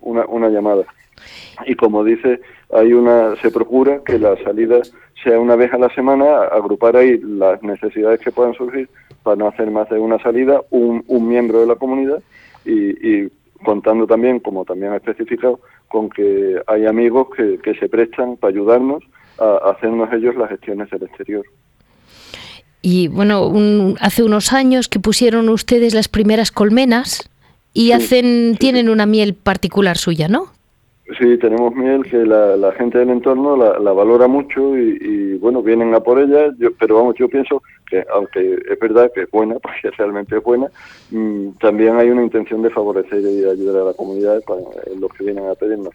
una, 0.00 0.24
una 0.26 0.48
llamada. 0.48 0.84
Y 1.66 1.74
como 1.74 2.02
dice, 2.02 2.40
hay 2.72 2.92
una 2.92 3.36
se 3.36 3.50
procura 3.50 4.00
que 4.04 4.18
la 4.18 4.36
salida 4.42 4.80
sea 5.22 5.38
una 5.38 5.56
vez 5.56 5.72
a 5.74 5.78
la 5.78 5.92
semana, 5.94 6.44
agrupar 6.44 6.96
ahí 6.96 7.18
las 7.18 7.62
necesidades 7.62 8.20
que 8.20 8.30
puedan 8.30 8.54
surgir 8.54 8.88
para 9.22 9.36
no 9.36 9.48
hacer 9.48 9.70
más 9.70 9.88
de 9.88 9.98
una 9.98 10.18
salida, 10.22 10.62
un, 10.70 11.04
un 11.06 11.28
miembro 11.28 11.60
de 11.60 11.66
la 11.66 11.76
comunidad 11.76 12.22
y, 12.64 13.24
y 13.24 13.30
contando 13.64 14.06
también, 14.06 14.40
como 14.40 14.64
también 14.64 14.92
ha 14.92 14.96
especificado, 14.96 15.60
con 15.88 16.08
que 16.08 16.60
hay 16.66 16.86
amigos 16.86 17.28
que, 17.36 17.58
que 17.58 17.74
se 17.74 17.88
prestan 17.88 18.36
para 18.36 18.52
ayudarnos 18.52 19.02
a, 19.38 19.70
hacernos 19.70 20.12
ellos 20.12 20.36
las 20.36 20.48
gestiones 20.50 20.90
del 20.90 21.02
exterior. 21.02 21.44
Y 22.82 23.08
bueno, 23.08 23.52
hace 24.00 24.22
unos 24.22 24.52
años 24.52 24.88
que 24.88 25.00
pusieron 25.00 25.48
ustedes 25.48 25.92
las 25.92 26.08
primeras 26.08 26.50
colmenas 26.50 27.28
y 27.74 27.92
hacen 27.92 28.56
tienen 28.58 28.88
una 28.88 29.04
miel 29.04 29.34
particular 29.34 29.98
suya, 29.98 30.28
¿no? 30.28 30.46
Sí, 31.18 31.38
tenemos 31.38 31.74
miel 31.74 32.04
que 32.04 32.18
la, 32.18 32.72
gente 32.72 32.98
del 32.98 33.10
entorno 33.10 33.56
la, 33.56 33.92
valora 33.92 34.28
mucho 34.28 34.76
y, 34.76 35.36
bueno, 35.38 35.62
vienen 35.62 35.94
a 35.94 36.00
por 36.00 36.20
ella, 36.20 36.52
yo, 36.58 36.70
pero 36.78 36.96
vamos, 36.96 37.16
yo 37.16 37.28
pienso 37.28 37.62
que 37.88 38.04
aunque 38.12 38.60
es 38.70 38.78
verdad 38.78 39.10
que 39.12 39.22
es 39.22 39.30
buena, 39.30 39.58
porque 39.62 39.90
realmente 39.96 40.36
es 40.36 40.42
buena, 40.42 40.68
mm, 41.10 41.50
también 41.60 41.96
hay 41.96 42.10
una 42.10 42.22
intención 42.22 42.62
de 42.62 42.70
favorecer 42.70 43.20
y 43.20 43.40
de 43.40 43.50
ayudar 43.50 43.82
a 43.82 43.86
la 43.86 43.94
comunidad 43.94 44.40
en 44.86 45.00
los 45.00 45.12
que 45.12 45.24
vienen 45.24 45.48
a 45.48 45.54
pedirnos. 45.54 45.94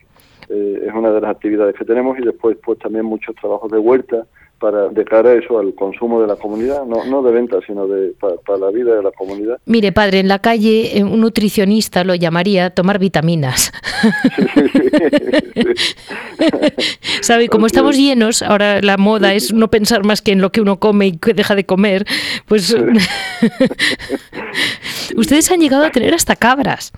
Eh, 0.49 0.83
es 0.85 0.93
una 0.93 1.11
de 1.11 1.21
las 1.21 1.31
actividades 1.31 1.75
que 1.75 1.85
tenemos 1.85 2.19
y 2.19 2.23
después 2.23 2.57
pues 2.63 2.77
también 2.79 3.05
muchos 3.05 3.35
trabajos 3.35 3.71
de 3.71 3.79
huerta, 3.79 4.25
para 4.59 4.87
de 4.87 5.03
cara 5.05 5.31
a 5.31 5.33
eso 5.33 5.59
al 5.59 5.73
consumo 5.75 6.21
de 6.21 6.27
la 6.27 6.35
comunidad, 6.35 6.85
no, 6.85 7.05
no 7.05 7.21
de 7.21 7.31
venta, 7.31 7.57
sino 7.65 7.87
de 7.87 8.13
para, 8.19 8.57
la 8.57 8.71
vida 8.71 8.95
de 8.95 9.03
la 9.03 9.11
comunidad. 9.11 9.59
Mire, 9.65 9.91
padre, 9.91 10.19
en 10.19 10.27
la 10.27 10.39
calle 10.39 10.97
eh, 10.97 11.03
un 11.03 11.19
nutricionista 11.19 12.03
lo 12.03 12.15
llamaría 12.15 12.69
tomar 12.69 12.99
vitaminas. 12.99 13.71
¿Sabe? 17.21 17.47
Como 17.47 17.67
estamos 17.67 17.97
llenos, 17.97 18.41
ahora 18.41 18.81
la 18.81 18.97
moda 18.97 19.33
es 19.33 19.53
no 19.53 19.69
pensar 19.69 20.03
más 20.03 20.21
que 20.21 20.31
en 20.31 20.41
lo 20.41 20.51
que 20.51 20.61
uno 20.61 20.79
come 20.79 21.07
y 21.07 21.17
que 21.17 21.33
deja 21.33 21.55
de 21.55 21.65
comer, 21.65 22.05
pues 22.47 22.75
ustedes 25.15 25.51
han 25.51 25.59
llegado 25.59 25.85
a 25.85 25.91
tener 25.91 26.13
hasta 26.13 26.35
cabras. 26.35 26.91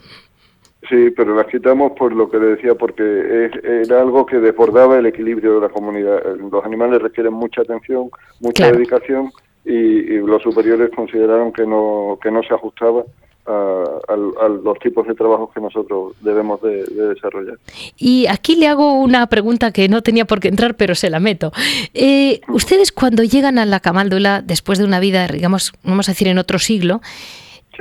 Sí, 0.90 1.10
pero 1.16 1.36
las 1.36 1.48
quitamos 1.48 1.94
por 1.98 2.14
lo 2.14 2.30
que 2.30 2.40
le 2.40 2.46
decía, 2.48 2.76
porque 2.76 3.50
era 3.64 4.02
algo 4.02 4.26
que 4.26 4.38
desbordaba 4.38 4.98
el 4.98 5.06
equilibrio 5.06 5.56
de 5.56 5.62
la 5.62 5.70
comunidad. 5.70 6.24
Los 6.50 6.64
animales 6.64 7.02
requieren 7.02 7.34
mucha 7.34 7.62
atención, 7.62 8.10
mucha 8.40 8.72
dedicación 8.72 9.32
y, 9.66 10.18
los 10.20 10.42
superiores 10.42 10.92
consideraron 10.96 11.52
que 11.52 11.66
no, 11.66 12.18
que 12.22 12.32
no 12.32 12.42
se 12.44 12.54
ajustaba 12.54 13.04
a, 13.48 14.16
los 14.16 14.80
tipos 14.80 15.08
de 15.08 15.16
trabajos 15.16 15.50
que 15.54 15.62
nosotros 15.62 16.14
debemos 16.22 16.62
de, 16.62 16.84
desarrollar. 16.86 17.58
Y 17.98 18.28
aquí 18.28 18.56
le 18.56 18.68
hago 18.68 18.94
una 18.94 19.28
pregunta 19.28 19.72
que 19.72 19.88
no 19.90 20.02
tenía 20.02 20.26
por 20.26 20.40
qué 20.40 20.50
entrar, 20.50 20.76
pero 20.76 20.96
se 20.96 21.10
la 21.10 21.20
meto. 21.20 21.52
Eh, 21.94 22.42
ustedes 22.50 22.92
cuando 22.92 23.24
llegan 23.24 23.58
a 23.58 23.66
la 23.66 23.80
camándula, 23.80 24.42
después 24.42 24.80
de 24.80 24.86
una 24.86 25.00
vida, 25.00 25.28
digamos, 25.28 25.74
vamos 25.84 26.10
a 26.10 26.12
decir 26.12 26.28
en 26.28 26.38
otro 26.38 26.60
siglo, 26.60 27.02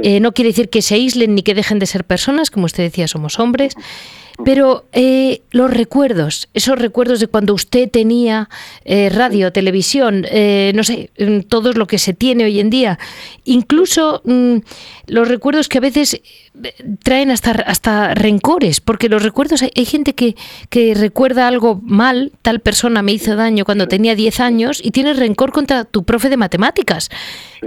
eh, 0.02 0.20
no 0.20 0.32
quiere 0.32 0.50
decir 0.50 0.68
que 0.68 0.82
se 0.82 0.94
aíslen 0.94 1.34
ni 1.34 1.42
que 1.42 1.54
dejen 1.54 1.78
de 1.78 1.86
ser 1.86 2.04
personas, 2.04 2.50
como 2.50 2.66
usted 2.66 2.82
decía, 2.82 3.08
somos 3.08 3.38
hombres. 3.38 3.74
Pero 4.44 4.84
eh, 4.92 5.42
los 5.50 5.70
recuerdos, 5.70 6.48
esos 6.52 6.78
recuerdos 6.78 7.20
de 7.20 7.26
cuando 7.26 7.54
usted 7.54 7.90
tenía 7.90 8.48
eh, 8.84 9.08
radio, 9.08 9.52
televisión, 9.52 10.26
no 10.74 10.84
sé, 10.84 11.10
mm, 11.18 11.40
todo 11.48 11.72
lo 11.72 11.86
que 11.86 11.98
se 11.98 12.14
tiene 12.14 12.44
hoy 12.44 12.60
en 12.60 12.70
día, 12.70 12.98
incluso 13.44 14.22
mm, 14.24 14.58
los 15.06 15.28
recuerdos 15.28 15.68
que 15.68 15.78
a 15.78 15.80
veces 15.80 16.20
traen 17.02 17.30
hasta, 17.30 17.52
hasta 17.52 18.14
rencores, 18.14 18.80
porque 18.80 19.08
los 19.08 19.22
recuerdos, 19.22 19.62
hay, 19.62 19.84
gente 19.84 20.14
que, 20.14 20.36
que, 20.70 20.94
recuerda 20.94 21.48
algo 21.48 21.80
mal, 21.82 22.32
tal 22.42 22.60
persona 22.60 23.02
me 23.02 23.12
hizo 23.12 23.36
daño 23.36 23.64
cuando 23.64 23.88
tenía 23.88 24.14
10 24.14 24.40
años 24.40 24.80
y 24.82 24.90
tiene 24.90 25.12
rencor 25.14 25.52
contra 25.52 25.84
tu 25.84 26.04
profe 26.04 26.28
de 26.28 26.36
matemáticas. 26.36 27.10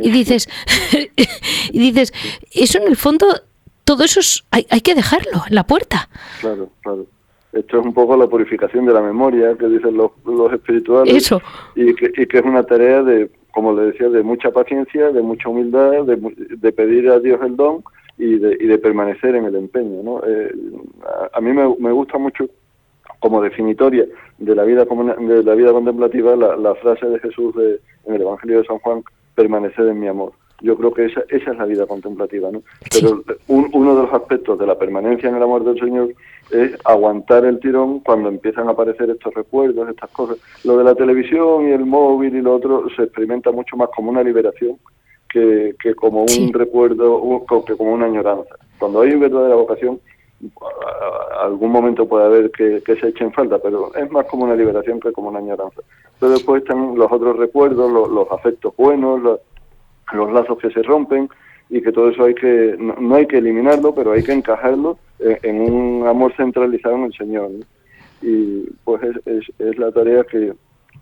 Y 0.01 0.11
dices, 0.11 0.49
y 1.72 1.80
dices, 1.80 2.13
eso 2.51 2.80
en 2.80 2.88
el 2.88 2.97
fondo, 2.97 3.41
todo 3.90 4.04
eso 4.04 4.20
hay, 4.52 4.68
hay 4.70 4.82
que 4.82 4.94
dejarlo 4.94 5.38
en 5.50 5.56
la 5.56 5.64
puerta. 5.64 6.08
Claro, 6.42 6.70
claro. 6.84 7.06
Esto 7.54 7.80
es 7.80 7.86
un 7.86 7.94
poco 7.96 8.16
la 8.16 8.28
purificación 8.28 8.86
de 8.86 8.94
la 8.94 9.02
memoria 9.02 9.56
que 9.58 9.68
dicen 9.68 9.98
los, 9.98 10.12
los 10.26 10.54
espirituales. 10.54 11.16
Eso. 11.16 11.42
Y 11.76 11.96
que, 11.96 12.12
y 12.22 12.28
que 12.28 12.38
es 12.38 12.46
una 12.46 12.62
tarea 12.64 13.02
de, 13.02 13.32
como 13.52 13.74
le 13.74 13.88
decía, 13.90 14.08
de 14.10 14.22
mucha 14.22 14.52
paciencia, 14.52 15.10
de 15.12 15.22
mucha 15.24 15.50
humildad, 15.50 16.04
de, 16.06 16.18
de 16.64 16.72
pedir 16.72 17.10
a 17.10 17.20
Dios 17.20 17.40
el 17.44 17.56
don 17.56 17.84
y 18.20 18.38
de, 18.38 18.56
y 18.60 18.68
de 18.68 18.78
permanecer 18.78 19.34
en 19.36 19.46
el 19.46 19.56
empeño. 19.56 20.04
¿no? 20.04 20.22
Eh, 20.28 20.54
a, 21.34 21.40
a 21.40 21.42
mí 21.42 21.52
me, 21.52 21.64
me 21.80 21.92
gusta 21.92 22.20
mucho 22.20 22.46
como 23.20 23.42
definitoria 23.42 24.06
de 24.38 24.56
la 24.56 24.64
vida 24.66 24.86
de 24.86 25.44
la 25.44 25.56
vida 25.56 25.74
contemplativa 25.74 26.36
la, 26.36 26.56
la 26.56 26.76
frase 26.76 27.08
de 27.08 27.20
Jesús 27.20 27.56
de- 27.56 27.80
en 28.06 28.14
el 28.14 28.22
Evangelio 28.22 28.60
de 28.60 28.66
San 28.66 28.78
Juan 28.80 29.04
permanecer 29.34 29.88
en 29.88 30.00
mi 30.00 30.08
amor 30.08 30.32
yo 30.62 30.76
creo 30.76 30.93
que 30.93 31.05
esa, 31.05 31.22
esa 31.30 31.51
es 31.51 31.57
la 31.57 31.66
vida 31.66 31.86
contemplativa 31.86 32.49
no 32.51 32.62
pero 32.91 33.22
un- 33.47 33.70
uno 33.74 33.95
de 33.95 34.03
los 34.03 34.14
aspectos 34.14 34.60
de 34.60 34.66
la 34.68 34.78
permanencia 34.78 35.30
en 35.30 35.36
el 35.36 35.43
amor 35.43 35.64
del 35.64 35.80
Señor 35.80 36.10
es 36.51 36.78
aguantar 36.84 37.45
el 37.45 37.60
tirón 37.60 37.99
cuando 37.99 38.30
empiezan 38.30 38.68
a 38.68 38.72
aparecer 38.72 39.10
estos 39.10 39.34
recuerdos 39.34 39.88
estas 39.89 40.10
cosas 40.12 40.38
lo 40.64 40.78
de 40.78 40.84
la 40.84 40.95
televisión 40.95 41.68
y 41.70 41.72
el 41.72 41.86
móvil 41.86 42.36
y 42.36 42.41
lo 42.41 42.55
otro 42.55 42.84
se 42.95 43.03
experimenta 43.03 43.51
mucho 43.51 43.78
más 43.78 43.89
como 43.95 44.10
una 44.12 44.24
liberación 44.24 44.78
que, 45.32 45.76
que 45.82 45.93
como 45.95 46.22
un 46.24 46.28
Sí. 46.28 46.51
recuerdo 46.53 47.22
que 47.66 47.76
como 47.78 47.93
una 47.93 48.07
añoranza 48.07 48.55
cuando 48.80 49.01
hay 49.01 49.16
verdadera 49.16 49.55
vocación 49.55 49.99
a- 50.62 51.43
algún 51.45 51.72
momento 51.72 52.07
puede 52.07 52.26
haber 52.26 52.51
que, 52.51 52.82
que 52.86 52.95
se 52.95 53.10
eche 53.10 53.24
en 53.26 53.34
falta, 53.34 53.60
pero 53.60 53.93
es 53.95 54.10
más 54.12 54.26
como 54.26 54.43
una 54.45 54.55
liberación 54.55 54.99
que 54.99 55.12
como 55.12 55.30
una 55.30 55.39
añoranza. 55.39 55.82
Pero 56.20 56.32
después 56.34 56.62
están 56.64 56.95
los 56.95 57.12
otros 57.12 57.38
recuerdos, 57.38 57.91
los, 57.91 58.10
los 58.10 58.30
afectos 58.32 58.74
buenos, 58.78 59.22
los, 59.22 59.39
los 60.14 60.32
lazos 60.32 60.57
que 60.60 60.72
se 60.72 60.84
rompen 60.84 61.30
y 61.70 61.82
que 61.82 61.91
todo 61.91 62.10
eso 62.10 62.24
hay 62.26 62.34
que, 62.34 62.76
no, 62.80 62.95
no 62.99 63.16
hay 63.16 63.28
que 63.28 63.38
eliminarlo, 63.38 63.93
pero 63.93 64.12
hay 64.12 64.24
que 64.24 64.34
encajarlo 64.34 64.97
en, 65.20 65.38
en 65.43 65.62
un 65.62 66.07
amor 66.07 66.34
centralizado 66.36 66.95
en 66.95 67.03
el 67.05 67.14
Señor. 67.14 67.51
Y 68.22 68.66
pues 68.84 69.01
es, 69.26 69.43
es, 69.60 69.78
la 69.78 69.91
tarea 69.91 70.24
que 70.24 70.53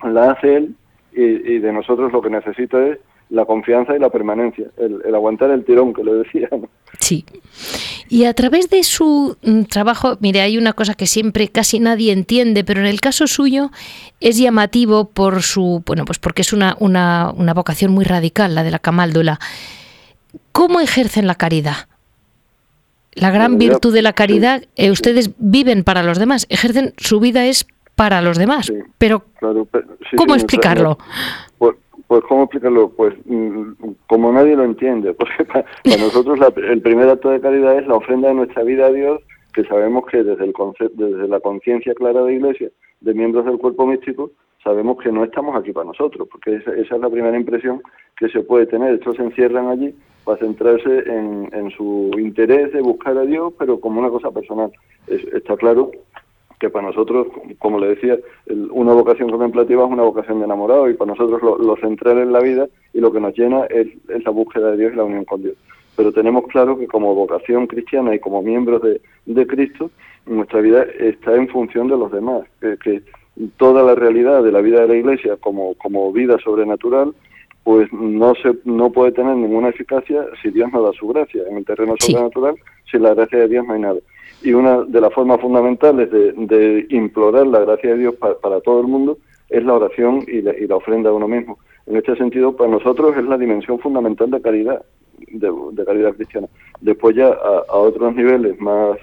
la 0.03 0.32
hace 0.32 0.55
Él 0.55 0.76
y, 1.14 1.24
y 1.24 1.60
de 1.60 1.74
nosotros 1.74 2.12
lo 2.12 2.22
que 2.22 2.30
necesita 2.30 2.86
es 2.86 2.99
la 3.30 3.45
confianza 3.45 3.95
y 3.95 3.99
la 3.99 4.10
permanencia, 4.10 4.68
el, 4.78 5.14
aguantar 5.14 5.51
el 5.51 5.66
tirón 5.66 5.93
que 5.93 6.03
le 6.03 6.14
decía. 6.14 6.49
Sí. 6.99 7.26
Y 8.10 8.24
a 8.26 8.34
través 8.34 8.70
de 8.70 8.84
su 8.84 9.38
mm, 9.43 9.64
trabajo, 9.64 10.18
mire, 10.22 10.41
hay 10.41 10.58
una 10.58 10.74
cosa 10.74 10.93
que 10.93 11.08
siempre 11.08 11.49
casi 11.49 11.80
nadie 11.80 12.12
entiende, 12.14 12.64
pero 12.64 12.80
en 12.80 12.86
el 12.88 13.01
caso 13.01 13.28
suyo 13.28 13.72
es 14.22 14.38
llamativo 14.38 15.10
por 15.10 15.41
su, 15.43 15.84
bueno, 15.86 16.05
pues 16.05 16.18
porque 16.20 16.41
es 16.41 16.53
una, 16.53 16.76
una, 16.80 17.32
una 17.36 17.53
vocación 17.53 17.91
muy 17.91 18.05
radical, 18.05 18.55
la 18.55 18.64
de 18.64 18.72
la 18.72 18.80
camáldula. 18.80 19.39
¿Cómo 20.51 20.80
ejercen 20.80 21.28
la 21.28 21.36
caridad? 21.36 21.88
La 23.14 23.32
gran 23.32 23.58
virtud 23.58 23.93
de 23.93 24.03
la 24.03 24.14
caridad, 24.14 24.64
eh, 24.76 24.91
ustedes 24.91 25.32
viven 25.39 25.84
para 25.84 26.03
los 26.03 26.20
demás, 26.20 26.45
ejercen, 26.49 26.93
su 26.97 27.20
vida 27.20 27.45
es 27.45 27.66
para 27.95 28.22
los 28.22 28.38
demás, 28.38 28.68
Sí. 28.68 28.74
pero 28.99 29.26
Claro, 29.39 29.68
pero- 29.72 29.97
sí, 30.10 30.16
¿cómo 30.16 30.36
sí, 30.36 30.39
explicarlo? 30.41 30.99
Pues, 31.58 31.76
pues 32.20 32.30
cómo 32.30 32.43
explicarlo, 32.43 32.89
pues 32.89 33.13
mm, 33.26 33.72
como 34.07 34.32
nadie 34.32 34.55
lo 34.55 34.63
entiende, 34.63 35.13
porque 35.20 35.45
pa- 35.45 35.63
para, 35.84 35.97
nosotros 35.97 36.39
la- 36.39 36.53
el 36.70 36.82
primer 36.82 37.09
acto 37.09 37.30
de 37.30 37.39
caridad 37.41 37.78
es 37.78 37.88
la 37.88 37.95
ofrenda 37.95 38.30
de 38.30 38.34
nuestra 38.34 38.63
vida 38.63 38.88
a 38.88 38.91
Dios, 38.91 39.22
que 39.53 39.63
sabemos 39.65 40.05
que 40.07 40.24
desde 40.24 40.45
el 40.45 40.53
desde 40.93 41.28
la 41.28 41.39
conciencia 41.39 41.93
clara 41.95 42.24
de 42.24 42.34
Iglesia, 42.36 42.70
de 43.01 43.13
miembros 43.13 43.45
del 43.45 43.57
cuerpo 43.59 43.86
místico, 43.86 44.32
sabemos 44.63 44.97
que 45.01 45.11
no 45.11 45.24
estamos 45.24 45.55
aquí 45.55 45.72
para 45.72 45.86
nosotros, 45.88 46.28
porque 46.32 46.55
esa, 46.55 46.72
esa 46.74 46.95
es 46.95 47.01
la 47.01 47.09
primera 47.09 47.38
impresión 47.38 47.82
que 48.18 48.28
se 48.30 48.41
puede 48.41 48.65
tener. 48.65 48.95
Estos 48.95 49.15
se 49.15 49.24
encierran 49.24 49.68
allí 49.68 49.93
para 50.26 50.39
centrarse 50.39 50.99
en, 51.07 51.49
en 51.53 51.70
su 51.72 52.11
interés 52.18 52.74
de 52.74 52.82
buscar 52.82 53.18
a 53.18 53.22
Dios, 53.22 53.53
pero 53.57 53.80
como 53.80 53.99
una 53.99 54.09
cosa 54.09 54.32
personal. 54.32 54.72
Es- 55.07 55.24
está 55.34 55.55
claro 55.55 55.91
que 56.60 56.70
para 56.70 56.88
nosotros, 56.88 57.28
como 57.60 57.80
le 57.80 57.89
decía, 57.89 58.18
el- 58.47 58.70
una 58.72 58.93
vocación 58.93 59.30
contemplativa 59.30 59.84
es 59.86 59.91
una 59.91 60.03
vocación 60.03 60.39
de 60.39 60.45
enamorado 60.45 60.89
y 60.89 60.95
para 60.95 61.12
nosotros 61.12 61.41
lo, 61.43 61.58
lo 61.58 61.76
central 61.78 62.18
en 62.20 62.32
la 62.32 62.39
vida 62.39 62.68
y 62.93 62.99
lo 62.99 63.12
que 63.12 63.20
nos 63.20 63.38
llena 63.38 63.66
es, 63.66 63.88
es 64.10 64.24
la 64.26 64.32
búsqueda 64.32 64.72
de 64.72 64.78
Dios 64.78 64.93
y 64.93 64.95
la 64.97 65.03
unión 65.03 65.26
con 65.26 65.43
Dios. 65.43 65.55
Pero 65.95 66.12
tenemos 66.12 66.45
claro 66.47 66.78
que 66.78 66.88
como 66.88 67.14
vocación 67.16 67.68
cristiana 67.68 68.14
y 68.16 68.20
como 68.20 68.41
miembros 68.41 68.82
de, 68.82 69.01
de 69.26 69.47
Cristo, 69.47 69.89
nuestra 70.26 70.62
vida 70.62 70.84
está 70.99 71.36
en 71.36 71.47
función 71.47 71.88
de 71.88 71.97
los 71.97 72.12
demás, 72.12 72.43
que, 72.60 72.78
que 72.78 73.01
toda 73.58 73.84
la 73.84 73.93
realidad 73.95 74.43
de 74.43 74.51
la 74.51 74.62
vida 74.62 74.82
de 74.82 74.88
la 74.88 74.95
Iglesia 74.95 75.38
como, 75.39 75.76
como 75.76 76.12
vida 76.12 76.38
sobrenatural 76.39 77.14
pues 77.64 77.91
no 77.91 78.34
se 78.36 78.55
no 78.64 78.91
puede 78.91 79.12
tener 79.12 79.36
ninguna 79.36 79.68
eficacia 79.70 80.26
si 80.41 80.49
Dios 80.51 80.72
no 80.72 80.82
da 80.82 80.93
su 80.93 81.05
gracia. 81.10 81.43
En 81.49 81.58
el 81.58 81.66
terreno 81.66 81.95
Sí. 81.99 82.14
sobrenatural, 82.14 82.55
sin 82.89 83.03
la 83.03 83.14
gracia 83.14 83.39
de 83.39 83.47
Dios 83.49 83.66
no 83.68 83.74
hay 83.74 83.82
nada. 83.82 83.99
Y 84.44 84.54
una 84.54 84.84
de 84.84 85.02
las 85.02 85.14
formas 85.14 85.42
fundamentales 85.42 86.12
de, 86.12 86.32
de 86.34 86.86
implorar 86.90 87.48
la 87.48 87.60
gracia 87.62 87.92
de 87.92 87.98
Dios 87.98 88.16
pa- 88.16 88.38
para 88.40 88.62
todo 88.62 88.82
el 88.82 88.88
mundo 88.88 89.18
es 89.50 89.64
la 89.64 89.74
oración 89.74 90.24
y 90.28 90.42
la, 90.42 90.58
y 90.58 90.68
la 90.68 90.76
ofrenda 90.76 91.10
a 91.10 91.14
uno 91.14 91.28
mismo. 91.28 91.58
En 91.86 91.96
este 91.96 92.16
sentido, 92.18 92.56
para 92.56 92.70
nosotros 92.70 93.16
es 93.18 93.24
la 93.24 93.38
dimensión 93.38 93.80
fundamental 93.80 94.30
de 94.30 94.42
caridad, 94.42 94.84
de, 95.32 95.52
de 95.72 95.86
caridad 95.86 96.14
cristiana. 96.14 96.48
Después 96.82 97.16
ya 97.16 97.30
a, 97.30 97.76
otros 97.78 98.16
niveles 98.16 98.60
más 98.60 98.98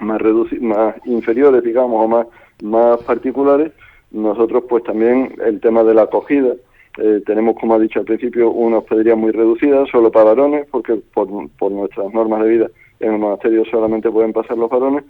más 0.00 0.20
más 0.60 0.94
inferiores, 1.04 1.62
digamos, 1.62 2.04
o 2.04 2.08
más, 2.08 2.26
más 2.62 2.98
particulares, 3.02 3.70
nosotros 4.10 4.64
pues 4.68 4.82
también 4.82 5.34
el 5.44 5.60
tema 5.60 5.84
de 5.84 5.92
la 5.94 6.02
acogida, 6.02 6.54
eh, 6.98 7.22
tenemos, 7.26 7.54
como 7.60 7.74
ha 7.74 7.78
dicho 7.78 8.00
al 8.00 8.06
principio, 8.06 8.50
una 8.50 8.78
hospedería 8.78 9.14
muy 9.14 9.30
reducida, 9.30 9.84
solo 9.92 10.10
para 10.10 10.24
varones, 10.30 10.66
porque 10.70 10.94
por, 11.14 11.28
por 11.58 11.70
nuestras 11.70 12.12
normas 12.14 12.42
de 12.42 12.48
vida 12.48 12.70
en 13.00 13.14
el 13.14 13.18
monasterio 13.18 13.64
solamente 13.64 14.10
pueden 14.10 14.32
pasar 14.32 14.56
los 14.58 14.70
varones, 14.70 15.04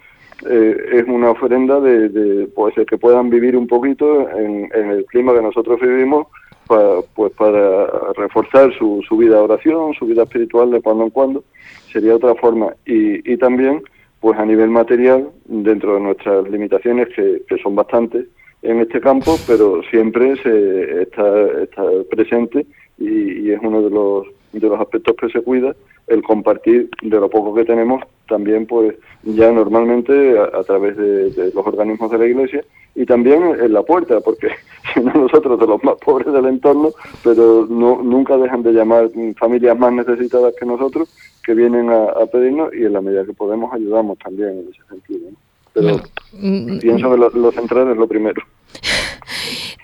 eh, 0.48 0.76
es 0.92 1.04
una 1.06 1.30
ofrenda 1.32 1.80
de, 1.80 2.08
de 2.08 2.46
pues, 2.46 2.74
que 2.88 2.96
puedan 2.96 3.28
vivir 3.28 3.56
un 3.56 3.66
poquito 3.66 4.28
en, 4.30 4.70
en 4.74 4.90
el 4.90 5.04
clima 5.06 5.34
que 5.34 5.42
nosotros 5.42 5.78
vivimos, 5.80 6.28
pa- 6.66 7.02
pues 7.14 7.32
para 7.32 7.86
reforzar 8.16 8.72
su, 8.78 9.02
su 9.06 9.16
vida 9.16 9.36
de 9.36 9.42
oración, 9.42 9.92
su 9.94 10.06
vida 10.06 10.22
espiritual 10.22 10.70
de 10.70 10.80
cuando 10.80 11.04
en 11.04 11.10
cuando, 11.10 11.44
sería 11.92 12.14
otra 12.16 12.34
forma. 12.36 12.72
Y, 12.86 13.30
y 13.32 13.36
también, 13.36 13.82
pues 14.20 14.38
a 14.38 14.46
nivel 14.46 14.70
material, 14.70 15.28
dentro 15.44 15.94
de 15.94 16.00
nuestras 16.00 16.48
limitaciones, 16.48 17.08
que, 17.14 17.42
que 17.48 17.58
son 17.58 17.74
bastantes 17.74 18.26
en 18.62 18.80
este 18.80 19.00
campo, 19.00 19.36
pero 19.46 19.82
siempre 19.90 20.36
se 20.36 21.02
está, 21.02 21.62
está 21.62 21.82
presente 22.10 22.66
y, 22.98 23.46
y 23.48 23.50
es 23.52 23.60
uno 23.62 23.82
de 23.82 23.90
los, 23.90 24.26
de 24.52 24.68
los 24.68 24.80
aspectos 24.80 25.16
que 25.16 25.28
se 25.28 25.42
cuida, 25.42 25.74
el 26.08 26.22
compartir 26.22 26.90
de 27.02 27.20
lo 27.20 27.28
poco 27.30 27.54
que 27.54 27.64
tenemos 27.64 28.02
también 28.28 28.66
pues 28.66 28.94
ya 29.22 29.50
normalmente 29.52 30.38
a, 30.38 30.58
a 30.58 30.64
través 30.64 30.96
de, 30.96 31.30
de 31.30 31.52
los 31.52 31.66
organismos 31.66 32.10
de 32.10 32.18
la 32.18 32.26
iglesia 32.26 32.64
y 32.94 33.06
también 33.06 33.42
en 33.42 33.72
la 33.72 33.82
puerta 33.82 34.20
porque 34.20 34.48
si 34.94 35.00
no 35.00 35.12
nosotros 35.12 35.58
de 35.60 35.66
los 35.66 35.82
más 35.84 35.96
pobres 36.04 36.32
del 36.32 36.46
entorno 36.46 36.90
pero 37.22 37.66
no 37.68 38.02
nunca 38.02 38.36
dejan 38.36 38.62
de 38.62 38.72
llamar 38.72 39.10
familias 39.38 39.78
más 39.78 39.92
necesitadas 39.92 40.54
que 40.58 40.66
nosotros 40.66 41.08
que 41.44 41.54
vienen 41.54 41.90
a, 41.90 42.04
a 42.04 42.26
pedirnos 42.26 42.74
y 42.74 42.84
en 42.84 42.92
la 42.92 43.00
medida 43.00 43.24
que 43.24 43.32
podemos 43.32 43.72
ayudamos 43.72 44.18
también 44.18 44.50
en 44.50 44.68
ese 44.70 44.82
sentido 44.88 45.30
¿no? 45.30 45.36
pero 45.72 46.00
Mm, 46.32 46.78
pienso 46.78 47.10
que 47.10 47.16
lo, 47.16 47.30
lo 47.30 47.50
central 47.50 47.90
es 47.90 47.96
lo 47.96 48.06
primero 48.06 48.42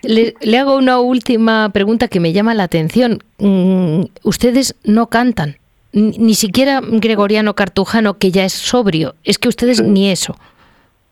Le, 0.07 0.35
le 0.41 0.59
hago 0.59 0.77
una 0.77 1.01
última 1.01 1.71
pregunta 1.71 2.09
que 2.09 2.21
me 2.21 2.33
llama 2.33 2.55
la 2.55 2.65
atención. 2.65 3.19
Mm, 3.39 4.03
ustedes 4.23 4.77
no 4.85 5.09
cantan, 5.09 5.57
ni, 5.93 6.35
siquiera 6.35 6.81
gregoriano 6.83 7.55
cartujano, 7.55 8.15
que 8.15 8.31
ya 8.31 8.45
es 8.45 8.53
sobrio. 8.53 9.15
Es 9.25 9.39
que 9.39 9.49
ustedes 9.49 9.83
ni 9.83 10.11
eso. 10.11 10.37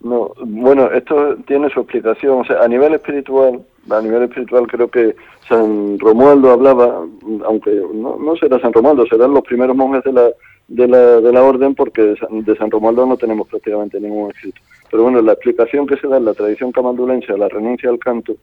No, 0.01 0.33
bueno, 0.45 0.91
esto 0.93 1.37
tiene 1.47 1.71
su 1.71 1.81
explicación. 1.81 2.41
O 2.41 2.45
sea, 2.45 2.63
a 2.63 2.69
nivel 2.69 2.95
espiritual, 2.95 3.63
a 3.91 4.01
nivel 4.03 4.25
espiritual 4.25 4.67
creo 4.67 4.89
que 4.89 5.17
San 5.49 5.99
Romualdo 5.99 6.51
hablaba, 6.51 7.05
aunque 7.47 7.71
no, 7.95 8.17
no 8.17 8.37
será 8.37 8.61
San 8.61 8.73
Romualdo, 8.73 9.07
serán 9.07 9.33
los 9.33 9.43
primeros 9.45 9.75
monjes 9.75 10.05
de 10.05 10.13
la, 10.13 10.31
de 10.69 10.89
la, 10.89 11.21
de 11.21 11.33
la 11.33 11.43
orden, 11.43 11.75
porque 11.75 12.03
de 12.03 12.57
San, 12.57 12.71
Romualdo 12.71 13.07
no 13.07 13.17
tenemos 13.17 13.49
prácticamente 13.49 14.01
ningún 14.01 14.31
escrito. 14.31 14.61
Pero 14.91 15.05
bueno, 15.05 15.23
la 15.23 15.33
explicación 15.33 15.87
que 15.87 15.97
se 15.97 16.07
da 16.07 16.19
en 16.19 16.27
la 16.27 16.35
tradición 16.35 16.73
camaldulense 16.73 17.33
a 17.33 17.37
la 17.37 17.49
renuncia 17.49 17.91
al 17.91 17.99
canto 17.99 18.37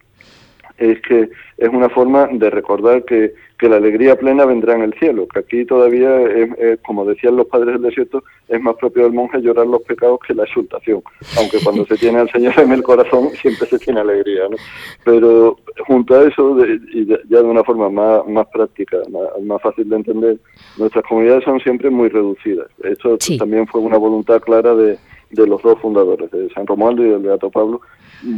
es 0.81 0.99
que 1.01 1.29
es 1.57 1.69
una 1.69 1.89
forma 1.89 2.27
de 2.31 2.49
recordar 2.49 3.05
que, 3.05 3.35
que 3.57 3.69
la 3.69 3.75
alegría 3.75 4.17
plena 4.17 4.45
vendrá 4.45 4.73
en 4.73 4.81
el 4.81 4.93
cielo, 4.95 5.27
que 5.27 5.39
aquí 5.39 5.65
todavía, 5.65 6.21
es, 6.21 6.49
es, 6.57 6.79
como 6.81 7.05
decían 7.05 7.35
los 7.35 7.45
padres 7.45 7.73
del 7.73 7.83
desierto, 7.83 8.23
es 8.47 8.59
más 8.59 8.75
propio 8.77 9.03
del 9.03 9.13
monje 9.13 9.41
llorar 9.41 9.67
los 9.67 9.83
pecados 9.83 10.19
que 10.25 10.33
la 10.33 10.43
exultación, 10.43 11.03
aunque 11.37 11.59
cuando 11.63 11.85
se 11.85 11.97
tiene 11.97 12.19
al 12.19 12.31
Señor 12.31 12.59
en 12.59 12.71
el 12.71 12.81
corazón 12.81 13.29
siempre 13.41 13.67
se 13.67 13.77
tiene 13.77 13.99
alegría, 13.99 14.49
¿no? 14.49 14.57
Pero 15.05 15.57
junto 15.85 16.15
a 16.15 16.27
eso, 16.27 16.55
de, 16.55 16.79
y 16.93 17.05
de, 17.05 17.19
ya 17.29 17.37
de 17.37 17.47
una 17.47 17.63
forma 17.63 17.89
más, 17.89 18.27
más 18.27 18.47
práctica, 18.47 18.97
más, 19.11 19.43
más, 19.43 19.61
fácil 19.61 19.87
de 19.87 19.95
entender, 19.97 20.37
nuestras 20.77 21.05
comunidades 21.05 21.43
son 21.43 21.59
siempre 21.59 21.91
muy 21.91 22.09
reducidas. 22.09 22.67
Esto 22.83 23.17
sí. 23.19 23.37
también 23.37 23.67
fue 23.67 23.81
una 23.81 23.97
voluntad 23.97 24.41
clara 24.41 24.73
de, 24.73 24.97
de 25.31 25.47
los 25.47 25.61
dos 25.61 25.79
fundadores, 25.79 26.29
de 26.31 26.49
San 26.49 26.67
Romualdo 26.67 27.05
y 27.05 27.09
del 27.09 27.19
Beato 27.21 27.49
Pablo, 27.49 27.81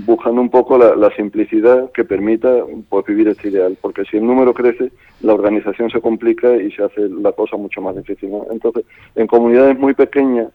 buscando 0.06 0.42
un 0.42 0.50
poco 0.50 0.78
la, 0.78 0.96
la, 0.96 1.14
simplicidad 1.16 1.92
que 1.92 2.04
permita 2.04 2.64
pues, 2.90 3.06
vivir 3.06 3.28
este 3.28 3.50
ideal, 3.50 3.78
porque 3.82 4.06
si 4.06 4.18
el 4.18 4.26
número 4.26 4.54
crece, 4.54 4.92
la 5.22 5.34
organización 5.34 5.90
se 5.90 6.02
complica 6.02 6.56
y 6.56 6.72
se 6.72 6.84
hace 6.84 7.10
la 7.10 7.32
cosa 7.32 7.58
mucho 7.58 7.82
más 7.82 7.96
difícil. 7.96 8.30
Entonces, 8.52 8.86
en 9.16 9.28
comunidades 9.28 9.78
muy 9.78 9.94
pequeñas, 9.94 10.50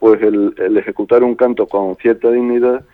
pues 0.00 0.20
el, 0.22 0.54
el 0.58 0.76
ejecutar 0.76 1.22
un 1.22 1.36
canto 1.36 1.66
con 1.66 1.94
cierta 1.96 2.30
dignidad 2.30 2.84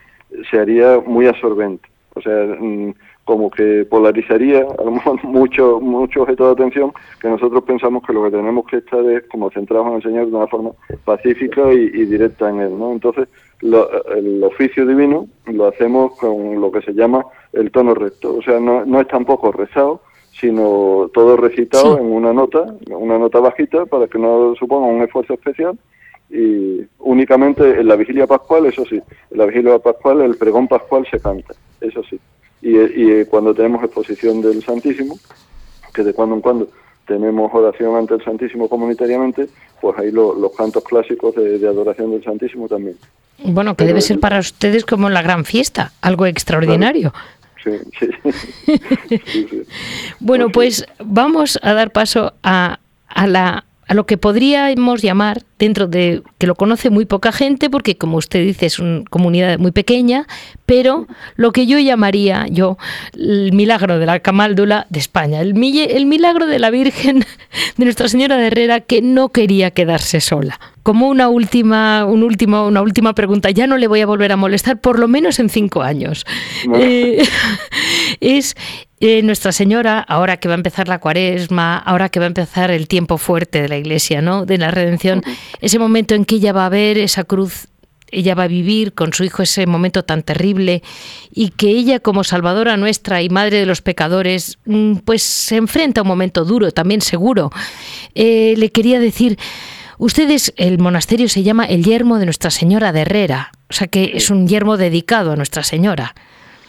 se 0.51 0.59
haría 0.59 1.01
muy 1.05 1.26
absorbente. 1.26 1.88
O 2.14 2.20
sea, 2.20 2.57
mm, 2.59 2.94
como 3.29 3.51
que 3.51 3.85
polarizaría 3.85 4.61
a 4.79 4.83
lo 4.83 4.91
mejor 4.93 5.22
mucho, 5.39 5.81
mucho 5.81 6.22
objeto 6.22 6.47
de 6.47 6.53
atención 6.53 6.93
que 7.20 7.29
nosotros 7.29 7.62
pensamos 7.64 8.03
que 8.07 8.14
lo 8.14 8.24
que 8.24 8.31
tenemos 8.31 8.64
que 8.66 8.79
estar 8.79 9.05
es 9.05 9.24
como 9.29 9.51
centrados 9.51 9.87
en 9.89 9.95
el 9.97 10.03
Señor 10.03 10.31
de 10.31 10.35
una 10.37 10.47
forma 10.47 10.70
pacífica 11.05 11.70
y, 11.70 11.76
y 11.93 12.05
directa 12.07 12.49
en 12.49 12.61
Él, 12.61 12.79
¿no? 12.79 12.91
Entonces, 12.93 13.29
lo- 13.61 13.87
el 14.14 14.43
oficio 14.43 14.87
divino 14.87 15.26
lo 15.45 15.66
hacemos 15.66 16.16
con 16.18 16.59
lo 16.59 16.72
que 16.72 16.81
se 16.81 16.95
llama 16.95 17.22
el 17.53 17.70
tono 17.70 17.93
recto, 17.95 18.37
o 18.37 18.41
sea, 18.43 18.59
no, 18.61 18.87
no 18.87 18.99
es 18.99 19.09
tampoco 19.09 19.53
rezado, 19.53 20.01
sino 20.33 21.11
todo 21.12 21.37
recitado 21.37 21.97
Sí. 21.97 22.01
en 22.01 22.11
una 22.11 22.33
nota, 22.33 22.64
una 22.89 23.18
nota 23.18 23.41
bajita 23.41 23.85
para 23.85 24.07
que 24.07 24.18
no 24.18 24.55
suponga 24.59 24.87
un 24.87 25.03
esfuerzo 25.03 25.35
especial 25.35 25.76
y 26.31 26.81
únicamente 27.01 27.79
en 27.81 27.89
la 27.89 27.97
vigilia 27.97 28.26
pascual, 28.26 28.64
eso 28.64 28.87
sí, 28.87 28.97
en 29.31 29.37
la 29.39 29.45
vigilia 29.45 29.79
pascual 29.81 30.22
el 30.22 30.37
pregón 30.39 30.66
pascual 30.66 31.07
se 31.11 31.20
canta, 31.20 31.53
eso 31.83 32.03
sí. 32.05 32.18
Y, 32.62 32.76
y 32.76 33.24
cuando 33.26 33.54
tenemos 33.54 33.82
exposición 33.84 34.40
del 34.42 34.62
Santísimo, 34.64 35.18
que 35.94 36.02
de 36.04 36.12
cuando 36.12 36.34
en 36.36 36.40
cuando 36.40 36.68
tenemos 37.06 37.50
oración 37.54 37.96
ante 37.96 38.14
el 38.14 38.24
Santísimo 38.24 38.68
comunitariamente, 38.68 39.48
pues 39.80 39.98
ahí 39.98 40.11
lo- 40.11 40.34
los 40.34 40.52
cantos 40.54 40.84
clásicos 40.84 41.34
de, 41.36 41.59
de 41.59 41.68
adoración 41.68 42.11
del 42.11 42.22
Santísimo 42.24 42.68
también. 42.68 42.96
Bueno, 43.44 43.72
que 43.72 43.78
Pero 43.78 43.88
debe 43.88 44.00
ser 44.00 44.18
para 44.18 44.40
ustedes 44.40 44.84
como 44.84 45.09
la 45.09 45.22
gran 45.22 45.44
fiesta, 45.44 45.92
algo 46.02 46.26
extraordinario. 46.26 47.12
Sí, 47.64 47.70
sí. 47.98 48.09
Sí, 49.26 49.46
sí. 49.50 49.62
Bueno, 50.20 50.48
Pues 50.50 50.84
pues 50.88 51.06
vamos 51.09 51.59
a 51.62 51.72
dar 51.72 51.90
paso 51.92 52.34
a, 52.42 52.78
a 53.09 53.26
la, 53.26 53.64
a 53.89 53.95
lo 53.95 54.07
que 54.07 54.18
podríamos 54.18 55.03
llamar, 55.03 55.43
dentro 55.59 55.89
de 55.89 56.22
que 56.39 56.47
lo 56.47 56.55
conoce 56.55 56.91
muy 56.91 57.07
poca 57.07 57.32
gente, 57.32 57.70
porque 57.70 57.97
como 57.97 58.18
usted 58.18 58.45
dice 58.45 58.66
es 58.66 58.78
una 58.78 59.03
comunidad 59.11 59.59
muy 59.59 59.72
pequeña, 59.72 60.26
pero 60.66 61.07
lo 61.36 61.53
que 61.53 61.66
yo 61.66 61.78
llamaría 61.78 62.47
yo 62.49 62.76
el 63.14 63.53
milagro 63.53 63.99
de 63.99 64.07
la 64.07 64.20
camáldula 64.20 64.86
de 64.91 65.01
España, 65.01 65.41
el, 65.41 65.57
el 65.57 66.07
milagro 66.07 66.47
de 66.47 66.59
la 66.59 66.70
Virgen 66.70 67.20
de 67.76 67.84
Nuestra 67.84 68.09
Señora 68.09 68.36
de 68.36 68.49
Herrera 68.49 68.80
que 68.80 69.03
no 69.03 69.30
quería 69.30 69.70
quedarse 69.70 70.20
sola. 70.20 70.61
Como 70.89 71.09
una 71.09 71.28
última, 71.28 72.07
un 72.07 72.22
último, 72.22 72.66
una 72.66 72.80
última 72.80 73.14
pregunta, 73.14 73.51
ya 73.51 73.66
no 73.66 73.76
le 73.76 73.89
voy 73.89 74.01
a 74.01 74.07
volver 74.07 74.32
a 74.32 74.39
molestar, 74.39 74.80
por 74.80 74.99
lo 74.99 75.07
menos 75.07 75.39
en 75.39 75.51
cinco 75.51 75.82
años. 75.82 76.24
Bueno. 76.64 76.82
Eh, 76.82 77.28
es 78.20 78.57
eh, 78.99 79.20
Nuestra 79.20 79.53
Señora, 79.53 80.01
ahora 80.01 80.39
que 80.39 80.49
va 80.49 80.55
a 80.55 80.57
empezar 80.57 80.89
la 80.89 80.99
cuaresma, 80.99 81.76
ahora 81.76 82.09
que 82.09 82.20
va 82.20 82.24
a 82.24 82.28
empezar 82.28 82.70
el 82.70 82.89
tiempo 82.89 83.18
fuerte 83.18 83.61
de 83.61 83.68
la 83.68 83.76
iglesia, 83.76 84.22
¿no? 84.22 84.47
De 84.47 84.57
la 84.57 84.70
redención, 84.70 85.22
ese 85.61 85.78
momento 85.78 86.14
en 86.14 86.24
que 86.24 86.36
ella 86.36 86.55
va 86.55 86.64
a 86.64 86.70
ver 86.70 86.97
esa 86.97 87.24
cruz, 87.24 87.68
ella 88.11 88.34
va 88.34 88.45
a 88.45 88.49
vivir 88.49 88.95
con 88.95 89.12
su 89.12 89.24
hijo 89.24 89.43
ese 89.43 89.66
momento 89.66 90.07
tan 90.07 90.22
terrible 90.22 90.82
y 91.30 91.51
que 91.51 91.68
ella 91.68 92.01
como 92.01 92.24
salvadora 92.24 92.78
nuestra 92.78 93.20
y 93.20 93.28
madre 93.28 93.59
de 93.59 93.66
los 93.66 93.82
pecadores, 93.82 94.57
mm, 94.64 95.01
pues 95.05 95.22
se 95.22 95.57
enfrenta 95.57 96.01
a 96.01 96.05
un 96.05 96.09
momento 96.09 96.47
duro, 96.47 96.70
también 96.70 97.03
seguro. 97.03 97.51
Eh, 98.14 98.55
le 98.57 98.72
quería 98.72 98.99
decir, 98.99 99.36
ustedes, 99.99 100.53
el 100.57 100.78
monasterio 100.78 101.28
se 101.28 101.42
llama 101.42 101.64
el 101.66 101.84
Yermo 101.84 102.18
de 102.18 102.24
Nuestra 102.24 102.51
Señora 102.51 102.92
de 102.92 103.03
Herrera, 103.03 103.51
o 103.68 103.72
sea 103.72 103.86
que 103.86 104.12
es 104.14 104.30
un 104.30 104.49
yermo 104.49 104.76
dedicado 104.76 105.32
a 105.32 105.36
Nuestra 105.36 105.62
Señora. 105.62 106.14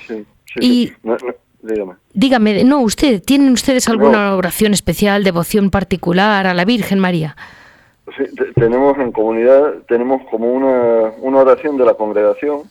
Sí, 0.08 0.26
sí, 0.54 0.60
Y- 0.62 0.88
sí. 0.88 0.94
No, 1.04 1.14
no, 1.18 1.34
dígame. 1.62 1.94
Dígame, 2.14 2.64
no, 2.64 2.80
usted, 2.82 3.22
¿tienen 3.24 3.52
ustedes 3.52 3.88
alguna 3.88 4.36
oración 4.36 4.74
especial, 4.74 5.24
devoción 5.24 5.70
particular 5.70 6.48
a 6.48 6.54
la 6.54 6.66
Virgen 6.66 7.00
María? 7.00 7.36
Sí, 8.18 8.24
te- 8.36 8.52
tenemos 8.54 8.98
en 8.98 9.12
comunidad, 9.12 9.76
tenemos 9.88 10.22
como 10.32 10.52
una, 10.52 11.12
una 11.22 11.38
oración 11.40 11.78
de 11.78 11.86
la 11.86 11.94
congregación 11.94 12.64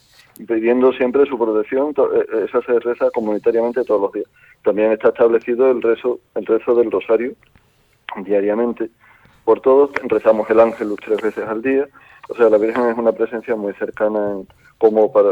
pidiendo 0.46 0.92
siempre 0.92 1.24
su 1.26 1.38
protección, 1.38 1.90
eh, 1.96 2.26
eh, 2.32 2.44
esa 2.48 2.60
se 2.62 2.78
reza 2.80 3.10
comunitariamente 3.12 3.82
todos 3.84 4.00
los 4.02 4.12
días. 4.12 4.26
También 4.64 4.92
está 4.92 5.08
establecido 5.08 5.70
el 5.70 5.80
rezo, 5.82 6.18
el 6.34 6.44
rezo 6.46 6.74
del 6.74 6.90
rosario 6.90 7.32
diariamente 8.24 8.90
por 9.48 9.60
todos, 9.62 9.88
rezamos 10.02 10.50
el 10.50 10.60
ángel 10.60 10.94
tres 11.02 11.22
veces 11.22 11.42
al 11.48 11.62
día, 11.62 11.88
o 12.28 12.34
sea, 12.34 12.50
la 12.50 12.58
Virgen 12.58 12.84
es 12.90 12.98
una 12.98 13.12
presencia 13.12 13.56
muy 13.56 13.72
cercana, 13.72 14.32
en- 14.32 14.46
como 14.76 15.10
para, 15.10 15.30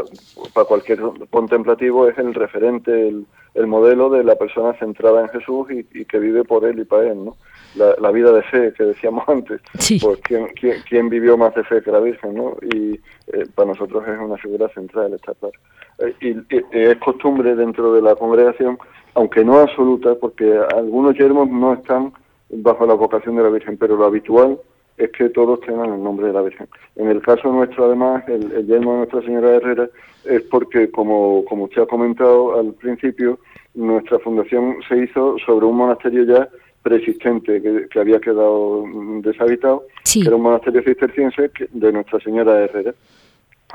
para 0.55 0.65
cualquier 0.67 0.99
contemplativo, 1.29 2.07
es 2.09 2.17
el 2.17 2.33
referente, 2.33 3.09
el, 3.09 3.27
el 3.53 3.67
modelo 3.67 4.09
de 4.09 4.23
la 4.23 4.35
persona 4.35 4.73
centrada 4.79 5.21
en 5.21 5.29
Jesús 5.29 5.67
y, 5.69 5.85
y 6.01 6.05
que 6.05 6.17
vive 6.17 6.43
por 6.43 6.65
él 6.65 6.79
y 6.79 6.85
para 6.85 7.11
él, 7.11 7.25
¿no? 7.25 7.35
La, 7.75 7.93
la 7.99 8.09
vida 8.09 8.31
de 8.31 8.41
fe 8.41 8.73
que 8.75 8.85
decíamos 8.85 9.23
antes, 9.29 9.61
Sí. 9.77 9.99
pues 10.01 10.19
¿quién, 10.23 10.47
quién, 10.59 10.77
quién 10.89 11.09
vivió 11.09 11.37
más 11.37 11.53
de 11.53 11.63
fe 11.63 11.83
que 11.83 11.91
la 11.91 11.99
Virgen, 11.99 12.33
¿no? 12.33 12.57
Y 12.73 12.93
eh, 13.33 13.45
para 13.53 13.67
nosotros 13.67 14.03
es 14.07 14.19
una 14.19 14.37
figura 14.37 14.67
central, 14.69 15.13
está 15.13 15.35
claro. 15.35 15.53
Eh, 15.99 16.15
y, 16.21 16.29
y- 16.55 16.65
es 16.71 16.97
costumbre 16.97 17.55
dentro 17.55 17.93
de 17.93 18.01
la 18.01 18.15
congregación, 18.15 18.79
aunque 19.13 19.45
no 19.45 19.59
absoluta, 19.59 20.15
porque 20.15 20.59
algunos 20.75 21.15
yermos 21.15 21.47
no 21.51 21.73
están 21.73 22.11
bajo 22.49 22.85
la 22.85 22.93
vocación 22.93 23.35
de 23.35 23.43
la 23.43 23.49
Virgen, 23.49 23.77
pero 23.77 23.95
lo 23.97 24.05
habitual 24.05 24.59
es 24.97 25.11
que 25.11 25.29
todos 25.29 25.59
tengan 25.61 25.93
el 25.93 26.01
nombre 26.03 26.27
de 26.27 26.33
la 26.33 26.41
Virgen. 26.41 26.67
En 26.95 27.07
el 27.09 27.21
caso 27.21 27.51
nuestro, 27.51 27.85
además, 27.85 28.23
el, 28.27 28.51
el 28.51 28.65
yermo 28.65 28.93
de 28.93 28.97
Nuestra 28.99 29.21
Señora 29.21 29.55
Herrera 29.55 29.89
es 30.25 30.41
porque, 30.43 30.89
como, 30.89 31.45
como 31.45 31.65
usted 31.65 31.83
ha 31.83 31.85
comentado 31.87 32.57
al 32.59 32.73
principio, 32.73 33.37
nuestra 33.75 34.17
fundación 34.19 34.77
se 34.89 34.97
hizo 35.03 35.37
sobre 35.45 35.65
un 35.67 35.77
monasterio 35.77 36.23
ya 36.23 36.49
preexistente 36.81 37.61
que, 37.61 37.87
que 37.89 37.99
había 37.99 38.19
quedado 38.19 38.85
deshabitado, 39.21 39.83
Sí. 40.03 40.21
que 40.21 40.27
era 40.27 40.35
un 40.37 40.41
monasterio 40.43 40.81
cisterciense 40.81 41.51
de 41.71 41.91
Nuestra 41.91 42.19
Señora 42.21 42.63
Herrera. 42.63 42.93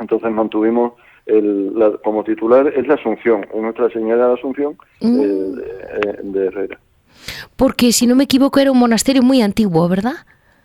Entonces 0.00 0.32
mantuvimos 0.32 0.94
el, 1.26 1.78
la- 1.78 1.98
como 1.98 2.24
titular 2.24 2.66
es 2.66 2.86
la 2.88 2.94
Asunción, 2.94 3.44
es 3.54 3.60
Nuestra 3.62 3.90
Señora 3.90 4.26
de 4.28 4.34
Asunción 4.34 4.76
eh, 5.00 5.06
Mm. 5.06 5.54
de, 5.54 6.40
de 6.40 6.46
Herrera. 6.46 6.78
Porque 7.56 7.92
si 7.92 8.06
no 8.06 8.14
me 8.16 8.24
equivoco 8.24 8.60
era 8.60 8.70
un 8.72 8.78
monasterio 8.78 9.22
muy 9.22 9.42
antiguo, 9.42 9.88
¿verdad? 9.88 10.14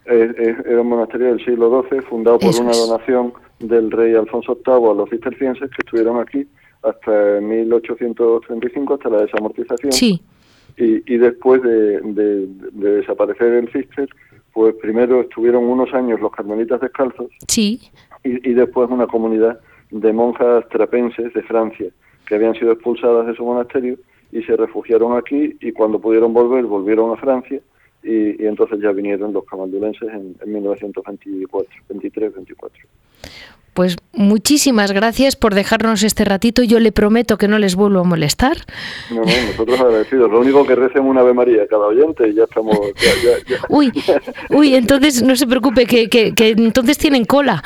Es- 0.05 0.35
es- 0.37 0.65
era 0.65 0.81
un 0.81 0.87
monasterio 0.89 1.27
del 1.27 1.43
siglo 1.43 1.83
XII 1.89 2.01
fundado 2.01 2.39
por 2.39 2.49
Eso 2.49 2.61
una 2.61 2.71
es. 2.71 2.87
donación 2.87 3.33
del 3.59 3.91
rey 3.91 4.13
Alfonso 4.15 4.57
VIII 4.65 4.91
a 4.91 4.93
los 4.93 5.09
cistercienses 5.09 5.69
que 5.69 5.77
estuvieron 5.85 6.19
aquí 6.19 6.47
hasta 6.83 7.39
1835, 7.41 8.93
hasta 8.93 9.09
la 9.09 9.21
desamortización. 9.23 9.91
Sí. 9.91 10.21
Y, 10.77 11.13
y 11.13 11.17
después 11.17 11.61
de, 11.63 12.01
de- 12.01 12.47
de 12.71 12.91
desaparecer 12.97 13.53
el 13.53 13.71
cister, 13.71 14.07
pues 14.53 14.75
primero 14.75 15.21
estuvieron 15.21 15.63
unos 15.65 15.93
años 15.93 16.19
los 16.19 16.31
carmelitas 16.31 16.79
descalzos 16.81 17.27
Sí. 17.47 17.81
y, 18.23 18.49
y 18.49 18.53
después 18.53 18.89
una 18.89 19.07
comunidad 19.07 19.59
de 19.91 20.13
monjas 20.13 20.67
trapenses 20.69 21.33
de 21.33 21.43
Francia 21.43 21.87
que 22.27 22.35
habían 22.35 22.53
sido 22.55 22.71
expulsadas 22.73 23.27
de 23.27 23.35
su 23.35 23.43
monasterio 23.45 23.97
y 24.31 24.43
se 24.43 24.55
refugiaron 24.55 25.17
aquí 25.17 25.57
y 25.61 25.71
cuando 25.71 25.99
pudieron 25.99 26.33
volver 26.33 26.65
volvieron 26.65 27.11
a 27.11 27.17
Francia 27.17 27.59
y, 28.03 28.41
y 28.41 28.45
entonces 28.45 28.79
ya 28.81 28.91
vinieron 28.91 29.33
los 29.33 29.45
camaldulenses 29.45 30.09
en, 30.09 30.35
en 30.41 30.53
1924, 30.53 31.69
23, 31.89 32.33
24. 32.35 32.83
Pues 33.77 33.95
muchísimas 34.11 34.91
gracias 34.91 35.35
por 35.35 35.53
dejarnos 35.53 36.01
este 36.01 36.25
ratito. 36.25 36.63
Yo 36.63 36.79
le 36.79 36.91
prometo 36.91 37.37
que 37.37 37.47
no 37.47 37.59
les 37.59 37.75
vuelvo 37.75 37.99
a 37.99 38.03
molestar. 38.03 38.57
No, 39.11 39.17
no, 39.17 39.25
nosotros 39.51 39.79
agradecidos. 39.79 40.31
Lo 40.31 40.39
único 40.39 40.65
que 40.65 40.73
recen 40.73 41.03
una 41.03 41.21
Ave 41.21 41.35
María 41.35 41.67
cada 41.69 41.85
oyente 41.85 42.27
y 42.27 42.33
ya 42.33 42.45
estamos... 42.45 42.75
Ya, 42.95 43.11
ya, 43.23 43.37
ya. 43.47 43.61
Uy, 43.69 43.91
uy, 44.49 44.73
entonces 44.73 45.21
no 45.21 45.35
se 45.35 45.45
preocupe, 45.45 45.85
que, 45.85 46.09
que, 46.09 46.33
que 46.33 46.55
entonces 46.57 46.97
tienen 46.97 47.25
cola. 47.25 47.63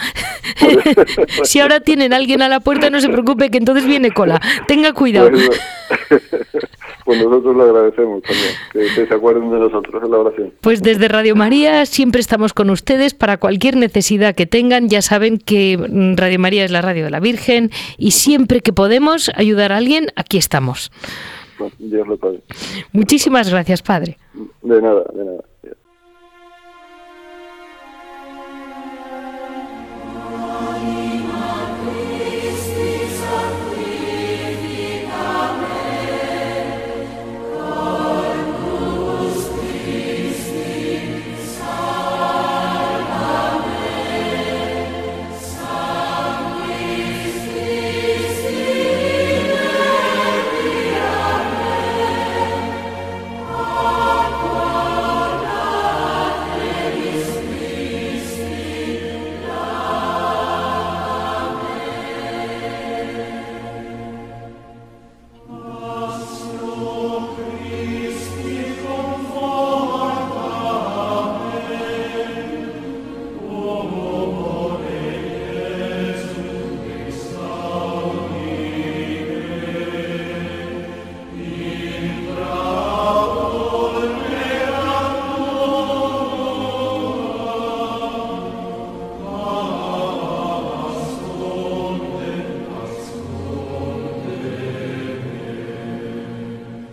si 1.43 1.61
ahora 1.61 1.79
tienen 1.79 2.11
alguien 2.11 2.41
a 2.41 2.49
la 2.49 2.59
puerta, 2.59 2.89
no 2.89 2.99
se 2.99 3.07
preocupe, 3.07 3.49
que 3.49 3.59
entonces 3.59 3.85
viene 3.85 4.11
cola. 4.11 4.41
Tenga 4.67 4.91
cuidado. 4.91 5.29
Pues, 5.29 5.61
pues 7.05 7.23
nosotros 7.23 7.55
lo 7.55 7.63
agradecemos 7.63 8.21
también, 8.23 8.53
que, 8.73 8.79
que 8.95 9.07
se 9.07 9.13
acuerden 9.13 9.49
de 9.49 9.59
nosotros 9.59 10.03
en 10.03 10.11
la 10.11 10.17
oración. 10.17 10.53
Pues 10.59 10.83
desde 10.83 11.07
Radio 11.07 11.37
María 11.37 11.85
siempre 11.85 12.19
estamos 12.19 12.51
con 12.51 12.69
ustedes 12.69 13.13
para 13.13 13.37
cualquier 13.37 13.77
necesidad 13.77 14.35
que 14.35 14.45
tengan. 14.45 14.89
Ya 14.89 15.01
saben 15.01 15.37
que 15.37 15.77
Radio 16.15 16.39
María 16.39 16.65
es 16.65 16.71
la 16.71 16.81
radio 16.81 17.05
de 17.05 17.11
la 17.11 17.19
Virgen 17.19 17.71
y 17.97 18.11
siempre 18.11 18.61
que 18.61 18.73
podemos 18.73 19.31
ayudar 19.35 19.71
a 19.71 19.77
alguien, 19.77 20.07
aquí 20.15 20.37
estamos. 20.37 20.91
Bueno, 21.57 21.73
Dios 21.79 22.07
lo 22.07 22.17
pague. 22.17 22.41
Muchísimas 22.91 23.49
gracias, 23.49 23.81
Padre. 23.81 24.17
De 24.61 24.81
nada, 24.81 25.03
de 25.13 25.25
nada. 25.25 25.43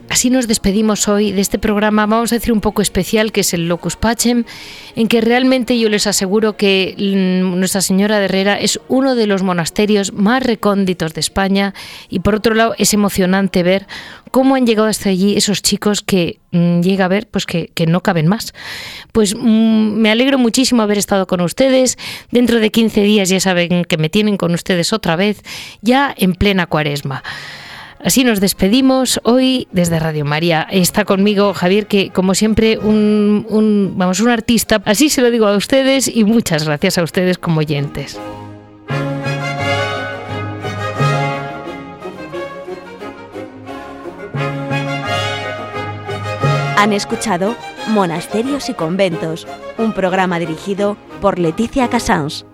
Así 0.09 0.31
nos 0.31 0.49
despedimos 0.49 1.09
hoy 1.09 1.33
de 1.33 1.41
este 1.41 1.59
programa, 1.59 2.07
vamos 2.07 2.33
a 2.33 2.37
decir 2.37 2.53
un 2.53 2.61
poco 2.61 2.83
especial, 2.83 3.33
que 3.33 3.41
es 3.41 3.55
el 3.55 3.69
Locus 3.69 3.97
Pacem, 3.97 4.45
en 4.97 5.09
que 5.09 5.21
realmente 5.21 5.79
yo 5.79 5.89
les 5.89 6.07
aseguro 6.07 6.57
que 6.57 6.95
mm, 6.97 7.59
Nuestra 7.59 7.81
Señora 7.81 8.19
de 8.19 8.27
Herrera 8.27 8.59
es 8.59 8.81
uno 8.89 9.15
de 9.15 9.27
los 9.27 9.43
monasterios 9.43 10.13
más 10.13 10.43
recónditos 10.43 11.15
de 11.15 11.21
España 11.21 11.75
y 12.09 12.21
por 12.21 12.35
otro 12.35 12.55
lado 12.55 12.75
es 12.79 12.95
emocionante 12.95 13.63
ver 13.63 13.87
cómo 14.31 14.55
han 14.55 14.67
llegado 14.67 14.89
hasta 14.89 15.11
allí 15.11 15.37
esos 15.37 15.63
chicos 15.63 16.03
que 16.03 16.39
mm, 16.53 16.81
llega 16.81 17.05
a 17.05 17.09
ver 17.09 17.29
pues 17.29 17.47
que, 17.47 17.71
no 17.87 18.03
caben 18.03 18.27
más. 18.27 18.55
Pues 19.13 19.35
mm, 19.35 19.41
me 19.41 20.11
alegro 20.11 20.39
muchísimo 20.39 20.83
haber 20.83 20.99
estado 20.99 21.27
con 21.27 21.41
ustedes. 21.41 21.97
Dentro 22.31 22.61
de 22.61 22.71
15 22.71 23.03
días 23.03 23.29
ya 23.29 23.41
saben 23.41 23.85
que 23.85 23.97
me 23.97 24.09
tienen 24.09 24.37
con 24.37 24.53
ustedes 24.55 24.93
otra 24.93 25.17
vez, 25.17 25.43
ya 25.81 26.15
en 26.17 26.35
plena 26.35 26.67
cuaresma. 26.67 27.23
Así 28.03 28.23
nos 28.23 28.41
despedimos 28.41 29.21
hoy 29.25 29.67
desde 29.73 29.99
Radio 29.99 30.25
María. 30.25 30.67
Está 30.71 31.05
conmigo 31.05 31.53
Javier, 31.53 31.87
que 31.87 32.11
como 32.11 32.35
siempre, 32.35 32.79
un, 32.79 33.95
vamos, 33.97 34.21
un 34.21 34.31
artista. 34.31 34.81
Así 34.85 35.09
se 35.09 35.21
lo 35.21 35.31
digo 35.31 35.47
a 35.47 35.57
ustedes 35.57 36.09
y 36.09 36.25
muchas 36.25 36.65
gracias 36.65 36.99
a 36.99 37.03
ustedes 37.03 37.39
como 37.39 37.59
oyentes. 37.59 38.19
Han 46.77 46.93
escuchado 46.93 47.57
Monasterios 47.89 48.69
y 48.69 48.75
Conventos, 48.75 49.49
un 49.79 49.93
programa 49.93 50.39
dirigido 50.39 50.97
por 51.21 51.41
Leticia 51.41 51.89
Casans. 51.89 52.47